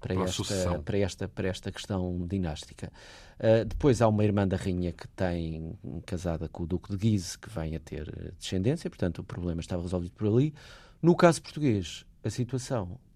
para, 0.00 0.14
para 0.14 0.24
esta, 0.24 0.78
para, 0.80 0.98
esta, 0.98 1.28
para 1.28 1.48
esta 1.48 1.70
questão 1.70 2.26
dinástica. 2.26 2.92
Uh, 3.38 3.64
depois 3.64 4.02
há 4.02 4.08
uma 4.08 4.24
irmã 4.24 4.46
da 4.46 4.56
rainha 4.56 4.92
que 4.92 5.06
tem 5.08 5.78
casada 6.04 6.48
com 6.48 6.64
o 6.64 6.66
Duque 6.66 6.90
de 6.90 6.96
Guise, 6.96 7.38
que 7.38 7.48
vem 7.48 7.76
a 7.76 7.80
ter 7.80 8.34
descendência, 8.38 8.90
portanto, 8.90 9.20
o 9.20 9.24
problema 9.24 9.60
estava 9.60 9.82
resolvido 9.82 10.12
por 10.12 10.26
ali. 10.26 10.52
No 11.00 11.14
caso 11.14 11.40
português, 11.40 12.04
a 12.22 12.28
situação 12.28 12.98
eh, 12.98 13.09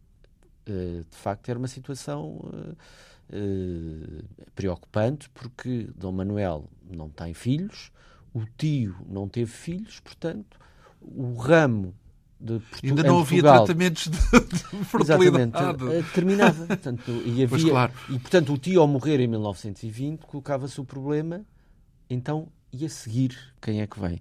de 0.73 1.17
facto 1.17 1.49
era 1.49 1.59
uma 1.59 1.69
situação 1.69 2.41
eh, 2.53 2.75
eh, 3.33 4.25
preocupante 4.55 5.29
porque 5.31 5.89
Dom 5.97 6.13
Manuel 6.13 6.71
não 6.91 7.09
tem 7.09 7.35
filhos, 7.35 7.91
o 8.33 8.45
tio 8.57 8.97
não 9.09 9.29
teve 9.29 9.51
filhos, 9.51 10.01
portanto, 10.01 10.59
o 11.01 11.35
ramo 11.35 11.95
Ainda 12.83 13.03
não 13.03 13.21
havia 13.21 13.43
Portugal, 13.43 13.65
tratamentos 13.65 14.05
de, 14.05 14.11
de 14.11 14.85
fertilidade. 14.85 15.83
Exatamente, 15.83 16.13
terminava. 16.13 16.67
Portanto, 16.67 17.11
e, 17.25 17.43
havia, 17.43 17.71
claro. 17.71 17.93
e, 18.11 18.19
portanto, 18.19 18.53
o 18.53 18.59
tio, 18.59 18.81
ao 18.83 18.87
morrer 18.87 19.21
em 19.21 19.27
1920, 19.27 20.27
colocava-se 20.27 20.79
o 20.79 20.85
problema, 20.85 21.43
então, 22.11 22.49
e 22.71 22.85
a 22.85 22.89
seguir, 22.89 23.39
quem 23.63 23.81
é 23.81 23.87
que 23.87 23.99
vem? 23.99 24.21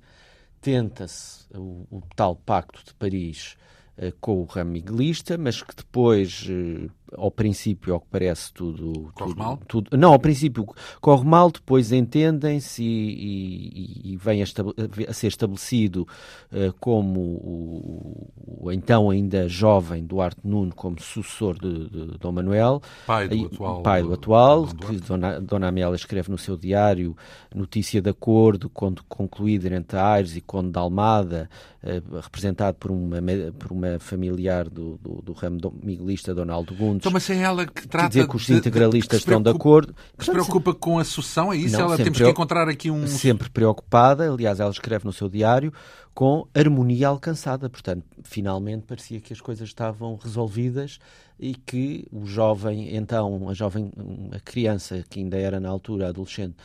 Tenta-se 0.62 1.46
o, 1.54 1.86
o, 1.92 2.02
tal 2.16 2.36
Pacto 2.36 2.82
de 2.86 2.94
Paris 2.94 3.58
eh, 3.58 3.83
com 4.20 4.42
o 4.42 4.46
ramo 4.46 4.72
miguelista, 4.72 5.38
mas 5.38 5.62
que 5.62 5.76
depois, 5.76 6.48
eh, 6.50 6.90
ao 7.18 7.32
princípio, 7.32 7.94
ao 7.94 8.00
que 8.00 8.08
parece, 8.10 8.52
tudo. 8.54 9.12
Corre 9.14 9.30
tudo, 9.30 9.38
mal? 9.38 9.60
Tudo, 9.68 9.98
não, 9.98 10.14
ao 10.14 10.20
princípio 10.20 10.66
corre 11.02 11.26
mal, 11.26 11.52
depois 11.52 11.92
entendem-se 11.92 12.84
e, 12.84 14.04
e, 14.06 14.14
e, 14.14 14.18
vem 14.18 14.42
a, 14.42 14.46
a, 14.46 15.14
ser 15.14 15.28
estabelecido 15.28 16.08
uh, 16.52 16.74
como 16.80 17.20
o, 17.20 18.32
o, 18.62 18.72
então 18.72 19.10
ainda 19.10 19.48
jovem 19.48 20.04
Duarte 20.04 20.42
Nuno 20.44 20.74
como 20.74 21.00
sucessor 21.00 21.58
de, 21.60 21.90
de 21.90 22.18
Dom 22.18 22.32
Manuel. 22.32 22.82
Pai 23.06 23.28
do 23.28 23.46
atual. 23.46 23.82
Pai 23.84 24.04
do 24.04 24.14
atual, 24.14 24.68
que 24.68 24.98
Dona, 24.98 25.40
Dona 25.40 25.68
Amélia 25.68 25.96
escreve 25.96 26.30
no 26.32 26.38
seu 26.38 26.58
diário 26.58 27.16
notícia 27.54 28.02
de 28.02 28.10
acordo, 28.10 28.70
quando 28.70 29.04
concluído 29.08 29.68
entre 29.68 29.98
Aires 29.98 30.36
e 30.36 30.42
Conde 30.42 30.72
de 30.72 30.80
Almada, 30.80 31.50
uh, 31.84 32.20
representado 32.20 32.78
por 32.78 32.92
uma, 32.92 33.18
por 33.58 33.72
uma 33.72 34.00
familiar 34.00 34.70
do, 34.70 34.98
do, 34.98 35.22
do 35.22 35.34
ramo 35.34 35.74
miguelista 35.82 36.34
Donaldo 36.34 36.74
Gundes. 36.74 37.03
Então, 37.04 37.12
mas 37.12 37.30
é 37.30 37.36
ela 37.36 37.66
que 37.66 37.86
trata 37.86 38.08
dizer 38.08 38.28
que 38.30 38.36
os 38.38 38.50
integralistas 38.50 39.20
de, 39.20 39.26
estão 39.26 39.42
de 39.42 39.50
acordo. 39.50 39.94
Que 40.18 40.24
se 40.24 40.32
preocupa 40.32 40.74
com 40.74 41.00
a 41.00 41.04
sucessão, 41.04 41.52
é 41.52 41.58
isso? 41.58 41.78
Não, 41.78 41.82
ela 41.82 41.98
temos 41.98 42.18
que 42.18 42.30
encontrar 42.30 42.70
aqui 42.70 42.90
um. 42.90 43.06
Sempre 43.06 43.50
preocupada, 43.50 44.32
aliás, 44.32 44.62
ela 44.62 44.72
escreve 44.72 45.04
no 45.04 45.12
seu 45.12 45.28
diário 45.28 45.74
com 46.14 46.48
harmonia 46.54 47.10
alcançada. 47.10 47.70
Portanto, 47.70 48.06
finalmente 48.24 48.86
parecia 48.86 49.20
que 49.20 49.34
as 49.34 49.42
coisas 49.42 49.68
estavam 49.68 50.16
resolvidas 50.16 50.98
e 51.38 51.56
que 51.56 52.08
o 52.10 52.26
jovem, 52.26 52.96
então, 52.96 53.50
a 53.50 53.54
jovem, 53.54 53.92
a 54.32 54.40
criança 54.40 55.04
que 55.10 55.20
ainda 55.20 55.38
era 55.38 55.60
na 55.60 55.68
altura 55.68 56.08
adolescente 56.08 56.56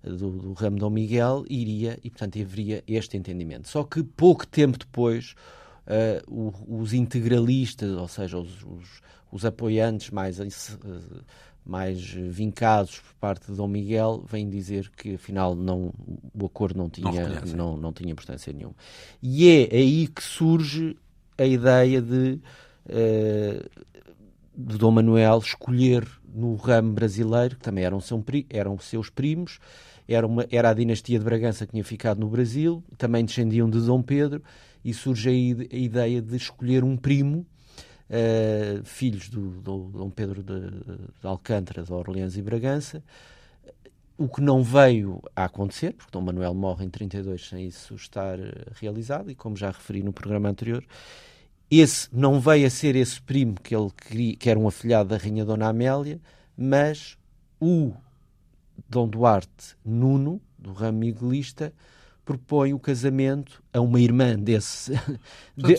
do, 0.00 0.30
do 0.30 0.52
ramo 0.52 0.78
Dom 0.78 0.90
Miguel, 0.90 1.44
iria 1.50 1.98
e, 2.04 2.10
portanto, 2.10 2.40
haveria 2.40 2.84
este 2.86 3.16
entendimento. 3.16 3.66
Só 3.66 3.82
que 3.82 4.00
pouco 4.04 4.46
tempo 4.46 4.78
depois, 4.78 5.34
uh, 5.88 6.52
os 6.68 6.92
integralistas, 6.92 7.90
ou 7.90 8.06
seja, 8.06 8.38
os, 8.38 8.62
os, 8.62 9.00
os 9.30 9.44
apoiantes 9.44 10.10
mais, 10.10 10.38
uh, 10.38 11.24
mais 11.64 12.02
vincados 12.02 13.00
por 13.00 13.14
parte 13.14 13.50
de 13.50 13.56
Dom 13.56 13.68
Miguel, 13.68 14.24
vêm 14.28 14.48
dizer 14.48 14.90
que 14.96 15.14
afinal 15.14 15.54
não, 15.54 15.92
o 16.34 16.46
acordo 16.46 16.78
não 16.78 16.88
tinha, 16.88 17.28
não, 17.46 17.56
não, 17.56 17.76
não 17.76 17.92
tinha 17.92 18.10
importância 18.10 18.52
nenhuma. 18.52 18.74
E 19.22 19.48
é 19.48 19.76
aí 19.76 20.06
que 20.08 20.22
surge 20.22 20.96
a 21.36 21.44
ideia 21.44 22.00
de, 22.00 22.40
uh, 22.86 23.70
de 24.56 24.78
Dom 24.78 24.90
Manuel 24.90 25.38
escolher 25.38 26.06
no 26.34 26.54
ramo 26.56 26.92
brasileiro, 26.92 27.56
que 27.56 27.62
também 27.62 27.84
eram, 27.84 28.00
seu, 28.00 28.24
eram 28.50 28.78
seus 28.78 29.10
primos, 29.10 29.58
era, 30.06 30.26
uma, 30.26 30.46
era 30.50 30.70
a 30.70 30.74
dinastia 30.74 31.18
de 31.18 31.24
Bragança 31.24 31.66
que 31.66 31.72
tinha 31.72 31.84
ficado 31.84 32.18
no 32.18 32.28
Brasil, 32.28 32.82
também 32.96 33.24
descendiam 33.24 33.68
de 33.68 33.80
Dom 33.80 34.02
Pedro, 34.02 34.42
e 34.84 34.94
surge 34.94 35.28
a 35.28 35.76
ideia 35.76 36.22
de 36.22 36.36
escolher 36.36 36.82
um 36.82 36.96
primo, 36.96 37.46
uh, 38.10 38.84
filhos 38.84 39.28
do, 39.28 39.50
do, 39.60 39.78
Dom 39.90 40.10
Pedro 40.10 40.42
de, 40.42 40.70
de 40.70 41.26
Alcântara, 41.26 41.82
de 41.82 41.92
Orleans 41.92 42.36
e 42.36 42.42
Bragança, 42.42 43.02
o 44.16 44.28
que 44.28 44.40
não 44.40 44.64
veio 44.64 45.22
a 45.34 45.44
acontecer, 45.44 45.92
porque 45.94 46.10
Dom 46.10 46.22
Manuel 46.22 46.52
morre 46.52 46.84
em 46.84 46.90
32 46.90 47.48
sem 47.48 47.66
isso 47.66 47.94
estar 47.94 48.38
eh, 48.38 48.52
realizado, 48.74 49.30
e 49.30 49.34
como 49.34 49.56
já 49.56 49.70
referi 49.70 50.02
no 50.02 50.12
programa 50.12 50.48
anterior, 50.48 50.84
esse 51.70 52.08
não 52.12 52.40
veio 52.40 52.66
a 52.66 52.70
ser 52.70 52.96
esse 52.96 53.20
primo 53.22 53.54
que 53.54 53.76
ele 53.76 53.90
queria, 53.96 54.34
que 54.34 54.50
era 54.50 54.58
um 54.58 54.66
afilhado 54.66 55.10
da 55.10 55.16
Rainha 55.16 55.44
Dona 55.44 55.68
Amélia, 55.68 56.20
mas 56.56 57.16
o 57.60 57.92
Dom 58.88 59.06
Duarte 59.06 59.76
Nuno, 59.84 60.40
do 60.58 60.72
ramo 60.72 60.98
miguelista, 60.98 61.72
propõe 62.28 62.74
o 62.74 62.78
casamento 62.78 63.62
a 63.72 63.80
uma 63.80 63.98
irmã 63.98 64.38
desse. 64.38 64.92
De, 65.56 65.74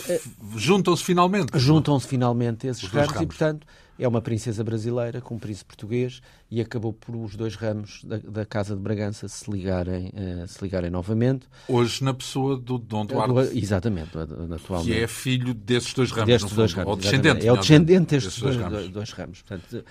juntam-se 0.58 1.04
finalmente. 1.04 1.52
Juntam-se 1.54 2.08
finalmente 2.08 2.66
esses 2.66 2.86
ramos, 2.86 3.12
ramos, 3.12 3.22
e, 3.22 3.28
portanto, 3.28 3.68
é 4.00 4.08
uma 4.08 4.20
princesa 4.20 4.64
brasileira 4.64 5.22
com 5.22 5.36
um 5.36 5.39
príncipe 5.39 5.68
português 5.68 6.22
e 6.50 6.60
acabou 6.60 6.91
por 6.91 7.16
os 7.16 7.36
dois 7.36 7.56
ramos 7.56 8.04
da, 8.04 8.18
da 8.18 8.45
Casa 8.47 8.76
de 8.76 8.82
Bragança 8.82 9.28
se 9.28 9.50
ligarem, 9.52 10.08
uh, 10.08 10.47
se 10.47 10.64
ligarem 10.64 10.89
novamente. 10.89 11.47
Hoje 11.68 12.04
na 12.04 12.16
pessoa 12.16 12.58
do 12.58 12.80
Dom 12.80 13.06
Duarte. 13.06 13.56
Exatamente, 13.56 14.10
atualmente. 14.18 14.91
Que 14.91 15.04
é 15.04 15.08
filho 15.08 15.54
desses 15.54 15.93
dois 15.93 16.10
ramos, 16.10 16.28
destes 16.28 16.54
dois 16.54 16.74
ramos, 16.74 16.89
ou 16.89 16.97
descendente. 16.97 17.47
É 17.47 17.54
o 17.54 17.58
descendente 17.58 18.16
destes 18.16 18.39
dois, 18.41 18.58
dois, 18.58 18.72
ramos. 18.72 18.89
dois 18.89 19.12
ramos. 19.12 19.41
Portanto, 19.43 19.86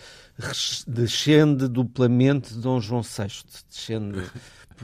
descende 0.89 1.69
duplamente 1.69 2.53
de 2.53 2.61
Dom 2.61 2.81
João 2.81 3.03
VI. 3.03 3.29
Descende... 3.71 4.25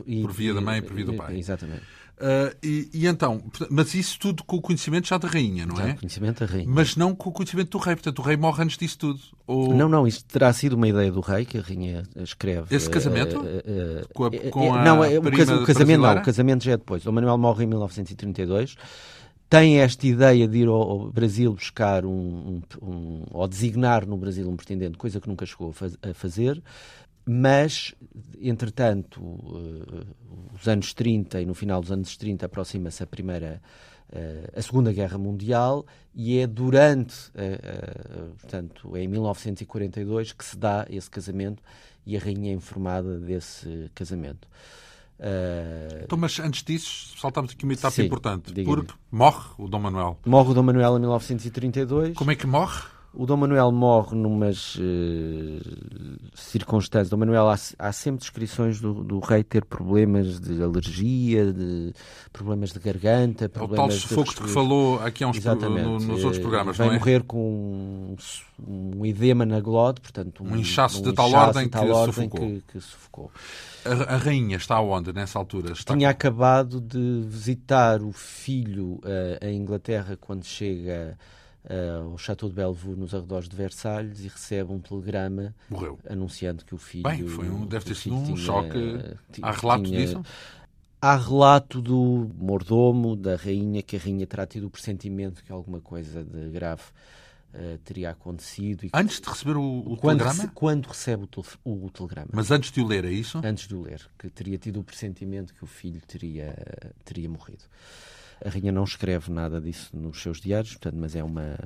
E, 0.07 0.23
por 0.23 0.33
via 0.33 0.55
da 0.55 0.61
mãe 0.61 0.79
e 0.79 0.83
por 0.83 0.95
via 0.95 1.05
do 1.05 1.15
pai. 1.15 1.37
Exatamente. 1.39 1.83
Uh, 2.15 2.55
e, 2.63 2.89
e, 2.95 3.07
então, 3.09 3.43
mas 3.69 3.93
isso 3.93 4.19
tudo 4.21 4.45
com 4.45 4.57
o 4.57 4.61
conhecimento 4.61 5.09
já 5.09 5.19
da 5.19 5.27
rainha, 5.27 5.67
não 5.67 5.77
já 5.77 5.89
é? 5.89 5.93
Conhecimento 5.95 6.47
da 6.47 6.53
rainha. 6.53 6.69
Mas 6.69 6.95
não 6.95 7.13
com 7.13 7.31
o 7.31 7.33
conhecimento 7.33 7.71
do 7.71 7.79
rei. 7.79 7.97
Portanto, 7.97 8.19
o 8.21 8.23
rei 8.23 8.37
morre 8.37 8.63
antes 8.63 8.79
disso 8.79 8.99
tudo. 8.99 9.21
Ou... 9.47 9.75
Não, 9.75 9.89
não, 9.89 10.07
isto 10.07 10.25
terá 10.27 10.53
sido 10.53 10.75
uma 10.75 10.87
ideia 10.87 11.11
do 11.11 11.21
rei 11.21 11.45
que 11.45 11.59
a 11.59 11.61
rainha 11.61 12.05
escreve. 12.17 12.75
Esse 12.75 12.89
casamento? 12.89 13.41
Uh, 13.41 13.43
uh, 13.43 14.09
com 14.15 14.25
a, 14.27 14.31
com 14.51 14.75
a 14.75 14.85
não, 14.85 15.03
é, 15.03 15.19
o, 15.19 15.23
o 15.23 15.67
casamento 15.67 16.03
não, 16.03 16.15
o 16.15 16.23
casamento 16.23 16.65
já 16.65 16.73
é 16.73 16.77
depois. 16.77 17.05
O 17.05 17.13
Manuel 17.13 17.37
morre 17.37 17.65
em 17.65 17.67
1932 17.67 18.77
tem 19.51 19.81
esta 19.81 20.07
ideia 20.07 20.49
de 20.49 20.59
ir 20.59 20.69
ao, 20.69 20.75
ao 20.75 21.13
Brasil 21.13 21.53
buscar 21.53 22.05
um, 22.05 22.11
um, 22.11 22.63
um, 22.83 23.25
ou 23.31 23.47
designar 23.47 24.07
no 24.07 24.17
Brasil 24.17 24.49
um 24.49 24.57
pretendente, 24.57 24.97
coisa 24.97 25.21
que 25.21 25.29
nunca 25.29 25.47
chegou 25.47 25.71
a, 25.71 25.73
faz, 25.73 25.97
a 26.03 26.15
fazer 26.15 26.61
mas, 27.27 27.95
entretanto, 28.41 29.21
uh, 29.23 30.07
os 30.55 30.69
anos 30.69 30.93
30 30.93 31.41
e 31.41 31.47
no 31.47 31.55
final 31.55 31.81
dos 31.81 31.91
anos 31.91 32.17
30 32.17 32.47
aproxima-se 32.47 33.03
a 33.03 33.07
primeira, 33.07 33.63
uh, 34.11 34.59
a 34.59 34.61
Segunda 34.61 34.93
Guerra 34.93 35.17
Mundial 35.17 35.87
e 36.15 36.39
é 36.39 36.47
durante, 36.47 37.15
uh, 37.31 38.35
portanto, 38.41 38.97
é 38.97 39.03
em 39.03 39.09
1942 39.09 40.33
que 40.33 40.45
se 40.45 40.57
dá 40.57 40.87
esse 40.91 41.09
casamento 41.09 41.63
e 42.07 42.17
a 42.17 42.21
rainha 42.21 42.51
é 42.51 42.55
informada 42.55 43.19
desse 43.19 43.91
casamento. 43.95 44.47
Então, 46.03 46.19
mas 46.19 46.39
antes 46.41 46.63
disso, 46.63 47.17
saltamos 47.19 47.53
aqui 47.53 47.65
uma 47.65 47.73
etapa 47.73 47.93
sim, 47.93 48.03
importante, 48.03 48.53
porque 48.53 48.93
morre 49.11 49.49
o 49.57 49.69
Dom 49.69 49.79
Manuel. 49.79 50.19
Morre 50.27 50.51
o 50.51 50.55
Dom 50.55 50.65
Manuel 50.65 50.97
em 50.97 51.01
1932. 51.01 52.15
Como 52.15 52.31
é 52.31 52.35
que 52.35 52.47
morre? 52.47 52.83
O 53.17 53.27
Dom 53.27 53.37
Manuel 53.37 53.71
morre 53.71 54.17
numas 54.17 54.75
uh, 54.75 54.81
circunstâncias. 56.35 57.09
Dom 57.09 57.19
Manuel, 57.19 57.49
há, 57.49 57.57
há 57.79 57.93
sempre 57.93 58.21
descrições 58.21 58.81
do, 58.81 59.05
do, 59.05 59.21
rei 59.21 59.45
ter 59.45 59.65
problemas 59.65 60.41
de 60.41 60.61
alergia, 60.61 61.53
de 61.53 61.93
problemas 62.33 62.73
de 62.73 62.81
garganta, 62.81 63.49
problemas 63.49 63.79
é 63.79 63.83
o 63.83 63.89
tal 63.89 63.91
sufoco 63.91 64.35
de 64.35 64.41
que 64.43 64.49
falou 64.49 65.01
aqui 65.01 65.23
há 65.23 65.29
uns 65.29 65.37
Exatamente. 65.37 65.85
No, 65.85 66.01
nos 66.01 66.25
outros 66.25 66.41
programas, 66.41 66.77
Vai 66.77 66.89
é? 66.89 66.99
morrer 66.99 67.23
com 67.23 68.17
um, 68.59 68.97
um 68.97 69.07
edema 69.07 69.47
na 69.47 69.61
glode, 69.61 70.01
portanto... 70.01 70.43
Um, 70.43 70.53
um 70.53 70.57
inchaço 70.57 71.01
de 71.01 71.13
tal 71.13 71.33
ordem, 71.33 71.69
tal 71.69 71.85
que, 71.85 71.91
ordem 71.91 72.15
sufocou. 72.15 72.41
que, 72.41 72.65
que 72.67 72.81
sufocou. 72.81 73.31
A, 73.85 74.15
a, 74.15 74.17
rainha 74.17 74.57
está 74.57 74.81
onde 74.81 75.13
nessa 75.13 75.39
altura? 75.39 75.73
Está 75.73 75.95
Tinha 75.95 76.11
acabado 76.11 76.81
de 76.81 77.23
visitar 77.29 78.03
o 78.03 78.11
filho 78.11 78.95
uh, 78.95 79.39
em 79.41 79.57
Inglaterra 79.57 80.19
quando 80.21 80.45
chega 80.45 81.17
uh, 81.65 82.13
ao 82.13 82.19
Chateau 82.19 82.49
de 82.49 82.55
Bellevue, 82.55 82.97
nos 82.97 83.15
arredores 83.15 83.49
de 83.49 83.57
Versalhes, 83.57 84.21
e 84.21 84.29
recebe 84.29 84.73
um 84.73 84.81
telegrama 84.81 85.55
Morreu. 85.69 85.99
anunciando 86.09 86.65
que 86.65 86.75
o 86.75 86.79
filho. 86.79 87.05
Bem, 87.05 87.27
foi 87.27 87.49
um, 87.49 87.67
deve 87.67 87.85
ter 87.85 87.95
sido 87.95 88.17
um 88.17 88.25
tinha, 88.25 88.37
choque. 88.37 88.79
Há 89.43 89.53
relatos 89.53 89.91
tinha, 89.91 90.01
disso? 90.01 90.23
Há 91.01 91.17
relato 91.17 91.83
do 91.83 92.31
mordomo, 92.39 93.15
da 93.15 93.37
rainha, 93.37 93.83
que 93.83 93.97
a 93.97 93.99
rainha 93.99 94.27
terá 94.27 94.47
tido 94.47 94.67
o 94.67 94.71
pressentimento 94.71 95.45
que 95.45 95.53
alguma 95.53 95.81
coisa 95.81 96.25
de 96.25 96.49
grave 96.49 96.83
uh, 97.53 97.79
teria 97.85 98.11
acontecido. 98.11 98.89
antes 98.93 99.21
de 99.21 99.29
receber 99.29 99.57
o, 99.57 99.81
o 99.81 99.97
quando 99.99 100.21
telegrama? 100.21 100.43
Rece, 100.43 100.55
quando 100.55 100.87
recebe 100.87 101.29
o, 101.65 101.71
o, 101.85 101.91
telegrama. 101.91 102.29
Mas 102.33 102.51
antes 102.51 102.71
de 102.73 102.81
o 102.81 102.87
ler, 102.87 103.05
é 103.05 103.11
isso? 103.11 103.39
Antes 103.45 103.69
de 103.69 103.75
o 103.75 103.83
ler, 103.83 104.01
que 104.19 104.31
teria 104.31 104.57
tido 104.57 104.81
o 104.81 104.85
pressentimento 104.85 105.53
que 105.53 105.63
o 105.63 105.67
filho 105.67 106.01
teria, 106.07 106.57
teria 107.05 107.29
morrido. 107.29 107.65
A 108.45 108.51
rainha 108.51 108.71
não 108.71 108.85
escreve 108.85 109.33
nada 109.33 109.59
disso 109.59 109.97
nos 109.97 110.21
seus 110.21 110.39
diários, 110.39 110.75
portanto, 110.75 110.97
mas 110.99 111.17
é 111.17 111.25
uma, 111.25 111.57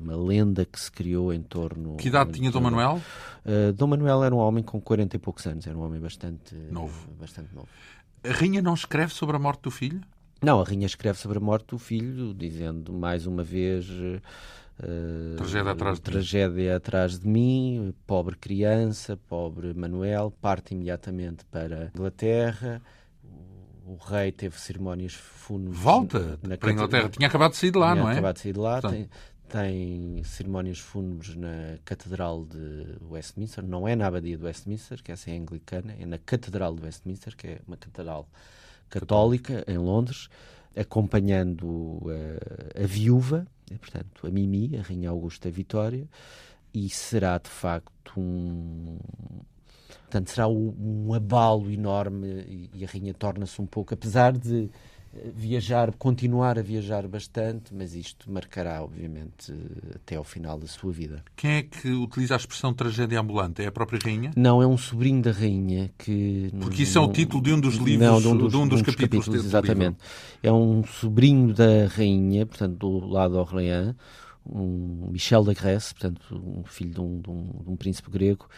uma 0.00 0.16
lenda 0.16 0.64
que 0.64 0.78
se 0.78 0.90
criou 0.90 1.32
em 1.32 1.42
torno. 1.42 1.96
Que 1.96 2.06
idade 2.06 2.30
tinha 2.30 2.48
Dom 2.48 2.60
Manuel? 2.60 3.02
Uh, 3.44 3.72
Dom 3.72 3.88
Manuel 3.88 4.22
era 4.22 4.32
um 4.32 4.38
homem 4.38 4.62
com 4.62 4.80
40 4.80 5.16
e 5.16 5.18
poucos 5.18 5.44
anos, 5.46 5.66
era 5.66 5.76
um 5.76 5.82
homem 5.82 6.00
bastante 6.00 6.54
novo. 6.70 7.10
Bastante 7.18 7.52
novo. 7.52 7.66
A 8.22 8.30
rainha 8.32 8.62
não 8.62 8.74
escreve 8.74 9.12
sobre 9.12 9.34
a 9.34 9.38
morte 9.40 9.62
do 9.62 9.70
filho? 9.70 10.00
Não, 10.40 10.60
a 10.60 10.64
rainha 10.64 10.86
escreve 10.86 11.18
sobre 11.18 11.38
a 11.38 11.40
morte 11.40 11.66
do 11.70 11.78
filho, 11.78 12.32
dizendo 12.32 12.92
mais 12.92 13.26
uma 13.26 13.42
vez. 13.42 13.88
Uh, 13.90 15.36
tragédia 15.36 15.72
atrás 15.72 15.98
tragédia 15.98 16.76
atrás 16.76 17.18
de 17.18 17.26
mim, 17.26 17.92
pobre 18.06 18.36
criança, 18.36 19.18
pobre 19.28 19.74
Manuel, 19.74 20.32
parte 20.40 20.72
imediatamente 20.72 21.44
para 21.46 21.84
a 21.84 21.86
Inglaterra 21.86 22.80
o 23.86 23.96
rei 23.96 24.32
teve 24.32 24.58
cerimónias 24.58 25.14
fúnebres. 25.14 25.78
Volta 25.78 26.38
na, 26.42 26.56
para 26.56 26.70
a 26.70 26.72
Inglaterra. 26.72 27.08
Tinha 27.08 27.28
acabado 27.28 27.52
de 27.52 27.58
sair 27.58 27.70
de 27.70 27.78
lá, 27.78 27.94
não 27.94 28.08
é? 28.08 28.12
acabado 28.14 28.34
de 28.34 28.40
sair 28.40 28.52
de 28.52 28.58
lá. 28.58 28.82
Tem, 28.82 29.08
tem, 29.48 30.24
cerimónias 30.24 30.80
fúnebres 30.80 31.36
na 31.36 31.78
Catedral 31.84 32.44
de 32.44 32.98
Westminster. 33.08 33.64
Não 33.64 33.86
é 33.86 33.94
na 33.94 34.08
Abadia 34.08 34.36
de 34.36 34.44
Westminster, 34.44 35.00
que 35.02 35.12
essa 35.12 35.30
é 35.30 35.36
anglicana, 35.36 35.94
é 35.98 36.04
na 36.04 36.18
Catedral 36.18 36.74
de 36.74 36.82
Westminster, 36.82 37.36
que 37.36 37.46
é 37.46 37.60
uma 37.66 37.76
catedral 37.76 38.28
católica 38.90 39.64
em 39.68 39.78
Londres, 39.78 40.28
acompanhando 40.76 41.66
uh, 41.66 42.82
a 42.82 42.86
viúva, 42.86 43.46
portanto, 43.78 44.26
a 44.26 44.30
Mimi, 44.30 44.76
a 44.76 44.82
Rainha 44.82 45.10
Augusta 45.10 45.48
Vitória, 45.48 46.08
e 46.74 46.88
será 46.90 47.38
de 47.38 47.48
facto 47.48 48.18
um. 48.18 48.98
Portanto, 50.06 50.30
será 50.30 50.46
um, 50.46 51.12
abalo 51.12 51.70
enorme 51.70 52.70
e, 52.72 52.84
a 52.84 52.88
rainha 52.88 53.12
torna-se 53.12 53.60
um 53.60 53.66
pouco, 53.66 53.92
apesar 53.92 54.32
de 54.32 54.70
viajar, 55.34 55.92
continuar 55.92 56.58
a 56.58 56.62
viajar 56.62 57.06
bastante, 57.08 57.74
mas 57.74 57.94
isto 57.94 58.30
marcará, 58.30 58.82
obviamente, 58.82 59.52
até 59.94 60.16
ao 60.16 60.24
final 60.24 60.58
da 60.58 60.66
sua 60.66 60.92
vida. 60.92 61.24
Quem 61.34 61.50
é 61.56 61.62
que 61.62 61.88
utiliza 61.90 62.34
a 62.34 62.36
expressão 62.36 62.72
tragédia 62.72 63.18
ambulante? 63.20 63.62
É 63.62 63.66
a 63.66 63.72
própria 63.72 63.98
rainha? 64.02 64.30
Não, 64.36 64.62
é 64.62 64.66
um 64.66 64.76
sobrinho 64.76 65.22
da 65.22 65.32
rainha 65.32 65.90
que... 65.98 66.50
Porque 66.60 66.82
isso 66.82 66.98
é 66.98 67.00
o 67.00 67.10
título 67.10 67.42
de 67.42 67.52
um 67.52 67.60
dos 67.60 67.76
livros, 67.76 68.08
não, 68.08 68.20
de 68.20 68.28
um 68.28 68.36
dos, 68.36 68.52
de 68.52 68.56
um 68.56 68.68
dos, 68.68 68.82
de 68.82 68.82
um 68.82 68.82
dos 68.82 68.82
capítulos, 68.82 69.24
capítulos 69.26 69.46
Exatamente. 69.46 69.96
É 70.42 70.52
um 70.52 70.84
sobrinho 70.84 71.52
da 71.52 71.86
rainha, 71.88 72.46
portanto, 72.46 72.76
do 72.76 73.06
lado 73.06 73.38
Orleans, 73.38 73.94
um 74.50 75.08
Michel 75.10 75.44
da 75.44 75.52
Grèce, 75.52 75.94
portanto, 75.94 76.22
um 76.34 76.64
filho 76.64 76.92
de 76.92 77.00
um, 77.00 77.20
de, 77.20 77.30
um, 77.30 77.62
de 77.64 77.70
um, 77.70 77.76
príncipe 77.76 78.10
grego, 78.10 78.48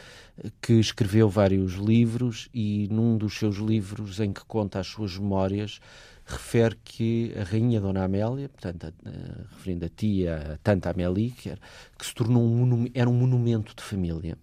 que 0.61 0.75
escreveu 0.75 1.29
vários 1.29 1.75
livros 1.75 2.49
e 2.53 2.89
num 2.91 3.17
dos 3.17 3.39
seus 3.39 3.57
livros 3.57 4.21
em 4.21 4.33
que 4.33 4.45
conta 4.45 4.79
as 4.79 4.87
suas 4.87 5.17
memórias 5.17 5.81
refere 6.29 6.77
que 6.85 7.33
a 7.39 7.43
rainha 7.43 7.81
Dona 7.81 8.05
Amélia, 8.05 8.49
portanto, 8.51 8.85
a, 8.85 9.09
a, 9.09 9.49
referindo 9.51 9.87
a 9.87 9.89
tia, 9.89 10.55
a 10.55 10.59
tanta 10.59 10.91
Amélie, 10.91 11.31
que, 11.31 11.49
era, 11.49 11.61
que 11.99 12.05
se 12.05 12.15
tornou 12.15 12.43
um, 12.43 12.87
era 12.95 13.09
um 13.09 13.15
monumento 13.15 13.75
de 13.75 13.83
família, 13.83 14.37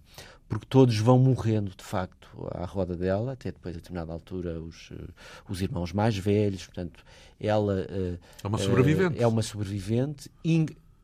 porque 0.48 0.66
todos 0.66 0.98
vão 0.98 1.18
morrendo, 1.18 1.72
de 1.76 1.84
facto, 1.84 2.28
à 2.52 2.64
roda 2.64 2.96
dela, 2.96 3.32
até 3.32 3.50
depois, 3.50 3.74
a 3.74 3.78
determinada 3.78 4.12
altura, 4.12 4.60
os, 4.60 4.90
eh, 4.92 5.08
os 5.48 5.62
irmãos 5.62 5.92
mais 5.92 6.16
velhos, 6.16 6.66
portanto, 6.66 7.04
ela... 7.40 7.86
Eh, 7.88 8.18
é 8.42 8.46
uma 8.46 8.58
sobrevivente. 8.58 9.18
Uh, 9.18 9.22
é 9.22 9.26
uma 9.26 9.42
sobrevivente, 9.42 10.30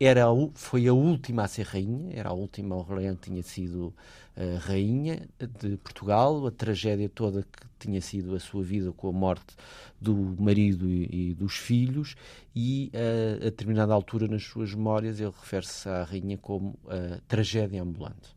era 0.05 0.25
foi 0.53 0.87
a 0.87 0.93
última 0.93 1.43
a 1.43 1.47
ser 1.47 1.65
rainha, 1.65 2.13
era 2.13 2.29
a 2.29 2.33
última 2.33 2.75
Orleans 2.75 3.17
tinha 3.21 3.41
sido 3.43 3.93
uh, 4.35 4.57
rainha 4.59 5.27
de 5.59 5.77
Portugal, 5.77 6.45
a 6.47 6.51
tragédia 6.51 7.09
toda 7.09 7.43
que 7.43 7.67
tinha 7.79 8.01
sido 8.01 8.35
a 8.35 8.39
sua 8.39 8.63
vida 8.63 8.91
com 8.91 9.09
a 9.09 9.11
morte 9.11 9.55
do 9.99 10.15
marido 10.39 10.87
e, 10.87 11.29
e 11.31 11.33
dos 11.33 11.57
filhos, 11.57 12.15
e 12.55 12.91
uh, 12.93 13.41
a 13.41 13.45
determinada 13.45 13.93
altura 13.93 14.27
nas 14.27 14.43
suas 14.43 14.73
memórias 14.73 15.19
ele 15.19 15.31
refere-se 15.31 15.87
à 15.87 16.03
rainha 16.03 16.37
como 16.37 16.69
uh, 16.85 17.21
tragédia 17.27 17.81
ambulante. 17.81 18.35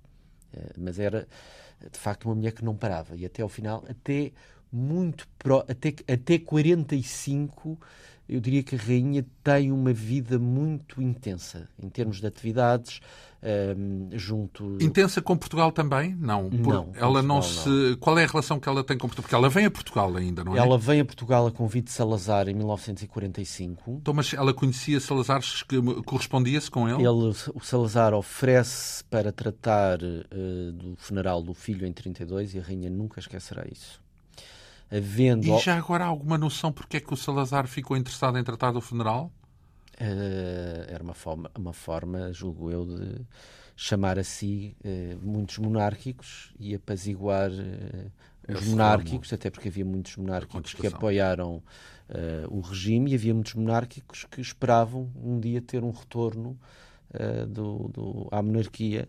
Uh, 0.55 0.75
mas 0.79 0.99
era 0.99 1.27
de 1.91 1.99
facto 1.99 2.25
uma 2.27 2.35
mulher 2.35 2.53
que 2.53 2.65
não 2.65 2.77
parava, 2.77 3.17
e 3.17 3.25
até 3.25 3.43
ao 3.43 3.49
final, 3.49 3.85
até 3.89 4.33
muito 4.73 5.27
pro, 5.39 5.61
até, 5.69 5.95
até 6.13 6.39
45 6.39 7.79
eu 8.29 8.41
diria 8.41 8.63
que 8.63 8.75
a 8.75 8.79
rainha 8.79 9.25
tem 9.43 9.71
uma 9.71 9.93
vida 9.93 10.39
muito 10.39 11.01
intensa 11.01 11.69
em 11.83 11.89
termos 11.89 12.21
de 12.21 12.27
atividades 12.27 13.01
um, 13.79 14.09
junto 14.13 14.77
intensa 14.81 15.23
com 15.23 15.37
Portugal 15.37 15.71
também? 15.71 16.15
Não, 16.15 16.51
Por... 16.51 16.75
não 16.75 16.93
ela 16.95 17.23
não 17.23 17.41
se 17.43 17.69
não. 17.69 17.97
qual 17.99 18.19
é 18.19 18.25
a 18.25 18.27
relação 18.27 18.59
que 18.59 18.69
ela 18.69 18.83
tem 18.83 18.99
com 18.99 19.07
Portugal? 19.07 19.23
Porque 19.23 19.35
ela 19.35 19.49
vem 19.49 19.67
a 19.67 19.71
Portugal 19.71 20.17
ainda 20.17 20.43
não 20.43 20.57
é? 20.57 20.59
Ela 20.59 20.77
vem 20.79 21.01
a 21.01 21.05
Portugal 21.05 21.47
a 21.47 21.53
convite 21.53 21.87
de 21.87 21.93
Salazar 21.93 22.49
em 22.49 22.55
1945 22.55 23.99
então 24.01 24.13
mas 24.13 24.33
ela 24.35 24.53
conhecia 24.53 24.99
Salazar 24.99 25.41
correspondia-se 26.05 26.71
com 26.71 26.89
ele? 26.89 27.03
Ele 27.03 27.33
o 27.55 27.61
Salazar 27.61 28.15
oferece 28.15 29.05
para 29.05 29.31
tratar 29.31 29.99
uh, 30.03 30.73
do 30.73 30.97
funeral 30.97 31.43
do 31.43 31.55
filho 31.55 31.87
em 31.87 31.93
32 31.93 32.55
e 32.55 32.59
a 32.59 32.63
rainha 32.63 32.91
nunca 32.91 33.21
esquecerá 33.21 33.65
isso 33.71 34.06
havendo... 34.91 35.47
E 35.47 35.59
já 35.61 35.77
agora 35.77 36.05
há 36.05 36.09
alguma 36.09 36.39
noção 36.39 36.73
porque 36.73 36.99
é 36.99 37.01
que 37.01 37.13
o 37.13 37.17
Salazar 37.17 37.67
ficou 37.67 37.97
interessado 37.97 38.39
em 38.39 38.45
tratar 38.45 38.73
do 38.73 38.81
funeral? 38.81 39.33
Uh, 39.99 40.85
era 40.89 41.03
uma 41.03 41.15
forma, 41.15 41.51
uma 41.57 41.73
forma, 41.73 42.33
julgo 42.33 42.71
eu, 42.71 42.85
de 42.85 43.27
chamar 43.75 44.19
a 44.19 44.25
si 44.25 44.77
uh, 44.85 45.27
muitos 45.27 45.57
monárquicos 45.59 46.53
e 46.59 46.75
apaziguar 46.75 47.51
uh, 47.51 48.11
os 48.49 48.67
monárquicos, 48.67 49.33
até 49.33 49.51
porque 49.51 49.69
havia 49.69 49.85
muitos 49.85 50.17
monárquicos 50.17 50.75
que 50.75 50.87
apoiaram 50.87 51.63
o 52.49 52.61
regime 52.61 53.11
e 53.11 53.15
havia 53.17 53.35
muitos 53.35 53.55
monárquicos 53.55 54.25
que 54.31 54.41
esperavam 54.41 55.11
um 55.21 55.41
dia 55.41 55.61
ter 55.61 55.83
um 55.83 55.91
retorno 55.91 56.57
do, 57.49 57.89
do, 57.89 58.29
à 58.31 58.41
monarquia 58.41 59.09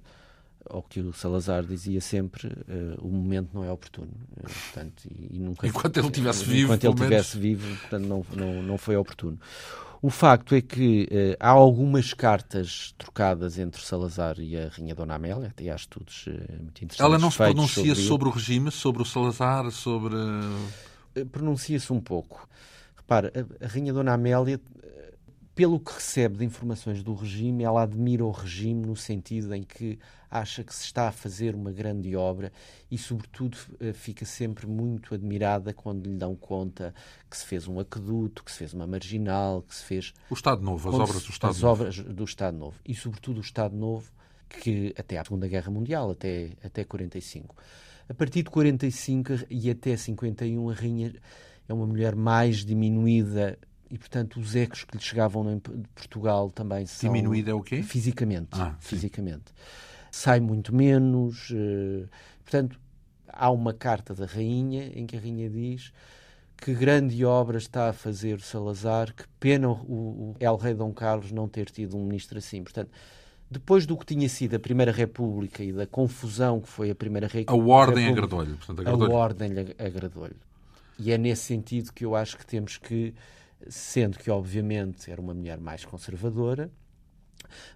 ao 0.69 0.81
que 0.81 0.99
o 0.99 1.13
Salazar 1.13 1.63
dizia 1.63 2.01
sempre, 2.01 2.47
uh, 2.47 2.97
o 2.99 3.09
momento 3.09 3.49
não 3.53 3.63
é 3.63 3.71
oportuno. 3.71 4.11
Uh, 4.37 4.43
portanto, 4.43 5.03
e, 5.05 5.35
e, 5.35 5.39
nunca, 5.39 5.65
enquanto 5.67 5.97
ele 5.97 6.07
estivesse 6.07 6.45
vivo, 6.45 6.73
enquanto 6.73 6.83
ele 6.83 6.93
estivesse 6.93 7.37
vivo, 7.37 7.77
portanto, 7.77 8.05
não, 8.05 8.25
não, 8.33 8.63
não 8.63 8.77
foi 8.77 8.95
oportuno. 8.95 9.39
O 10.01 10.09
facto 10.09 10.53
é 10.53 10.61
que 10.61 11.09
uh, 11.11 11.37
há 11.39 11.49
algumas 11.49 12.13
cartas 12.13 12.93
trocadas 12.97 13.57
entre 13.57 13.81
Salazar 13.81 14.39
e 14.39 14.57
a 14.57 14.69
Rainha 14.69 14.93
Dona 14.93 15.15
Amélia, 15.15 15.47
até 15.47 15.69
há 15.69 15.75
estudos 15.75 16.25
muito 16.59 16.83
interessantes. 16.83 16.99
Ela 16.99 17.17
não 17.17 17.31
se 17.31 17.37
pronuncia 17.37 17.95
sobre, 17.95 18.07
sobre, 18.07 18.27
o 18.27 18.31
regime, 18.31 18.71
sobre 18.71 19.01
o 19.01 19.05
Salazar, 19.05 19.69
sobre. 19.71 20.15
Pronuncia-se 21.31 21.91
um 21.91 21.99
pouco. 21.99 22.47
Repara, 22.95 23.31
a, 23.33 23.65
a 23.65 23.67
Rainha 23.67 23.91
Dona 23.91 24.13
Amélia 24.13 24.59
pelo 25.57 25.79
que 25.79 25.91
recebe 25.91 26.37
de 26.37 26.45
informações 26.45 27.01
do 27.01 27.15
regime, 27.15 27.63
ela 27.63 27.81
admira 27.81 28.23
o 28.23 28.29
regime 28.29 28.85
no 28.85 28.95
sentido 28.95 29.55
em 29.55 29.63
que 29.63 29.97
acha 30.29 30.63
que 30.63 30.73
se 30.73 30.83
está 30.83 31.07
a 31.07 31.11
fazer 31.11 31.55
uma 31.55 31.71
grande 31.71 32.15
obra 32.15 32.51
e, 32.91 32.97
sobretudo, 32.97 33.57
eh, 33.79 33.91
fica 33.91 34.23
sempre 34.23 34.67
muito 34.67 35.15
admirada 35.15 35.73
quando 35.73 36.05
lhe 36.05 36.15
dão 36.15 36.35
conta 36.35 36.93
que 37.27 37.35
se 37.35 37.43
fez 37.43 37.67
um 37.67 37.79
aqueduto, 37.79 38.43
que 38.43 38.51
se 38.51 38.59
fez 38.59 38.73
uma 38.75 38.85
marginal, 38.85 39.63
que 39.63 39.73
se 39.73 39.83
fez. 39.83 40.13
O 40.29 40.35
Estado 40.35 40.61
Novo, 40.61 40.89
as 40.89 40.95
obras 40.95 41.23
do 41.23 41.31
Estado 41.31 41.49
as 41.49 41.61
Novo. 41.61 41.83
As 41.87 41.97
obras 41.97 42.15
do 42.15 42.23
Estado 42.23 42.57
Novo. 42.57 42.79
E, 42.85 42.93
sobretudo, 42.93 43.37
o 43.37 43.41
Estado 43.41 43.75
Novo, 43.75 44.11
que 44.47 44.93
até 44.95 45.17
à 45.17 45.23
Segunda 45.23 45.47
Guerra 45.47 45.71
Mundial, 45.71 46.11
até, 46.11 46.51
até 46.63 46.83
45. 46.83 47.55
A 48.07 48.13
partir 48.13 48.43
de 48.43 48.51
45 48.51 49.33
e 49.49 49.71
até 49.71 49.97
51, 49.97 50.69
a 50.69 50.73
Rainha 50.75 51.15
é 51.67 51.73
uma 51.73 51.87
mulher 51.87 52.15
mais 52.15 52.63
diminuída 52.63 53.57
e, 53.89 53.97
portanto, 53.97 54.39
os 54.39 54.55
ecos 54.55 54.83
que 54.83 54.97
lhe 54.97 55.03
chegavam 55.03 55.57
de 55.57 55.87
Portugal 55.95 56.49
também 56.49 56.85
são... 56.85 57.09
Diminuída 57.09 57.51
é 57.51 57.53
o 57.53 57.61
quê? 57.61 57.81
Fisicamente. 57.81 58.49
Ah, 58.51 58.75
fisicamente. 58.79 59.45
Sai 60.11 60.39
muito 60.39 60.75
menos. 60.75 61.49
Uh, 61.51 62.07
portanto, 62.43 62.79
há 63.27 63.49
uma 63.49 63.73
carta 63.73 64.13
da 64.13 64.25
rainha 64.25 64.91
em 64.93 65.05
que 65.05 65.15
a 65.15 65.19
rainha 65.19 65.49
diz 65.49 65.93
que 66.57 66.73
grande 66.73 67.23
obra 67.23 67.57
está 67.57 67.89
a 67.89 67.93
fazer 67.93 68.41
Salazar, 68.41 69.13
que 69.13 69.23
pena 69.39 69.69
o, 69.69 70.33
o 70.33 70.35
El 70.39 70.55
Rei 70.57 70.73
Dom 70.73 70.91
Carlos 70.91 71.31
não 71.31 71.47
ter 71.47 71.69
tido 71.69 71.95
um 71.95 72.03
ministro 72.03 72.39
assim. 72.39 72.63
Portanto, 72.63 72.89
depois 73.49 73.85
do 73.85 73.95
que 73.95 74.05
tinha 74.05 74.27
sido 74.27 74.55
a 74.55 74.59
Primeira 74.59 74.91
República 74.91 75.63
e 75.63 75.71
da 75.71 75.85
confusão 75.85 76.59
que 76.59 76.67
foi 76.67 76.89
a 76.89 76.95
Primeira 76.95 77.27
República... 77.27 77.53
A 77.53 77.75
ordem 77.75 78.07
agradou-lhe. 78.07 78.57
Agradou 78.67 79.07
a 79.07 79.15
ordem 79.15 79.51
agradou-lhe. 79.77 80.35
E 80.99 81.11
é 81.11 81.17
nesse 81.17 81.43
sentido 81.43 81.93
que 81.93 82.03
eu 82.03 82.15
acho 82.15 82.35
que 82.37 82.45
temos 82.45 82.77
que 82.77 83.13
sendo 83.67 84.17
que, 84.17 84.29
obviamente, 84.29 85.09
era 85.11 85.21
uma 85.21 85.33
mulher 85.33 85.59
mais 85.59 85.85
conservadora, 85.85 86.71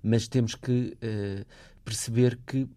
mas 0.03 0.27
temos 0.27 0.55
que 0.55 0.97
uh, 0.97 1.45
perceber 1.84 2.38
que, 2.45 2.67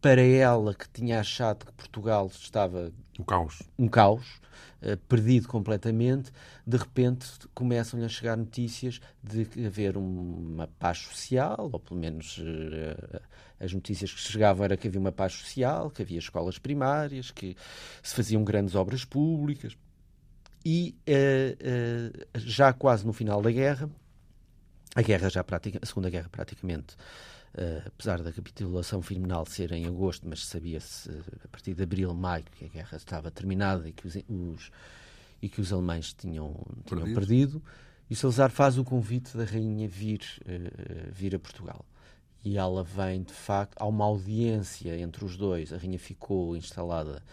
para 0.00 0.22
ela, 0.22 0.74
que 0.74 0.88
tinha 0.88 1.20
achado 1.20 1.66
que 1.66 1.72
Portugal 1.72 2.26
estava. 2.26 2.92
Um 3.18 3.24
caos. 3.24 3.62
Um 3.78 3.88
caos, 3.88 4.40
uh, 4.82 4.96
perdido 5.08 5.48
completamente, 5.48 6.32
de 6.66 6.76
repente 6.76 7.28
começam-lhe 7.54 8.04
a 8.04 8.08
chegar 8.08 8.36
notícias 8.36 9.00
de 9.22 9.46
haver 9.66 9.96
uma 9.96 10.66
paz 10.78 10.98
social, 10.98 11.70
ou 11.72 11.78
pelo 11.78 12.00
menos 12.00 12.38
uh, 12.38 13.20
as 13.60 13.72
notícias 13.72 14.12
que 14.12 14.20
chegavam 14.20 14.64
era 14.64 14.76
que 14.76 14.88
havia 14.88 15.00
uma 15.00 15.12
paz 15.12 15.34
social, 15.34 15.90
que 15.90 16.02
havia 16.02 16.18
escolas 16.18 16.58
primárias, 16.58 17.30
que 17.30 17.56
se 18.02 18.14
faziam 18.14 18.42
grandes 18.42 18.74
obras 18.74 19.04
públicas 19.04 19.76
e 20.64 20.94
uh, 21.08 22.36
uh, 22.36 22.38
já 22.38 22.72
quase 22.72 23.06
no 23.06 23.12
final 23.12 23.42
da 23.42 23.50
guerra, 23.50 23.90
a 24.94 25.02
guerra 25.02 25.28
já 25.28 25.42
pratica, 25.42 25.78
a 25.82 25.86
segunda 25.86 26.10
guerra 26.10 26.28
praticamente, 26.30 26.94
uh, 27.54 27.82
apesar 27.86 28.22
da 28.22 28.32
capitulação 28.32 29.02
final 29.02 29.46
ser 29.46 29.72
em 29.72 29.86
agosto, 29.86 30.26
mas 30.28 30.44
sabia-se 30.46 31.10
a 31.44 31.48
partir 31.48 31.74
de 31.74 31.82
abril, 31.82 32.14
maio 32.14 32.44
que 32.56 32.64
a 32.64 32.68
guerra 32.68 32.96
estava 32.96 33.30
terminada 33.30 33.88
e 33.88 33.92
que 33.92 34.06
os, 34.06 34.16
os 34.28 34.70
e 35.40 35.48
que 35.48 35.60
os 35.60 35.72
alemães 35.72 36.12
tinham, 36.12 36.54
tinham 36.86 37.12
perdido. 37.12 37.60
E 38.08 38.14
o 38.14 38.16
Salazar 38.16 38.50
faz 38.50 38.78
o 38.78 38.84
convite 38.84 39.36
da 39.36 39.42
rainha 39.42 39.88
vir, 39.88 40.20
vir 41.10 41.34
a 41.34 41.38
Portugal. 41.38 41.84
E 42.44 42.56
ela 42.56 42.84
vem, 42.84 43.24
de 43.24 43.32
facto, 43.32 43.74
há 43.80 43.86
uma 43.86 44.04
audiência 44.04 44.96
entre 44.96 45.24
os 45.24 45.36
dois. 45.36 45.72
A 45.72 45.78
rainha 45.78 45.98
ficou 45.98 46.56
instalada 46.56 47.24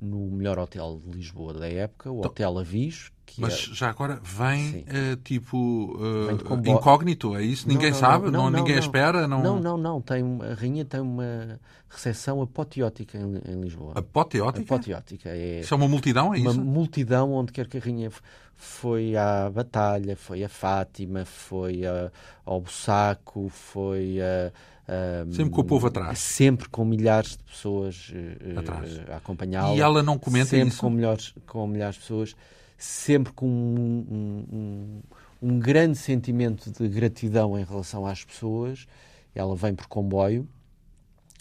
no 0.00 0.30
melhor 0.30 0.58
hotel 0.58 1.00
de 1.04 1.18
Lisboa 1.18 1.52
da 1.52 1.68
época, 1.68 2.10
o 2.10 2.18
então, 2.18 2.30
Hotel 2.30 2.58
Avis, 2.58 3.12
que 3.26 3.40
Mas 3.40 3.68
é... 3.70 3.74
já 3.74 3.90
agora 3.90 4.18
vem 4.22 4.80
uh, 4.80 5.16
tipo 5.22 5.56
uh, 5.96 6.56
vem 6.60 6.74
incógnito, 6.74 7.36
é 7.36 7.42
isso? 7.42 7.68
Ninguém 7.68 7.90
não, 7.90 7.98
sabe? 7.98 8.30
Não, 8.30 8.50
ninguém 8.50 8.78
espera? 8.78 9.28
Não, 9.28 9.42
não, 9.42 9.60
não. 9.60 9.76
não. 9.76 10.00
Tem, 10.00 10.22
a 10.42 10.54
rainha 10.54 10.84
tem 10.84 11.00
uma 11.00 11.60
recepção 11.88 12.40
apoteótica 12.40 13.18
em, 13.18 13.52
em 13.52 13.60
Lisboa. 13.60 13.92
Apoteótica? 13.94 14.74
Apoteótica. 14.74 15.28
É 15.28 15.60
isso 15.60 15.74
é 15.74 15.76
uma 15.76 15.88
multidão, 15.88 16.34
é 16.34 16.38
uma 16.38 16.50
isso? 16.50 16.60
Uma 16.60 16.72
multidão 16.72 17.32
onde 17.32 17.52
quer 17.52 17.68
que 17.68 17.76
a 17.76 17.80
rainha 17.80 18.10
foi 18.56 19.16
à 19.16 19.50
Batalha, 19.50 20.16
foi 20.16 20.42
a 20.42 20.48
Fátima, 20.48 21.24
foi 21.24 21.84
a, 21.86 22.10
ao 22.44 22.60
Bussaco, 22.60 23.48
foi 23.48 24.18
a 24.20 24.50
um, 24.90 25.32
sempre 25.32 25.52
com 25.52 25.60
o 25.60 25.64
povo 25.64 25.86
atrás. 25.86 26.18
Sempre 26.18 26.68
com 26.68 26.84
milhares 26.84 27.36
de 27.36 27.44
pessoas 27.44 28.10
uh, 28.10 29.12
a 29.12 29.16
acompanhá-la. 29.16 29.74
E 29.76 29.80
ela 29.80 30.02
não 30.02 30.18
comenta 30.18 30.46
sempre 30.46 30.68
isso? 30.68 30.80
Com 30.80 30.90
milhares, 30.90 31.34
com 31.46 31.66
milhares 31.66 31.94
de 31.94 32.00
pessoas, 32.00 32.36
sempre 32.76 33.32
com 33.32 33.46
um, 33.46 34.44
um, 34.50 35.02
um, 35.40 35.58
grande 35.60 35.96
sentimento 35.96 36.70
de 36.70 36.88
gratidão 36.88 37.56
em 37.58 37.64
relação 37.64 38.04
às 38.04 38.24
pessoas. 38.24 38.86
Ela 39.32 39.54
vem 39.54 39.74
por 39.76 39.86
comboio, 39.86 40.48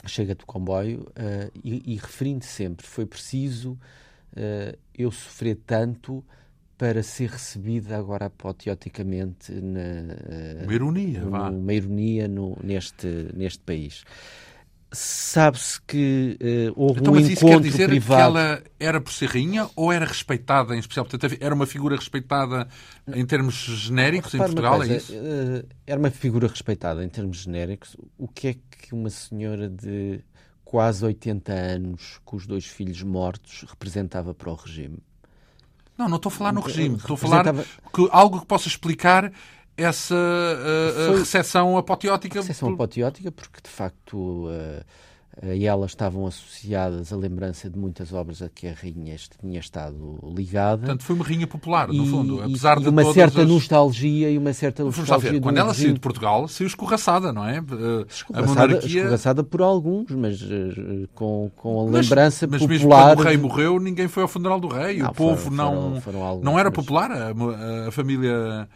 chega 0.06 0.36
de 0.36 0.46
comboio 0.46 1.08
uh, 1.10 1.52
e, 1.64 1.94
e 1.94 1.96
referindo 1.96 2.46
sempre: 2.46 2.86
foi 2.86 3.06
preciso 3.06 3.72
uh, 4.34 4.78
eu 4.94 5.12
sofrer 5.12 5.58
tanto 5.66 6.24
para 6.80 7.04
ser 7.04 7.30
recebida 7.32 7.98
agora 7.98 8.28
apoteoticamente 8.28 9.52
na, 9.52 9.80
eh, 9.82 10.62
uma 10.64 10.74
ironia, 10.74 11.20
no, 11.20 11.30
vá. 11.30 11.50
uma 11.50 11.74
ironia 11.74 12.26
no, 12.26 12.58
neste, 12.64 13.06
neste 13.36 13.60
país. 13.60 14.06
Sabe-se 14.90 15.80
que 15.82 16.38
uh, 16.42 16.74
houve 16.82 17.02
então, 17.02 17.14
um 17.14 17.18
mas 17.18 17.30
encontro 17.30 17.46
isso 17.46 17.46
quer 17.46 17.70
dizer 17.70 17.90
privado. 17.90 18.34
que 18.34 18.40
ela 18.40 18.64
era 18.80 19.02
por 19.02 19.12
ser 19.12 19.30
rainha 19.30 19.70
ou 19.76 19.92
era 19.92 20.06
respeitada 20.06 20.74
em 20.74 20.80
especial? 20.80 21.06
Portanto, 21.06 21.38
era 21.42 21.54
uma 21.54 21.66
figura 21.66 21.98
respeitada 21.98 22.66
em 23.14 23.26
termos 23.26 23.56
genéricos 23.56 24.34
em 24.34 24.38
Portugal, 24.38 24.78
coisa, 24.78 24.94
é 24.94 24.98
isso? 24.98 25.14
Uh, 25.14 25.68
era 25.86 26.00
uma 26.00 26.10
figura 26.10 26.48
respeitada 26.48 27.04
em 27.04 27.10
termos 27.10 27.40
genéricos. 27.40 27.98
O 28.18 28.28
que 28.28 28.48
é 28.48 28.54
que 28.54 28.96
uma 28.96 29.10
senhora 29.10 29.70
de 29.70 30.22
quase 30.64 31.04
80 31.04 31.52
anos, 31.52 32.22
com 32.24 32.38
os 32.38 32.48
dois 32.48 32.66
filhos 32.66 33.04
mortos, 33.04 33.66
representava 33.68 34.34
para 34.34 34.50
o 34.50 34.56
regime? 34.56 34.98
Não, 36.00 36.08
não 36.08 36.16
estou 36.16 36.30
a 36.30 36.34
falar 36.34 36.54
no 36.54 36.62
regime. 36.62 36.96
Estou 36.96 37.16
a 37.16 37.18
falar 37.18 37.44
que 37.94 38.08
algo 38.10 38.40
que 38.40 38.46
possa 38.46 38.70
explicar 38.70 39.30
essa 39.76 40.16
uh, 40.16 41.18
recepção 41.18 41.78
apoteótica. 41.78 42.40
Recepção 42.40 42.70
apoteótica, 42.70 43.30
porque 43.34 43.60
de 43.62 43.70
facto 43.70 44.48
uh, 44.48 44.86
e 45.42 45.66
elas 45.66 45.92
estavam 45.92 46.28
associadas 46.28 47.14
à 47.14 47.16
lembrança 47.16 47.70
de 47.70 47.78
muitas 47.78 48.12
obras 48.12 48.42
a 48.42 48.50
que 48.50 48.68
a 48.68 48.74
rainha 48.74 49.16
tinha 49.40 49.60
estado 49.60 50.20
ligada. 50.36 50.80
Portanto, 50.80 51.04
foi 51.04 51.16
uma 51.16 51.26
rainha 51.26 51.48
popular, 51.48 51.88
no 51.88 52.04
e, 52.04 52.10
fundo, 52.10 52.42
apesar 52.42 52.78
e 52.78 52.84
de 52.84 52.90
uma 52.90 53.14
certa 53.14 53.42
as... 53.44 53.48
nostalgia 53.48 54.30
e 54.30 54.38
uma 54.38 54.52
certa 54.52 54.84
nostalgia. 54.84 55.32
Ver, 55.32 55.40
quando 55.40 55.58
ela 55.58 55.74
saiu 55.74 55.94
de 55.94 56.00
Portugal, 56.00 56.48
saiu 56.48 56.68
escorraçada, 56.68 57.32
não 57.32 57.46
é? 57.46 57.64
Escorraçada, 58.10 58.62
a 58.62 58.66
monarquia... 58.68 59.02
escorraçada 59.02 59.44
por 59.44 59.62
alguns, 59.62 60.12
mas 60.12 60.42
uh, 60.42 61.08
com, 61.16 61.50
com 61.56 61.88
a 61.88 61.92
mas, 61.92 62.10
lembrança 62.10 62.46
mas 62.46 62.62
popular. 62.62 62.70
Mas 62.70 62.80
mesmo 62.80 62.90
quando 62.90 63.20
o 63.20 63.24
rei 63.24 63.38
morreu, 63.38 63.80
ninguém 63.80 64.08
foi 64.08 64.24
ao 64.24 64.30
funeral 64.30 64.60
do 64.60 64.68
rei. 64.68 64.98
Não, 64.98 65.10
o 65.10 65.14
povo 65.14 65.38
foram, 65.38 65.56
não, 65.56 65.74
foram, 65.74 66.02
foram 66.02 66.24
alguns, 66.24 66.44
não 66.44 66.60
era 66.60 66.70
mas... 66.70 66.76
popular, 66.76 67.12
a, 67.12 67.88
a 67.88 67.92
família 67.92 68.68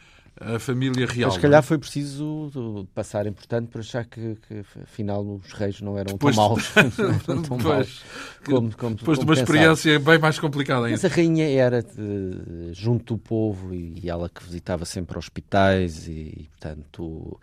a 0.56 0.60
família 0.60 1.06
real. 1.06 1.28
Mas 1.28 1.36
se 1.36 1.40
calhar 1.40 1.64
foi 1.64 1.78
preciso 1.78 2.88
passar 2.94 3.26
importante 3.28 3.68
para 3.68 3.82
achar 3.82 4.06
que, 4.06 4.36
que 4.48 4.64
afinal 4.84 5.24
os 5.24 5.52
reis 5.54 5.82
não 5.82 5.98
eram 5.98 6.14
depois, 6.14 6.36
tão 6.36 6.50
maus, 6.50 6.72
eram 6.78 7.20
tão 7.20 7.42
depois, 7.42 7.64
maus 7.64 8.04
como, 8.44 8.76
como, 8.76 8.96
depois 8.96 8.98
como 8.98 8.98
de 8.98 9.10
uma 9.10 9.36
pensava. 9.36 9.42
experiência 9.42 10.00
bem 10.00 10.20
mais 10.20 10.40
complicada 10.40 10.88
ainda. 10.88 11.00
Mas 11.02 11.06
a 11.06 11.16
rainha 11.16 11.50
era 11.50 11.82
de, 11.82 12.74
junto 12.74 13.16
do 13.16 13.18
povo 13.18 13.74
e, 13.74 14.02
e, 14.04 14.10
ela 14.10 14.30
que 14.30 14.44
visitava 14.44 14.86
sempre 14.86 15.18
hospitais 15.18 16.08
e, 16.08 16.50
portanto, 16.52 17.40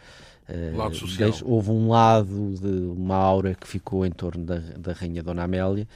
lado 0.75 0.95
social. 0.95 1.31
Desde, 1.31 1.45
houve 1.45 1.71
um 1.71 1.89
lado 1.89 2.55
de 2.61 2.69
uma 2.69 3.17
aura 3.17 3.55
que 3.55 3.67
ficou 3.67 4.05
em 4.05 4.11
torno 4.11 4.45
da, 4.45 4.59
da 4.59 4.93
rainha 4.93 5.23
Dona 5.23 5.45
Amélia 5.45 5.87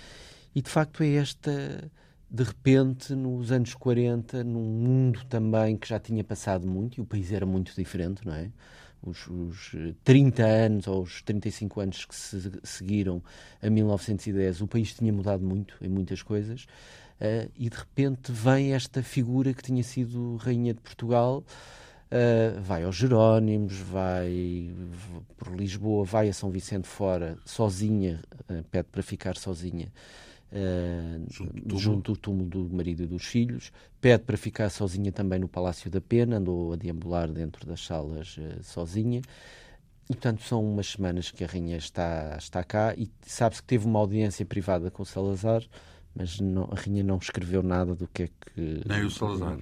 e 0.54 0.62
de 0.62 0.70
facto 0.70 1.02
é 1.02 1.14
esta 1.14 1.90
de 2.34 2.42
repente, 2.42 3.14
nos 3.14 3.52
anos 3.52 3.74
40, 3.74 4.42
num 4.42 4.60
mundo 4.60 5.24
também 5.26 5.76
que 5.76 5.88
já 5.88 6.00
tinha 6.00 6.24
passado 6.24 6.66
muito, 6.66 6.98
e 6.98 7.00
o 7.00 7.06
país 7.06 7.30
era 7.30 7.46
muito 7.46 7.72
diferente, 7.76 8.26
não 8.26 8.34
é? 8.34 8.50
Os, 9.00 9.28
os 9.28 9.76
30 10.02 10.42
anos 10.42 10.88
ou 10.88 11.02
os 11.02 11.22
35 11.22 11.80
anos 11.80 12.04
que 12.04 12.14
se 12.14 12.50
seguiram 12.64 13.22
a 13.62 13.70
1910, 13.70 14.62
o 14.62 14.66
país 14.66 14.92
tinha 14.92 15.12
mudado 15.12 15.44
muito 15.44 15.76
em 15.80 15.88
muitas 15.88 16.22
coisas, 16.22 16.64
uh, 17.20 17.48
e 17.56 17.70
de 17.70 17.76
repente 17.76 18.32
vem 18.32 18.72
esta 18.72 19.00
figura 19.00 19.54
que 19.54 19.62
tinha 19.62 19.84
sido 19.84 20.34
Rainha 20.38 20.74
de 20.74 20.80
Portugal. 20.80 21.44
Uh, 22.06 22.60
vai 22.62 22.82
aos 22.82 22.96
Jerónimos, 22.96 23.78
vai 23.78 24.74
por 25.36 25.54
Lisboa, 25.54 26.04
vai 26.04 26.28
a 26.28 26.32
São 26.32 26.50
Vicente 26.50 26.88
fora, 26.88 27.38
sozinha, 27.44 28.20
uh, 28.50 28.64
pede 28.72 28.88
para 28.90 29.04
ficar 29.04 29.36
sozinha 29.36 29.92
Uh, 30.56 31.26
junto, 31.32 31.78
junto 31.78 32.12
do 32.12 32.16
túmulo 32.16 32.48
do 32.48 32.68
marido 32.72 33.02
e 33.02 33.06
dos 33.06 33.24
filhos, 33.24 33.72
pede 34.00 34.22
para 34.22 34.36
ficar 34.36 34.70
sozinha 34.70 35.10
também 35.10 35.40
no 35.40 35.48
Palácio 35.48 35.90
da 35.90 36.00
Pena, 36.00 36.36
andou 36.36 36.72
a 36.72 36.76
deambular 36.76 37.28
dentro 37.28 37.66
das 37.66 37.84
salas 37.84 38.36
uh, 38.38 38.62
sozinha. 38.62 39.20
E, 40.04 40.12
portanto, 40.12 40.42
são 40.42 40.62
umas 40.64 40.86
semanas 40.86 41.30
que 41.30 41.42
a 41.42 41.46
rainha 41.46 41.76
está, 41.76 42.36
está 42.38 42.62
cá 42.62 42.94
e 42.96 43.10
sabe-se 43.26 43.62
que 43.62 43.66
teve 43.66 43.86
uma 43.86 43.98
audiência 43.98 44.46
privada 44.46 44.90
com 44.90 45.04
Salazar, 45.04 45.64
mas 46.14 46.38
não, 46.40 46.68
a 46.70 46.76
rainha 46.76 47.02
não 47.02 47.18
escreveu 47.18 47.62
nada 47.62 47.94
do 47.94 48.08
que 48.08 48.24
é 48.24 48.26
que... 48.26 48.82
Nem 48.86 49.04
o 49.04 49.10
Salazar. 49.10 49.58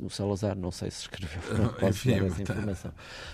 O 0.00 0.08
Salazar 0.08 0.56
não 0.56 0.70
sei 0.70 0.90
se 0.90 1.02
escreveu, 1.02 1.42
não 1.58 1.68
posso 1.68 2.08
Enfim, 2.08 2.20
dar 2.20 2.26
essa 2.26 2.42
informação. 2.42 2.92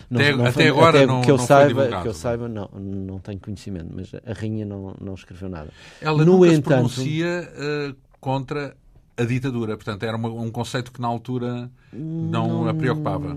Não, 0.08 0.20
até, 0.20 0.30
não 0.32 0.52
foi, 0.52 0.62
até, 0.62 0.68
agora 0.68 0.98
até 0.98 1.06
não, 1.06 1.20
que 1.22 1.30
eu 1.30 1.36
não 1.36 1.46
saiba, 1.46 1.68
divulgado, 1.68 2.02
Que 2.02 2.08
eu 2.08 2.14
saiba, 2.14 2.48
não, 2.48 2.68
não 2.74 3.18
tenho 3.20 3.38
conhecimento, 3.38 3.90
mas 3.94 4.12
a 4.14 4.32
rainha 4.32 4.66
não, 4.66 4.94
não 5.00 5.14
escreveu 5.14 5.48
nada. 5.48 5.70
Ela 6.00 6.24
no 6.24 6.38
nunca 6.38 6.52
entanto, 6.52 6.88
se 6.88 6.94
pronuncia 6.96 7.52
uh, 7.54 7.96
contra 8.20 8.76
a 9.16 9.24
ditadura, 9.24 9.76
portanto 9.76 10.02
era 10.02 10.16
uma, 10.16 10.28
um 10.28 10.50
conceito 10.50 10.90
que 10.90 11.00
na 11.00 11.06
altura 11.06 11.70
não, 11.92 12.64
não 12.64 12.68
a 12.68 12.74
preocupava. 12.74 13.36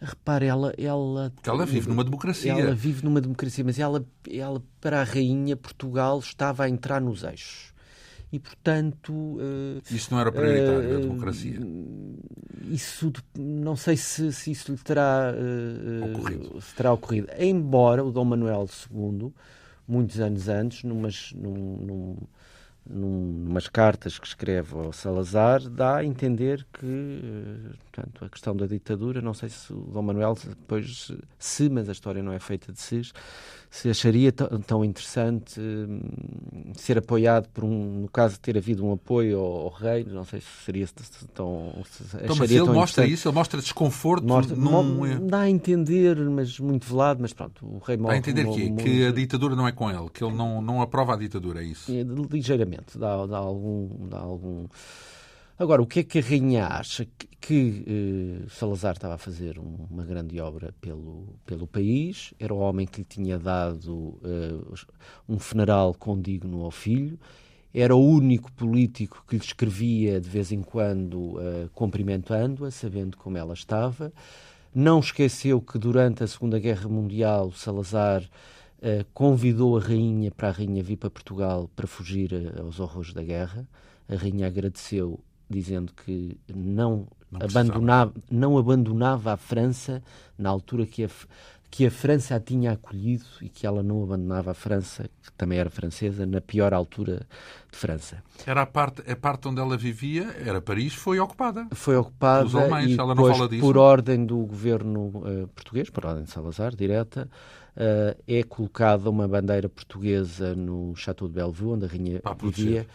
Repare, 0.00 0.46
ela, 0.46 0.74
ela. 0.76 1.32
Porque 1.34 1.48
ela 1.48 1.64
vive 1.64 1.88
numa 1.88 2.04
democracia. 2.04 2.52
Ela 2.52 2.74
vive 2.74 3.04
numa 3.04 3.20
democracia, 3.20 3.64
mas 3.64 3.78
ela, 3.78 4.04
ela, 4.30 4.62
para 4.80 5.00
a 5.00 5.04
rainha, 5.04 5.56
Portugal 5.56 6.18
estava 6.18 6.64
a 6.64 6.68
entrar 6.68 7.00
nos 7.00 7.22
eixos. 7.24 7.74
E, 8.30 8.38
portanto. 8.38 9.12
Uh, 9.12 9.80
isso 9.90 10.12
não 10.12 10.20
era 10.20 10.30
prioritário, 10.30 10.92
uh, 10.92 10.96
a 10.96 11.00
democracia? 11.00 11.60
Isso, 12.68 13.10
não 13.38 13.74
sei 13.76 13.96
se, 13.96 14.32
se 14.32 14.50
isso 14.50 14.72
lhe 14.72 14.78
terá, 14.78 15.32
uh, 15.32 16.10
ocorrido. 16.10 16.60
Se 16.60 16.74
terá 16.74 16.92
ocorrido. 16.92 17.28
Embora 17.38 18.04
o 18.04 18.10
Dom 18.12 18.24
Manuel 18.24 18.68
II, 18.92 19.32
muitos 19.88 20.20
anos 20.20 20.48
antes, 20.48 20.82
numas, 20.82 21.32
num, 21.34 21.76
num, 21.78 22.16
numas 22.88 23.68
cartas 23.68 24.18
que 24.18 24.26
escreve 24.26 24.74
ao 24.74 24.92
Salazar, 24.92 25.66
dá 25.70 25.96
a 25.96 26.04
entender 26.04 26.66
que 26.72 27.70
portanto, 27.96 28.24
a 28.24 28.28
questão 28.28 28.54
da 28.54 28.66
ditadura, 28.66 29.22
não 29.22 29.32
sei 29.32 29.48
se 29.48 29.72
o 29.72 29.76
Dom 29.76 30.02
Manuel 30.02 30.36
depois, 30.46 31.10
se, 31.38 31.68
mas 31.70 31.88
a 31.88 31.92
história 31.92 32.22
não 32.22 32.32
é 32.32 32.38
feita 32.38 32.72
de 32.72 32.80
si, 32.80 33.00
se 33.70 33.88
acharia 33.88 34.30
tão 34.32 34.84
interessante 34.84 35.58
hum, 35.58 36.00
ser 36.74 36.98
apoiado 36.98 37.48
por 37.48 37.64
um, 37.64 38.02
no 38.02 38.08
caso 38.08 38.34
de 38.34 38.40
ter 38.40 38.56
havido 38.56 38.84
um 38.84 38.92
apoio 38.92 39.38
ao, 39.38 39.62
ao 39.62 39.68
rei, 39.70 40.04
não 40.04 40.24
sei 40.24 40.40
se 40.40 40.46
seria 40.64 40.86
tão. 41.34 41.74
Se 41.90 42.16
então, 42.22 42.36
mas 42.36 42.50
ele 42.50 42.64
mostra 42.64 43.06
isso, 43.06 43.28
ele 43.28 43.34
mostra 43.34 43.60
desconforto. 43.60 44.26
Mostra, 44.26 44.54
num... 44.54 45.26
Dá 45.26 45.40
a 45.40 45.50
entender, 45.50 46.16
mas 46.30 46.58
muito 46.60 46.86
velado, 46.86 47.20
mas 47.22 47.32
pronto, 47.32 47.66
o 47.66 47.78
rei 47.78 47.96
morre. 47.96 48.12
Dá 48.12 48.14
a 48.14 48.18
entender 48.18 48.46
que, 48.46 48.72
que 48.82 49.06
a 49.06 49.12
ditadura 49.12 49.56
não 49.56 49.66
é 49.66 49.72
com 49.72 49.90
ele, 49.90 50.08
que 50.12 50.22
ele 50.22 50.34
não, 50.34 50.60
não 50.60 50.82
aprova 50.82 51.14
a 51.14 51.16
ditadura, 51.16 51.62
é 51.62 51.64
isso? 51.64 51.90
Ligeiramente, 52.30 52.98
dá, 52.98 53.26
dá 53.26 53.38
algum. 53.38 54.06
Dá 54.08 54.18
algum 54.18 54.66
Agora, 55.58 55.80
o 55.80 55.86
que 55.86 56.00
é 56.00 56.04
que 56.04 56.18
a 56.18 56.22
Rainha 56.22 56.66
acha? 56.66 57.06
Que, 57.16 57.26
que 57.40 57.84
eh, 57.86 58.46
Salazar 58.50 58.92
estava 58.94 59.14
a 59.14 59.18
fazer 59.18 59.58
um, 59.58 59.86
uma 59.90 60.04
grande 60.04 60.38
obra 60.38 60.74
pelo, 60.82 61.34
pelo 61.46 61.66
país, 61.66 62.34
era 62.38 62.52
o 62.52 62.58
homem 62.58 62.86
que 62.86 62.98
lhe 62.98 63.06
tinha 63.08 63.38
dado 63.38 64.20
eh, 64.22 64.76
um 65.26 65.38
funeral 65.38 65.94
condigno 65.94 66.62
ao 66.62 66.70
filho, 66.70 67.18
era 67.72 67.96
o 67.96 68.06
único 68.06 68.52
político 68.52 69.24
que 69.26 69.36
lhe 69.36 69.42
escrevia 69.42 70.20
de 70.20 70.28
vez 70.28 70.52
em 70.52 70.62
quando 70.62 71.40
eh, 71.40 71.68
cumprimentando-a, 71.72 72.70
sabendo 72.70 73.16
como 73.16 73.38
ela 73.38 73.54
estava. 73.54 74.12
Não 74.74 75.00
esqueceu 75.00 75.58
que 75.62 75.78
durante 75.78 76.22
a 76.22 76.26
Segunda 76.26 76.58
Guerra 76.58 76.86
Mundial 76.88 77.50
Salazar 77.52 78.22
convidou 79.14 79.78
a 79.78 79.80
Rainha 79.80 80.30
para 80.30 80.48
a 80.48 80.52
Rainha 80.52 80.82
vir 80.82 80.98
para 80.98 81.08
Portugal 81.08 81.68
para 81.74 81.86
fugir 81.86 82.30
aos 82.60 82.78
horrores 82.78 83.14
da 83.14 83.22
guerra. 83.22 83.66
A 84.06 84.16
Rainha 84.16 84.46
agradeceu 84.46 85.18
dizendo 85.48 85.92
que 85.92 86.38
não, 86.54 87.06
não 87.30 87.40
abandonava, 87.40 88.14
não 88.30 88.58
abandonava 88.58 89.32
a 89.32 89.36
França 89.36 90.02
na 90.38 90.50
altura 90.50 90.86
que 90.86 91.04
a 91.04 91.08
que 91.70 91.84
a 91.84 91.90
França 91.90 92.34
a 92.36 92.40
tinha 92.40 92.72
acolhido 92.72 93.24
e 93.42 93.48
que 93.48 93.66
ela 93.66 93.82
não 93.82 94.02
abandonava 94.02 94.52
a 94.52 94.54
França, 94.54 95.10
que 95.22 95.32
também 95.36 95.58
era 95.58 95.68
francesa, 95.68 96.24
na 96.24 96.40
pior 96.40 96.72
altura 96.72 97.26
de 97.70 97.76
França. 97.76 98.22
Era 98.46 98.62
a 98.62 98.66
parte, 98.66 99.02
a 99.10 99.16
parte 99.16 99.48
onde 99.48 99.60
ela 99.60 99.76
vivia, 99.76 100.34
era 100.42 100.60
Paris, 100.60 100.94
foi 100.94 101.18
ocupada. 101.18 101.66
Foi 101.72 101.96
ocupada 101.96 102.48
alemães, 102.58 102.92
e 102.92 102.96
depois, 102.96 103.60
por 103.60 103.76
ordem 103.76 104.24
do 104.24 104.38
governo 104.38 105.08
uh, 105.08 105.48
português, 105.48 105.90
por 105.90 106.06
ordem 106.06 106.24
de 106.24 106.30
Salazar, 106.30 106.74
direta, 106.74 107.28
uh, 107.76 108.22
é 108.26 108.42
colocada 108.42 109.10
uma 109.10 109.28
bandeira 109.28 109.68
portuguesa 109.68 110.54
no 110.54 110.94
Chateau 110.96 111.28
de 111.28 111.34
Bellevue, 111.34 111.72
onde 111.72 111.84
a 111.84 111.88
rainha 111.88 112.22
vivia 112.40 112.86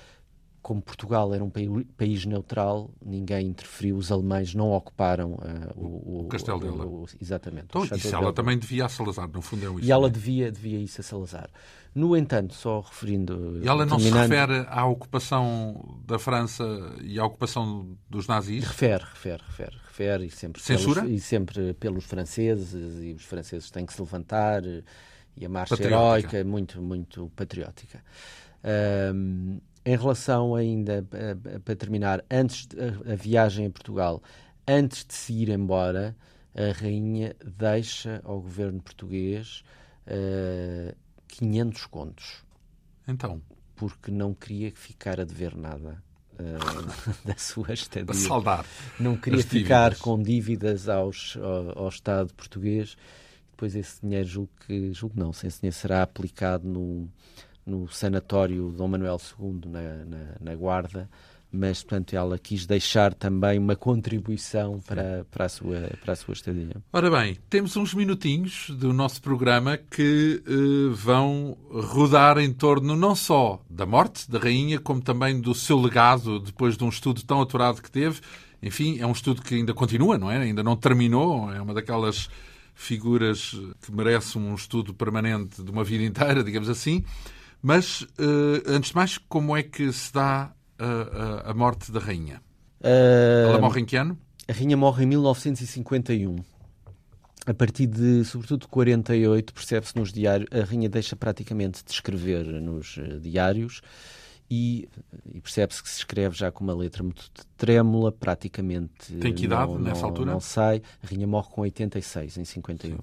como 0.62 0.82
Portugal 0.82 1.34
era 1.34 1.44
um 1.44 1.50
país 1.50 2.26
neutral, 2.26 2.92
ninguém 3.04 3.48
interferiu, 3.48 3.98
os 3.98 4.12
alemães 4.12 4.54
não 4.54 4.72
ocuparam 4.72 5.34
uh, 5.34 5.72
o, 5.76 6.26
o, 6.26 6.28
castelo 6.28 6.60
dela. 6.60 6.86
O, 6.86 7.08
exatamente. 7.20 7.66
Então, 7.70 7.84
isso 7.84 8.16
ela 8.16 8.32
também 8.32 8.58
devia 8.58 8.86
a 8.86 8.90
Salazar, 8.90 9.28
no 9.28 9.42
fundo 9.42 9.66
é 9.66 9.70
isso. 9.70 9.84
E 9.84 9.92
ela 9.92 10.10
devia, 10.10 10.52
devia 10.52 10.80
isso 10.80 11.02
a 11.02 11.04
Salazar. 11.04 11.50
No 11.96 12.16
entanto, 12.16 12.54
só 12.54 12.80
referindo. 12.80 13.60
E 13.62 13.68
ela 13.68 13.86
não 13.86 14.00
se 14.00 14.10
refere 14.10 14.66
à 14.70 14.86
ocupação 14.86 16.00
da 16.06 16.20
França 16.20 16.64
e 17.02 17.20
à 17.20 17.26
ocupação 17.26 17.98
dos 18.10 18.28
nazis? 18.28 18.64
Refere, 18.64 19.04
refere, 19.04 19.44
refere. 19.46 19.78
refere 19.88 20.26
e 20.26 20.32
sempre 20.32 20.62
Censura? 20.62 21.02
Pelos, 21.02 21.18
e 21.18 21.20
sempre 21.20 21.74
pelos 21.74 22.06
franceses, 22.06 23.04
e 23.04 23.14
os 23.14 23.26
franceses 23.26 23.72
têm 23.72 23.86
que 23.86 23.94
se 23.94 24.02
levantar, 24.02 24.62
e 25.36 25.46
a 25.46 25.50
marcha 25.50 25.76
patriótica. 25.76 26.38
heroica, 26.38 26.50
muito, 26.50 26.82
muito 26.82 27.32
patriótica. 27.36 28.04
Um, 28.64 29.60
em 29.86 29.96
relação 29.96 30.56
ainda, 30.56 31.06
para 31.64 31.76
terminar, 31.76 32.24
antes 32.30 32.68
de, 32.68 32.80
a, 32.80 33.14
a, 33.14 33.16
viagem 33.16 33.66
a 33.66 33.70
Portugal, 33.70 34.22
antes 34.68 35.06
de 35.06 35.14
se 35.14 35.34
ir 35.34 35.50
embora, 35.50 36.16
a 36.56 36.72
rainha 36.72 37.36
deixa 37.44 38.22
ao 38.24 38.42
governo 38.42 38.82
português 38.82 39.64
uh, 40.08 40.96
500 41.28 41.86
contos. 41.88 42.44
Então? 43.08 43.42
Porque 43.76 44.12
não 44.12 44.34
queria 44.34 44.72
ficar 44.72 45.20
a 45.20 45.24
dever 45.24 45.56
nada. 45.56 46.04
Uh, 46.34 47.26
da 47.28 47.36
sua 47.38 47.74
estadia. 47.74 48.06
Para 48.06 48.16
saldar. 48.16 48.66
Não 49.00 49.16
queria 49.16 49.44
ficar 49.44 49.96
com 49.98 50.22
dívidas 50.22 50.90
aos, 50.90 51.38
ao, 51.38 51.84
ao 51.84 51.90
Estado 51.90 52.34
português. 52.34 52.96
Depois 53.52 53.76
esse 53.76 54.02
dinheiro, 54.02 54.28
julgo 54.28 54.52
que, 54.66 54.92
julgo 54.94 55.20
não, 55.20 55.32
esse 55.32 55.60
dinheiro 55.60 55.76
será 55.76 56.02
aplicado 56.02 56.68
no, 56.68 57.08
no 57.72 57.88
sanatório 57.88 58.72
Dom 58.72 58.90
Manuel 58.90 59.18
II, 59.40 59.62
na, 59.66 59.82
na, 60.06 60.18
na, 60.42 60.56
Guarda, 60.56 61.10
mas, 61.50 61.82
portanto, 61.82 62.14
ela 62.14 62.38
quis 62.38 62.66
deixar 62.66 63.14
também 63.14 63.58
uma 63.58 63.76
contribuição 63.76 64.80
para, 64.86 65.26
para, 65.32 65.46
a 65.46 65.50
sua, 65.50 65.90
para 66.02 66.14
a 66.14 66.16
sua 66.16 66.34
estadia. 66.34 66.76
Ora 66.92 67.10
bem, 67.10 67.38
temos 67.50 67.76
uns 67.76 67.94
minutinhos 67.94 68.70
do 68.70 68.94
nosso 68.94 69.22
programa 69.22 69.78
que 69.78 70.42
uh, 70.48 70.94
vão 70.94 71.58
rodar 71.70 72.38
em 72.38 72.54
torno 72.54 72.96
não 72.96 73.16
só 73.16 73.62
da 73.70 73.86
morte 73.86 74.30
da 74.30 74.40
rainha, 74.40 74.80
como 74.80 75.02
também 75.02 75.40
do 75.40 75.54
seu 75.54 75.80
legado 75.80 76.40
depois 76.40 76.78
de 76.78 76.84
um 76.84 76.90
estudo 76.90 77.24
tão 77.24 77.42
aturado 77.42 77.82
que 77.82 77.92
teve. 77.92 78.22
Enfim, 78.64 79.00
é 79.00 79.08
um 79.08 79.12
estudo 79.12 79.42
que 79.42 79.56
ainda 79.56 79.74
continua, 79.74 80.18
não 80.18 80.32
é? 80.32 80.38
Ainda 80.38 80.64
não 80.64 80.76
terminou, 80.76 81.52
é 81.52 81.62
uma 81.62 81.74
daquelas 81.74 82.30
figuras 82.74 83.56
que 83.82 83.92
merece 83.92 84.38
um 84.38 84.56
estudo 84.56 84.94
permanente 84.94 85.62
de 85.62 85.70
uma 85.70 85.84
vida 85.84 86.04
inteira, 86.04 86.44
digamos 86.44 86.70
assim. 86.70 87.04
Mas, 87.62 88.02
uh, 88.02 88.64
antes 88.68 88.90
de 88.90 88.96
mais, 88.96 89.18
como 89.18 89.56
é 89.56 89.62
que 89.62 89.92
se 89.94 90.12
dá 90.12 90.52
uh, 90.80 91.50
a 91.50 91.54
morte 91.54 91.92
da 91.92 92.00
rainha? 92.00 92.42
Uh, 92.80 93.50
Ela 93.50 93.62
morre 93.62 93.82
em 93.82 93.86
que 93.86 93.96
ano? 93.96 94.18
A 94.48 94.54
rainha 94.54 94.76
morre 94.76 95.04
em 95.04 95.08
1951. 95.08 96.38
A 97.46 97.54
partir 97.54 97.88
de, 97.88 98.24
sobretudo, 98.26 98.62
de 98.62 98.68
48, 98.68 99.54
percebe-se 99.54 99.96
nos 99.96 100.12
diários, 100.12 100.48
a 100.52 100.64
rainha 100.64 100.90
deixa 100.90 101.16
praticamente 101.16 101.84
de 101.84 101.92
escrever 101.92 102.46
nos 102.46 103.00
diários 103.20 103.82
e, 104.50 104.90
e 105.34 105.40
percebe-se 105.40 105.82
que 105.82 105.90
se 105.90 106.00
escreve 106.00 106.36
já 106.36 106.52
com 106.52 106.64
uma 106.64 106.76
letra 106.76 107.02
muito 107.02 107.32
trêmula, 107.56 108.12
praticamente. 108.12 109.14
Tem 109.20 109.34
que 109.34 109.46
idade 109.46 109.72
não, 109.72 109.80
nessa 109.80 110.02
não, 110.02 110.10
altura? 110.10 110.32
Não 110.34 110.40
sai. 110.40 110.82
A 111.02 111.08
rainha 111.08 111.26
morre 111.26 111.50
com 111.50 111.62
86, 111.62 112.38
em 112.38 112.46
51. 112.46 112.92
Sim. 112.92 112.98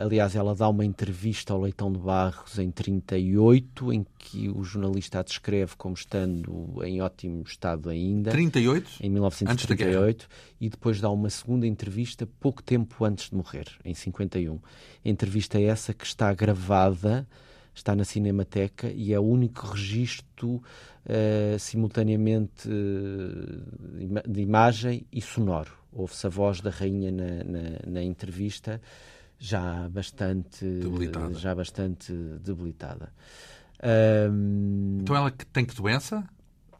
Aliás, 0.00 0.34
ela 0.34 0.54
dá 0.54 0.68
uma 0.68 0.84
entrevista 0.84 1.52
ao 1.52 1.60
Leitão 1.60 1.92
de 1.92 1.98
Barros 1.98 2.58
em 2.58 2.70
38, 2.70 3.92
em 3.92 4.06
que 4.18 4.48
o 4.48 4.62
jornalista 4.62 5.20
a 5.20 5.22
descreve 5.22 5.74
como 5.76 5.94
estando 5.94 6.82
em 6.84 7.00
ótimo 7.00 7.42
estado 7.42 7.90
ainda. 7.90 8.30
38? 8.30 8.90
Em 9.00 9.10
1938. 9.10 10.28
E 10.60 10.68
depois 10.68 11.00
dá 11.00 11.10
uma 11.10 11.30
segunda 11.30 11.66
entrevista 11.66 12.26
pouco 12.40 12.62
tempo 12.62 13.04
antes 13.04 13.30
de 13.30 13.36
morrer, 13.36 13.66
em 13.84 13.94
51. 13.94 14.58
A 15.04 15.08
entrevista 15.08 15.58
é 15.58 15.64
essa 15.64 15.92
que 15.92 16.04
está 16.04 16.32
gravada, 16.32 17.26
está 17.74 17.94
na 17.94 18.04
Cinemateca 18.04 18.90
e 18.90 19.12
é 19.12 19.18
o 19.18 19.22
único 19.22 19.66
registro 19.66 20.48
uh, 20.50 21.58
simultaneamente 21.58 22.68
uh, 22.68 24.22
de 24.28 24.40
imagem 24.40 25.06
e 25.12 25.20
sonoro. 25.20 25.72
Ouve-se 25.92 26.26
a 26.26 26.30
voz 26.30 26.60
da 26.60 26.70
rainha 26.70 27.10
na, 27.10 27.44
na, 27.44 27.60
na 27.86 28.02
entrevista 28.02 28.80
já 29.42 29.88
bastante 29.88 30.64
debilitada. 30.64 31.34
Já 31.34 31.54
bastante 31.54 32.12
debilitada. 32.12 33.12
Um, 34.30 34.98
então 35.00 35.16
ela 35.16 35.32
tem 35.52 35.64
que 35.64 35.74
doença? 35.74 36.24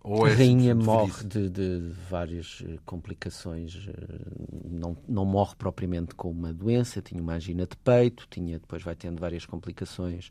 Ou 0.05 0.27
é 0.27 0.33
a 0.33 0.35
rainha 0.35 0.75
morre 0.75 1.25
de, 1.25 1.49
de, 1.49 1.93
várias 2.09 2.63
eh, 2.67 2.79
complicações. 2.85 3.89
Eh, 3.89 4.69
não, 4.69 4.97
não 5.09 5.25
morre 5.25 5.55
propriamente 5.57 6.15
com 6.15 6.29
uma 6.29 6.53
doença, 6.53 7.01
tinha 7.01 7.23
uma 7.23 7.35
angina 7.35 7.67
de 7.67 7.77
peito, 7.77 8.27
tinha, 8.29 8.59
depois 8.59 8.83
vai 8.83 8.97
tendo 8.97 9.21
várias 9.21 9.47
complicações. 9.47 10.31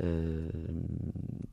Uh, 0.00 1.46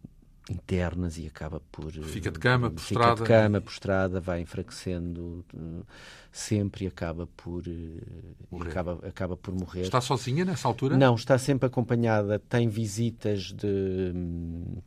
internas 0.50 1.18
e 1.18 1.26
acaba 1.26 1.60
por 1.72 1.92
fica 1.92 2.30
de 2.30 2.38
cama 2.38 2.70
prostrada 2.70 3.16
fica 3.16 3.24
de 3.24 3.28
cama 3.28 3.62
prostrada 3.62 4.20
vai 4.20 4.42
enfraquecendo 4.42 5.44
uh, 5.54 5.84
sempre 6.32 6.86
e 6.86 6.88
acaba 6.88 7.28
por 7.36 7.64
uh, 7.68 8.62
acaba 8.62 9.00
acaba 9.08 9.38
por 9.38 9.54
morrer. 9.56 9.82
Está 9.82 10.00
sozinha 10.02 10.46
nessa 10.46 10.68
altura? 10.68 10.98
Não 10.98 11.16
está 11.16 11.38
sempre 11.38 11.66
acompanhada 11.66 12.38
tem 12.38 12.68
visitas 12.68 13.52
de 13.52 14.12
um, 14.14 14.78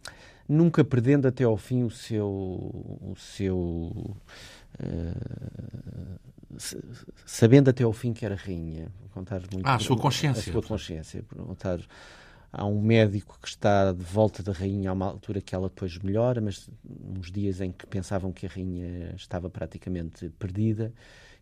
nunca 0.48 0.84
perdendo 0.84 1.26
até 1.26 1.42
ao 1.44 1.56
fim 1.56 1.82
o 1.82 1.90
seu 1.90 2.28
o 2.28 3.14
seu 3.16 3.48
uh, 3.58 4.16
sabendo 7.26 7.70
até 7.70 7.82
ao 7.82 7.92
fim 7.92 8.12
que 8.12 8.24
era 8.24 8.36
rainha. 8.36 8.92
Contar 9.12 9.40
muito 9.52 9.66
ah, 9.66 9.74
a 9.74 9.78
sua 9.80 9.98
consciência. 9.98 10.50
a 10.50 10.52
sua 10.52 10.62
consciência 10.62 11.24
contar 11.36 11.80
Há 12.50 12.64
um 12.64 12.80
médico 12.80 13.38
que 13.40 13.48
está 13.48 13.92
de 13.92 14.02
volta 14.02 14.42
da 14.42 14.52
rainha 14.52 14.90
a 14.90 14.92
uma 14.94 15.06
altura 15.06 15.40
que 15.40 15.54
ela 15.54 15.68
depois 15.68 15.98
melhora, 15.98 16.40
mas 16.40 16.68
uns 16.88 17.30
dias 17.30 17.60
em 17.60 17.70
que 17.70 17.86
pensavam 17.86 18.32
que 18.32 18.46
a 18.46 18.48
rainha 18.48 19.14
estava 19.14 19.50
praticamente 19.50 20.30
perdida, 20.38 20.92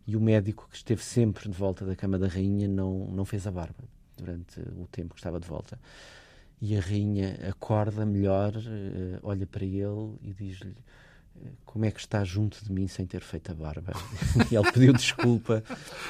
e 0.07 0.17
o 0.17 0.21
médico 0.21 0.69
que 0.71 0.77
esteve 0.77 1.03
sempre 1.03 1.49
de 1.49 1.57
volta 1.57 1.85
da 1.85 1.95
cama 1.95 2.19
da 2.19 2.27
rainha 2.27 2.69
não, 2.69 3.07
não 3.07 3.25
fez 3.25 3.47
a 3.47 3.51
barba 3.51 3.85
durante 4.17 4.61
o 4.61 4.87
tempo 4.91 5.15
que 5.15 5.21
estava 5.21 5.39
de 5.39 5.47
volta. 5.47 5.79
E 6.61 6.77
a 6.77 6.81
rainha 6.81 7.39
acorda 7.49 8.07
melhor, 8.07 8.53
eh, 8.57 9.19
olha 9.23 9.47
para 9.47 9.65
ele 9.65 10.17
e 10.23 10.33
diz-lhe: 10.33 10.75
como 11.77 11.85
é 11.85 11.91
que 11.91 12.01
está 12.01 12.25
junto 12.25 12.65
de 12.65 12.73
mim 12.73 12.89
sem 12.89 13.05
ter 13.05 13.21
feito 13.21 13.53
a 13.53 13.55
barba? 13.55 13.93
e 14.51 14.55
ele 14.57 14.73
pediu 14.73 14.95
desculpa 14.95 15.63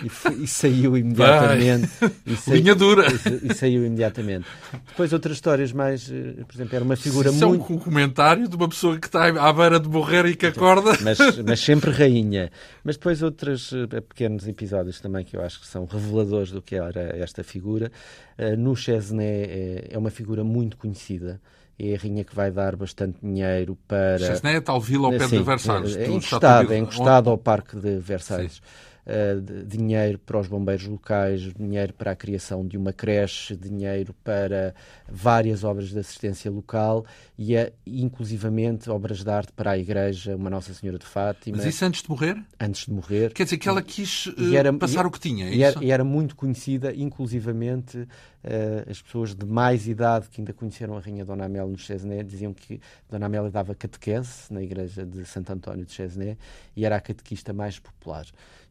e, 0.04 0.08
foi, 0.08 0.34
e 0.34 0.46
saiu 0.46 0.96
imediatamente. 0.96 1.90
E 2.24 2.36
saiu, 2.38 2.56
Linha 2.56 2.74
dura. 2.76 3.04
E, 3.42 3.50
e, 3.50 3.54
saiu 3.54 3.84
imediatamente. 3.84 4.46
Depois 4.86 5.12
outras 5.12 5.36
histórias 5.36 5.72
mais, 5.72 6.08
eh, 6.08 6.44
por 6.46 6.54
exemplo, 6.54 6.76
era 6.76 6.84
uma 6.84 6.94
figura 6.94 7.30
Isso 7.30 7.48
muito... 7.48 7.72
é 7.72 7.74
um 7.74 7.78
comentário 7.80 8.48
de 8.48 8.54
uma 8.54 8.68
pessoa 8.68 8.96
que 8.96 9.08
está 9.08 9.26
à 9.26 9.52
beira 9.52 9.80
de 9.80 9.88
morrer 9.88 10.26
e 10.26 10.36
que 10.36 10.46
acorda. 10.46 10.96
Mas, 11.02 11.18
mas 11.44 11.58
sempre 11.58 11.90
rainha. 11.90 12.48
Mas 12.84 12.96
depois 12.96 13.20
outros 13.20 13.72
eh, 13.72 14.00
pequenos 14.00 14.46
episódios 14.46 15.00
também 15.00 15.24
que 15.24 15.36
eu 15.36 15.42
acho 15.42 15.60
que 15.60 15.66
são 15.66 15.84
reveladores 15.84 16.52
do 16.52 16.62
que 16.62 16.76
era 16.76 17.16
esta 17.18 17.42
figura. 17.42 17.90
Eh, 18.38 18.54
no 18.54 18.76
Chesney 18.76 19.88
é 19.90 19.98
uma 19.98 20.10
figura 20.10 20.44
muito 20.44 20.76
conhecida 20.76 21.40
é 21.78 21.94
a 21.94 21.98
rainha 21.98 22.24
que 22.24 22.34
vai 22.34 22.50
dar 22.50 22.76
bastante 22.76 23.18
dinheiro 23.22 23.76
para. 23.86 24.18
Chesnay 24.18 24.56
é 24.56 24.60
tal 24.60 24.80
vila 24.80 25.08
ao 25.08 25.12
pé 25.12 25.28
Sim, 25.28 25.38
de 25.38 25.42
Versalhes. 25.42 25.96
É, 25.96 26.04
é 26.04 26.10
encostado, 26.10 26.72
é 26.72 26.78
encostado 26.78 27.30
ao 27.30 27.38
Parque 27.38 27.76
de 27.76 27.98
Versalhes. 27.98 28.54
Sim 28.54 28.95
uh, 29.06 29.64
dinheiro 29.64 30.18
para 30.18 30.38
os 30.38 30.48
bombeiros 30.48 30.86
locais, 30.86 31.40
dinheiro 31.54 31.92
para 31.92 32.10
a 32.10 32.16
criação 32.16 32.66
de 32.66 32.76
uma 32.76 32.92
creche, 32.92 33.56
dinheiro 33.56 34.14
para 34.24 34.74
várias 35.08 35.64
obras 35.64 35.90
de 35.90 35.98
assistência 35.98 36.50
local 36.50 37.06
e, 37.38 37.54
é, 37.54 37.72
inclusivamente, 37.86 38.90
obras 38.90 39.22
de 39.22 39.30
arte 39.30 39.52
para 39.52 39.72
a 39.72 39.78
igreja, 39.78 40.36
uma 40.36 40.50
Nossa 40.50 40.74
Senhora 40.74 40.98
de 40.98 41.06
Fátima. 41.06 41.56
Mas 41.56 41.66
isso 41.66 41.84
antes 41.84 42.02
de 42.02 42.10
morrer? 42.10 42.42
Antes 42.58 42.86
de 42.86 42.92
morrer. 42.92 43.32
Quer 43.32 43.44
dizer 43.44 43.58
que 43.58 43.68
ela 43.68 43.82
quis 43.82 44.26
uh, 44.26 44.54
era, 44.54 44.72
passar 44.72 45.04
e, 45.04 45.08
o 45.08 45.10
que 45.10 45.20
tinha, 45.20 45.48
é 45.48 45.54
e 45.54 45.62
era, 45.62 45.84
e 45.84 45.90
era, 45.90 46.04
muito 46.04 46.34
conhecida, 46.34 46.94
inclusivamente, 46.94 47.98
uh, 47.98 48.90
as 48.90 49.00
pessoas 49.00 49.34
de 49.34 49.46
mais 49.46 49.86
idade 49.86 50.28
que 50.28 50.40
ainda 50.40 50.52
conheceram 50.52 50.96
a 50.96 51.00
Rainha 51.00 51.24
Dona 51.24 51.44
Amélia 51.44 51.66
no 51.66 51.78
Chesnay 51.78 52.22
diziam 52.22 52.52
que 52.52 52.80
Dona 53.08 53.26
Amélia 53.26 53.50
dava 53.50 53.74
catequese 53.74 54.52
na 54.52 54.62
igreja 54.62 55.04
de 55.04 55.24
Santo 55.24 55.52
António 55.52 55.84
de 55.84 55.92
Chesnay 55.92 56.36
e 56.74 56.84
era 56.84 56.96
a 56.96 57.00
catequista 57.00 57.52
mais 57.52 57.78
popular 57.78 58.26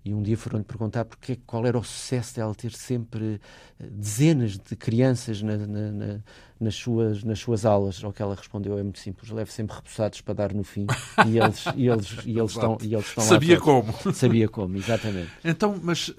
e 0.06 0.14
um 0.14 0.22
dia 0.22 0.38
foram-lhe 0.38 0.64
perguntar 0.64 1.03
porque, 1.03 1.36
qual 1.47 1.66
era 1.66 1.78
o 1.80 1.84
sucesso 1.84 2.36
dela 2.36 2.53
ter 2.53 2.72
sempre 2.72 3.41
eh, 3.80 3.88
dezenas 3.89 4.58
de 4.58 4.76
crianças 4.76 5.41
na, 5.41 5.58
na, 5.58 5.91
na, 5.91 6.24
nas, 6.60 6.76
suas, 6.76 7.24
nas 7.24 7.39
suas 7.39 7.66
aulas. 7.66 8.03
Ao 8.03 8.12
que 8.12 8.22
ela 8.22 8.36
respondeu 8.36 8.78
é 8.78 8.84
muito 8.84 8.99
simples, 8.99 9.30
leve 9.32 9.51
sempre 9.51 9.76
repousados 9.76 10.22
para 10.22 10.34
dar 10.34 10.53
no 10.53 10.64
fim 10.64 10.86
e 11.28 11.38
eles, 11.38 11.66
e 11.76 11.88
eles, 11.88 12.18
e 12.26 12.38
eles, 12.38 12.51
estão, 12.51 12.78
e 12.82 12.93
eles 12.93 13.08
estão 13.08 13.24
Sabia 13.24 13.60
como. 13.60 13.93
Sabia 14.14 14.47
como, 14.47 14.78
exatamente. 14.78 15.32
Então, 15.43 15.80
mas 15.82 16.10
uh, 16.10 16.16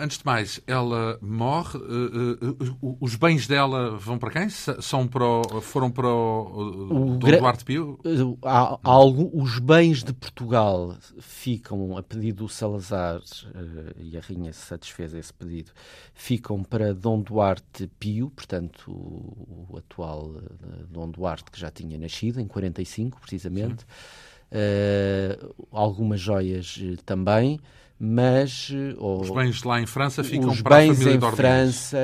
antes 0.00 0.18
de 0.18 0.26
mais, 0.26 0.60
ela 0.66 1.18
morre, 1.20 1.78
uh, 1.78 2.54
uh, 2.82 2.96
os 3.00 3.14
bens 3.14 3.46
dela 3.46 3.96
vão 3.96 4.18
para 4.18 4.30
quem? 4.30 4.48
São 4.48 5.06
para 5.06 5.24
o, 5.24 5.60
foram 5.60 5.90
para 5.90 6.08
o, 6.08 7.14
o 7.14 7.18
Dom 7.18 7.30
Duarte 7.38 7.64
Pio? 7.64 7.98
Há, 8.42 8.78
algum, 8.82 9.30
os 9.42 9.58
bens 9.58 10.02
de 10.02 10.12
Portugal 10.12 10.96
ficam, 11.18 11.96
a 11.96 12.02
pedido 12.02 12.44
do 12.44 12.48
Salazar, 12.48 13.20
e 13.98 14.16
a 14.16 14.20
Rainha 14.20 14.52
satisfez 14.52 15.12
esse 15.14 15.32
pedido, 15.32 15.72
ficam 16.14 16.62
para 16.62 16.94
Dom 16.94 17.20
Duarte 17.20 17.90
Pio, 17.98 18.30
portanto, 18.30 18.90
o, 18.90 19.66
o 19.68 19.78
atual 19.88 20.26
uh, 20.26 20.86
Dom 20.88 21.10
Duarte, 21.10 21.50
que 21.50 21.58
já 21.58 21.70
tinha 21.70 21.98
nascido, 21.98 22.40
em 22.40 22.46
45, 22.46 23.20
precisamente. 23.20 23.84
Uh, 24.50 25.54
algumas 25.70 26.20
joias 26.20 26.80
também, 27.04 27.60
mas 28.00 28.70
os 28.98 29.30
bens 29.30 29.62
lá 29.64 29.80
em 29.80 29.86
França 29.86 30.22
ficam 30.22 30.50
os 30.50 30.62
para 30.62 30.76
bens 30.76 30.90
a 30.90 30.94
família 30.94 31.14
em 31.16 31.18
de 31.18 31.36
França 31.36 31.98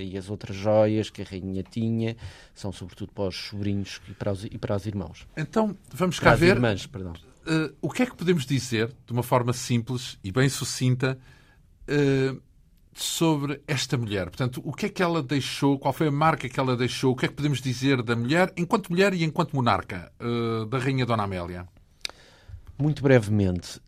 e 0.00 0.16
as 0.16 0.30
outras 0.30 0.56
joias 0.56 1.10
que 1.10 1.22
a 1.22 1.24
rainha 1.24 1.62
tinha 1.62 2.16
são 2.54 2.72
sobretudo 2.72 3.12
para 3.12 3.24
os 3.24 3.36
sobrinhos 3.36 4.00
e 4.08 4.14
para 4.14 4.32
os, 4.32 4.44
e 4.44 4.56
para 4.56 4.76
os 4.76 4.86
irmãos. 4.86 5.26
Então 5.36 5.76
vamos 5.92 6.20
para 6.20 6.30
cá 6.30 6.36
ver. 6.36 6.54
Irmãs, 6.54 6.86
perdão 6.86 7.12
uh, 7.48 7.74
o 7.80 7.90
que 7.90 8.02
é 8.02 8.06
que 8.06 8.14
podemos 8.14 8.44
dizer, 8.44 8.92
de 9.06 9.12
uma 9.12 9.22
forma 9.22 9.52
simples 9.52 10.18
e 10.22 10.30
bem 10.30 10.48
sucinta, 10.48 11.18
uh, 11.88 12.40
sobre 13.02 13.62
esta 13.66 13.96
mulher? 13.96 14.26
Portanto, 14.26 14.60
o 14.64 14.72
que 14.72 14.86
é 14.86 14.88
que 14.88 15.02
ela 15.02 15.22
deixou, 15.22 15.78
qual 15.78 15.92
foi 15.92 16.08
a 16.08 16.10
marca 16.10 16.48
que 16.48 16.58
ela 16.58 16.76
deixou, 16.76 17.12
o 17.12 17.16
que 17.16 17.26
é 17.26 17.28
que 17.28 17.34
podemos 17.34 17.60
dizer 17.60 18.02
da 18.02 18.16
mulher, 18.16 18.52
enquanto 18.56 18.90
mulher 18.90 19.14
e 19.14 19.24
enquanto 19.24 19.54
monarca, 19.54 20.12
uh, 20.20 20.66
da 20.66 20.78
Rainha 20.78 21.06
Dona 21.06 21.24
Amélia? 21.24 21.66
Muito 22.80 23.02
brevemente, 23.02 23.80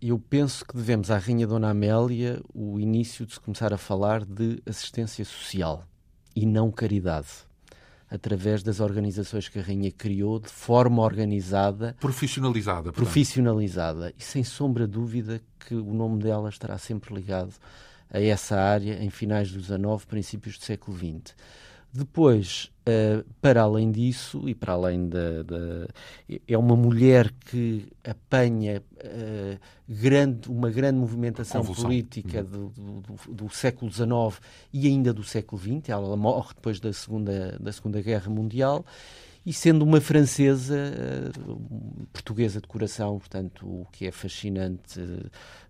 eu 0.00 0.16
penso 0.16 0.64
que 0.64 0.76
devemos 0.76 1.10
à 1.10 1.18
Rainha 1.18 1.48
Dona 1.48 1.70
Amélia 1.70 2.40
o 2.54 2.78
início 2.78 3.26
de 3.26 3.32
se 3.34 3.40
começar 3.40 3.74
a 3.74 3.76
falar 3.76 4.24
de 4.24 4.62
assistência 4.64 5.24
social 5.24 5.84
e 6.36 6.46
não 6.46 6.70
caridade 6.70 7.26
através 8.10 8.62
das 8.62 8.80
organizações 8.80 9.48
que 9.48 9.58
a 9.58 9.62
Rainha 9.62 9.90
criou 9.90 10.40
de 10.40 10.48
forma 10.48 11.02
organizada. 11.02 11.96
Profissionalizada. 12.00 12.92
Portanto. 12.92 13.04
Profissionalizada. 13.04 14.12
E 14.18 14.22
sem 14.22 14.42
sombra 14.42 14.86
de 14.86 14.92
dúvida 14.92 15.40
que 15.60 15.74
o 15.74 15.94
nome 15.94 16.22
dela 16.22 16.48
estará 16.48 16.76
sempre 16.76 17.14
ligado 17.14 17.54
a 18.10 18.20
essa 18.20 18.56
área 18.56 19.02
em 19.02 19.10
finais 19.10 19.50
do 19.50 19.60
XIX, 19.60 20.04
princípios 20.06 20.58
do 20.58 20.64
século 20.64 20.96
XX. 20.96 21.34
Depois, 21.92 22.70
uh, 22.86 23.24
para 23.40 23.62
além 23.62 23.90
disso, 23.90 24.48
e 24.48 24.54
para 24.54 24.74
além 24.74 25.08
da, 25.08 25.42
É 26.46 26.56
uma 26.56 26.76
mulher 26.76 27.32
que 27.32 27.88
apanha 28.04 28.80
uh, 28.80 29.58
grande, 29.88 30.48
uma 30.48 30.70
grande 30.70 31.00
movimentação 31.00 31.62
Convulsão. 31.62 31.84
política 31.86 32.42
uhum. 32.42 32.70
do, 32.70 33.00
do, 33.00 33.34
do, 33.34 33.48
século 33.50 33.90
XIX 33.90 34.40
e 34.72 34.86
ainda 34.86 35.12
do 35.12 35.24
século 35.24 35.60
XX. 35.60 35.88
Ela 35.88 36.16
morre 36.16 36.54
depois 36.54 36.78
da 36.78 36.92
Segunda, 36.92 37.58
da 37.58 37.72
segunda 37.72 38.00
Guerra 38.00 38.30
Mundial. 38.30 38.84
E 39.44 39.52
sendo 39.52 39.82
uma 39.84 40.00
francesa, 40.00 40.76
uh, 40.76 42.06
portuguesa 42.12 42.60
de 42.60 42.68
coração, 42.68 43.18
portanto, 43.18 43.66
o 43.66 43.86
que 43.90 44.06
é 44.06 44.10
fascinante 44.10 45.00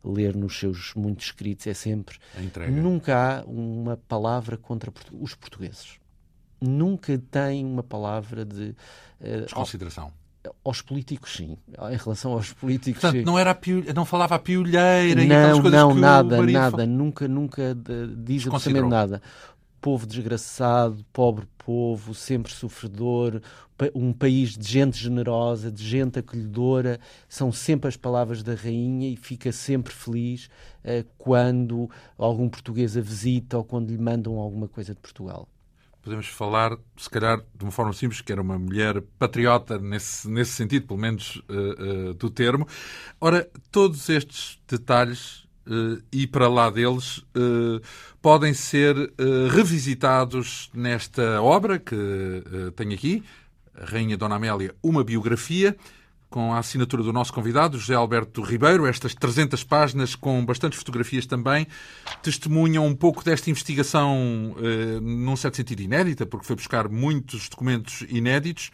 ler 0.04 0.34
nos 0.34 0.58
seus 0.58 0.92
muitos 0.94 1.26
escritos 1.26 1.66
é 1.66 1.74
sempre 1.74 2.18
nunca 2.70 3.38
há 3.38 3.44
uma 3.44 3.96
palavra 3.96 4.56
contra 4.56 4.92
os 5.12 5.34
portugueses 5.34 6.00
nunca 6.60 7.18
tem 7.30 7.64
uma 7.64 7.82
palavra 7.82 8.44
de. 8.44 8.74
Uh, 9.20 9.42
Desconsideração. 9.44 10.12
Aos 10.64 10.80
políticos, 10.80 11.34
sim. 11.36 11.58
Em 11.68 11.96
relação 11.96 12.32
aos 12.32 12.50
políticos. 12.52 13.02
Portanto, 13.02 13.26
não, 13.26 13.38
era 13.38 13.54
piul... 13.54 13.84
não 13.94 14.06
falava 14.06 14.36
a 14.36 14.38
piolheira 14.38 15.22
não, 15.22 15.66
e 15.66 15.70
Não, 15.70 15.94
nada, 15.94 16.42
nada. 16.46 16.86
Nunca, 16.86 17.28
nunca 17.28 17.76
diz 18.16 18.46
absolutamente 18.46 18.88
nada. 18.90 19.20
Povo 19.80 20.06
desgraçado, 20.06 21.04
pobre 21.12 21.46
povo, 21.58 22.14
sempre 22.14 22.52
sofredor, 22.52 23.40
um 23.94 24.12
país 24.12 24.56
de 24.56 24.68
gente 24.68 24.98
generosa, 24.98 25.70
de 25.70 25.82
gente 25.86 26.18
acolhedora, 26.18 27.00
são 27.28 27.50
sempre 27.50 27.88
as 27.88 27.96
palavras 27.96 28.42
da 28.42 28.54
rainha 28.54 29.08
e 29.08 29.16
fica 29.16 29.50
sempre 29.52 29.92
feliz 29.92 30.50
uh, 30.84 31.06
quando 31.16 31.88
algum 32.18 32.48
português 32.48 32.96
a 32.96 33.00
visita 33.00 33.56
ou 33.56 33.64
quando 33.64 33.90
lhe 33.90 33.98
mandam 33.98 34.38
alguma 34.38 34.68
coisa 34.68 34.94
de 34.94 35.00
Portugal 35.00 35.48
podemos 36.02 36.28
falar, 36.28 36.78
se 36.96 37.10
calhar, 37.10 37.44
de 37.54 37.62
uma 37.62 37.70
forma 37.70 37.92
simples, 37.92 38.20
que 38.20 38.32
era 38.32 38.40
uma 38.40 38.58
mulher 38.58 39.02
patriota 39.18 39.78
nesse, 39.78 40.28
nesse 40.30 40.52
sentido, 40.52 40.86
pelo 40.86 40.98
menos 40.98 41.36
uh, 41.36 42.10
uh, 42.10 42.14
do 42.14 42.30
termo. 42.30 42.66
Ora, 43.20 43.48
todos 43.70 44.08
estes 44.08 44.58
detalhes 44.66 45.46
e 46.12 46.26
para 46.26 46.48
lá 46.48 46.70
deles 46.70 47.24
podem 48.20 48.52
ser 48.54 48.96
revisitados 49.50 50.70
nesta 50.74 51.40
obra 51.42 51.78
que 51.78 52.42
tenho 52.76 52.94
aqui, 52.94 53.22
Rainha 53.74 54.16
Dona 54.16 54.36
Amélia, 54.36 54.74
uma 54.82 55.04
biografia 55.04 55.76
com 56.30 56.54
a 56.54 56.58
assinatura 56.58 57.02
do 57.02 57.12
nosso 57.12 57.32
convidado, 57.32 57.76
José 57.76 57.94
Alberto 57.94 58.40
Ribeiro. 58.40 58.86
Estas 58.86 59.14
300 59.14 59.64
páginas, 59.64 60.14
com 60.14 60.42
bastantes 60.46 60.78
fotografias 60.78 61.26
também, 61.26 61.66
testemunham 62.22 62.86
um 62.86 62.94
pouco 62.94 63.24
desta 63.24 63.50
investigação, 63.50 64.54
eh, 64.58 65.00
num 65.00 65.34
certo 65.34 65.56
sentido 65.56 65.82
inédita, 65.82 66.24
porque 66.24 66.46
foi 66.46 66.54
buscar 66.54 66.88
muitos 66.88 67.48
documentos 67.48 68.02
inéditos, 68.08 68.70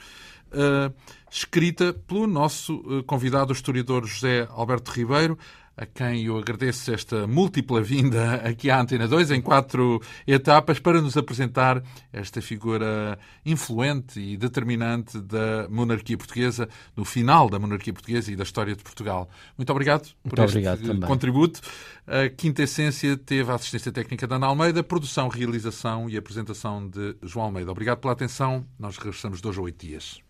eh, 0.52 0.92
escrita 1.30 1.94
pelo 1.94 2.26
nosso 2.26 2.84
eh, 2.90 3.02
convidado, 3.06 3.52
o 3.52 3.56
historiador 3.56 4.06
José 4.06 4.46
Alberto 4.50 4.90
Ribeiro 4.90 5.38
a 5.76 5.84
quem 5.84 6.24
eu 6.24 6.38
agradeço 6.38 6.92
esta 6.92 7.26
múltipla 7.26 7.82
vinda 7.82 8.36
aqui 8.36 8.70
à 8.70 8.80
Antena 8.80 9.06
2, 9.06 9.30
em 9.30 9.42
quatro 9.42 10.00
etapas, 10.26 10.78
para 10.78 11.02
nos 11.02 11.16
apresentar 11.16 11.82
esta 12.12 12.40
figura 12.40 13.18
influente 13.44 14.18
e 14.18 14.36
determinante 14.36 15.20
da 15.20 15.68
monarquia 15.68 16.16
portuguesa, 16.16 16.68
no 16.96 17.04
final 17.04 17.50
da 17.50 17.58
monarquia 17.58 17.92
portuguesa 17.92 18.32
e 18.32 18.36
da 18.36 18.44
história 18.44 18.74
de 18.74 18.82
Portugal. 18.82 19.28
Muito 19.58 19.70
obrigado 19.70 20.08
por 20.22 20.38
Muito 20.38 20.42
este 20.44 20.58
obrigado 20.58 21.06
contributo. 21.06 21.60
A 22.06 22.28
Quinta 22.30 22.62
Essência 22.62 23.16
teve 23.16 23.50
a 23.50 23.54
assistência 23.54 23.92
técnica 23.92 24.26
da 24.26 24.36
Ana 24.36 24.46
Almeida, 24.46 24.82
produção, 24.82 25.28
realização 25.28 26.08
e 26.08 26.16
apresentação 26.16 26.88
de 26.88 27.16
João 27.22 27.46
Almeida. 27.46 27.70
Obrigado 27.70 27.98
pela 27.98 28.14
atenção. 28.14 28.64
Nós 28.78 28.96
regressamos 28.96 29.40
dois 29.40 29.58
a 29.58 29.60
oito 29.60 29.86
dias. 29.86 30.25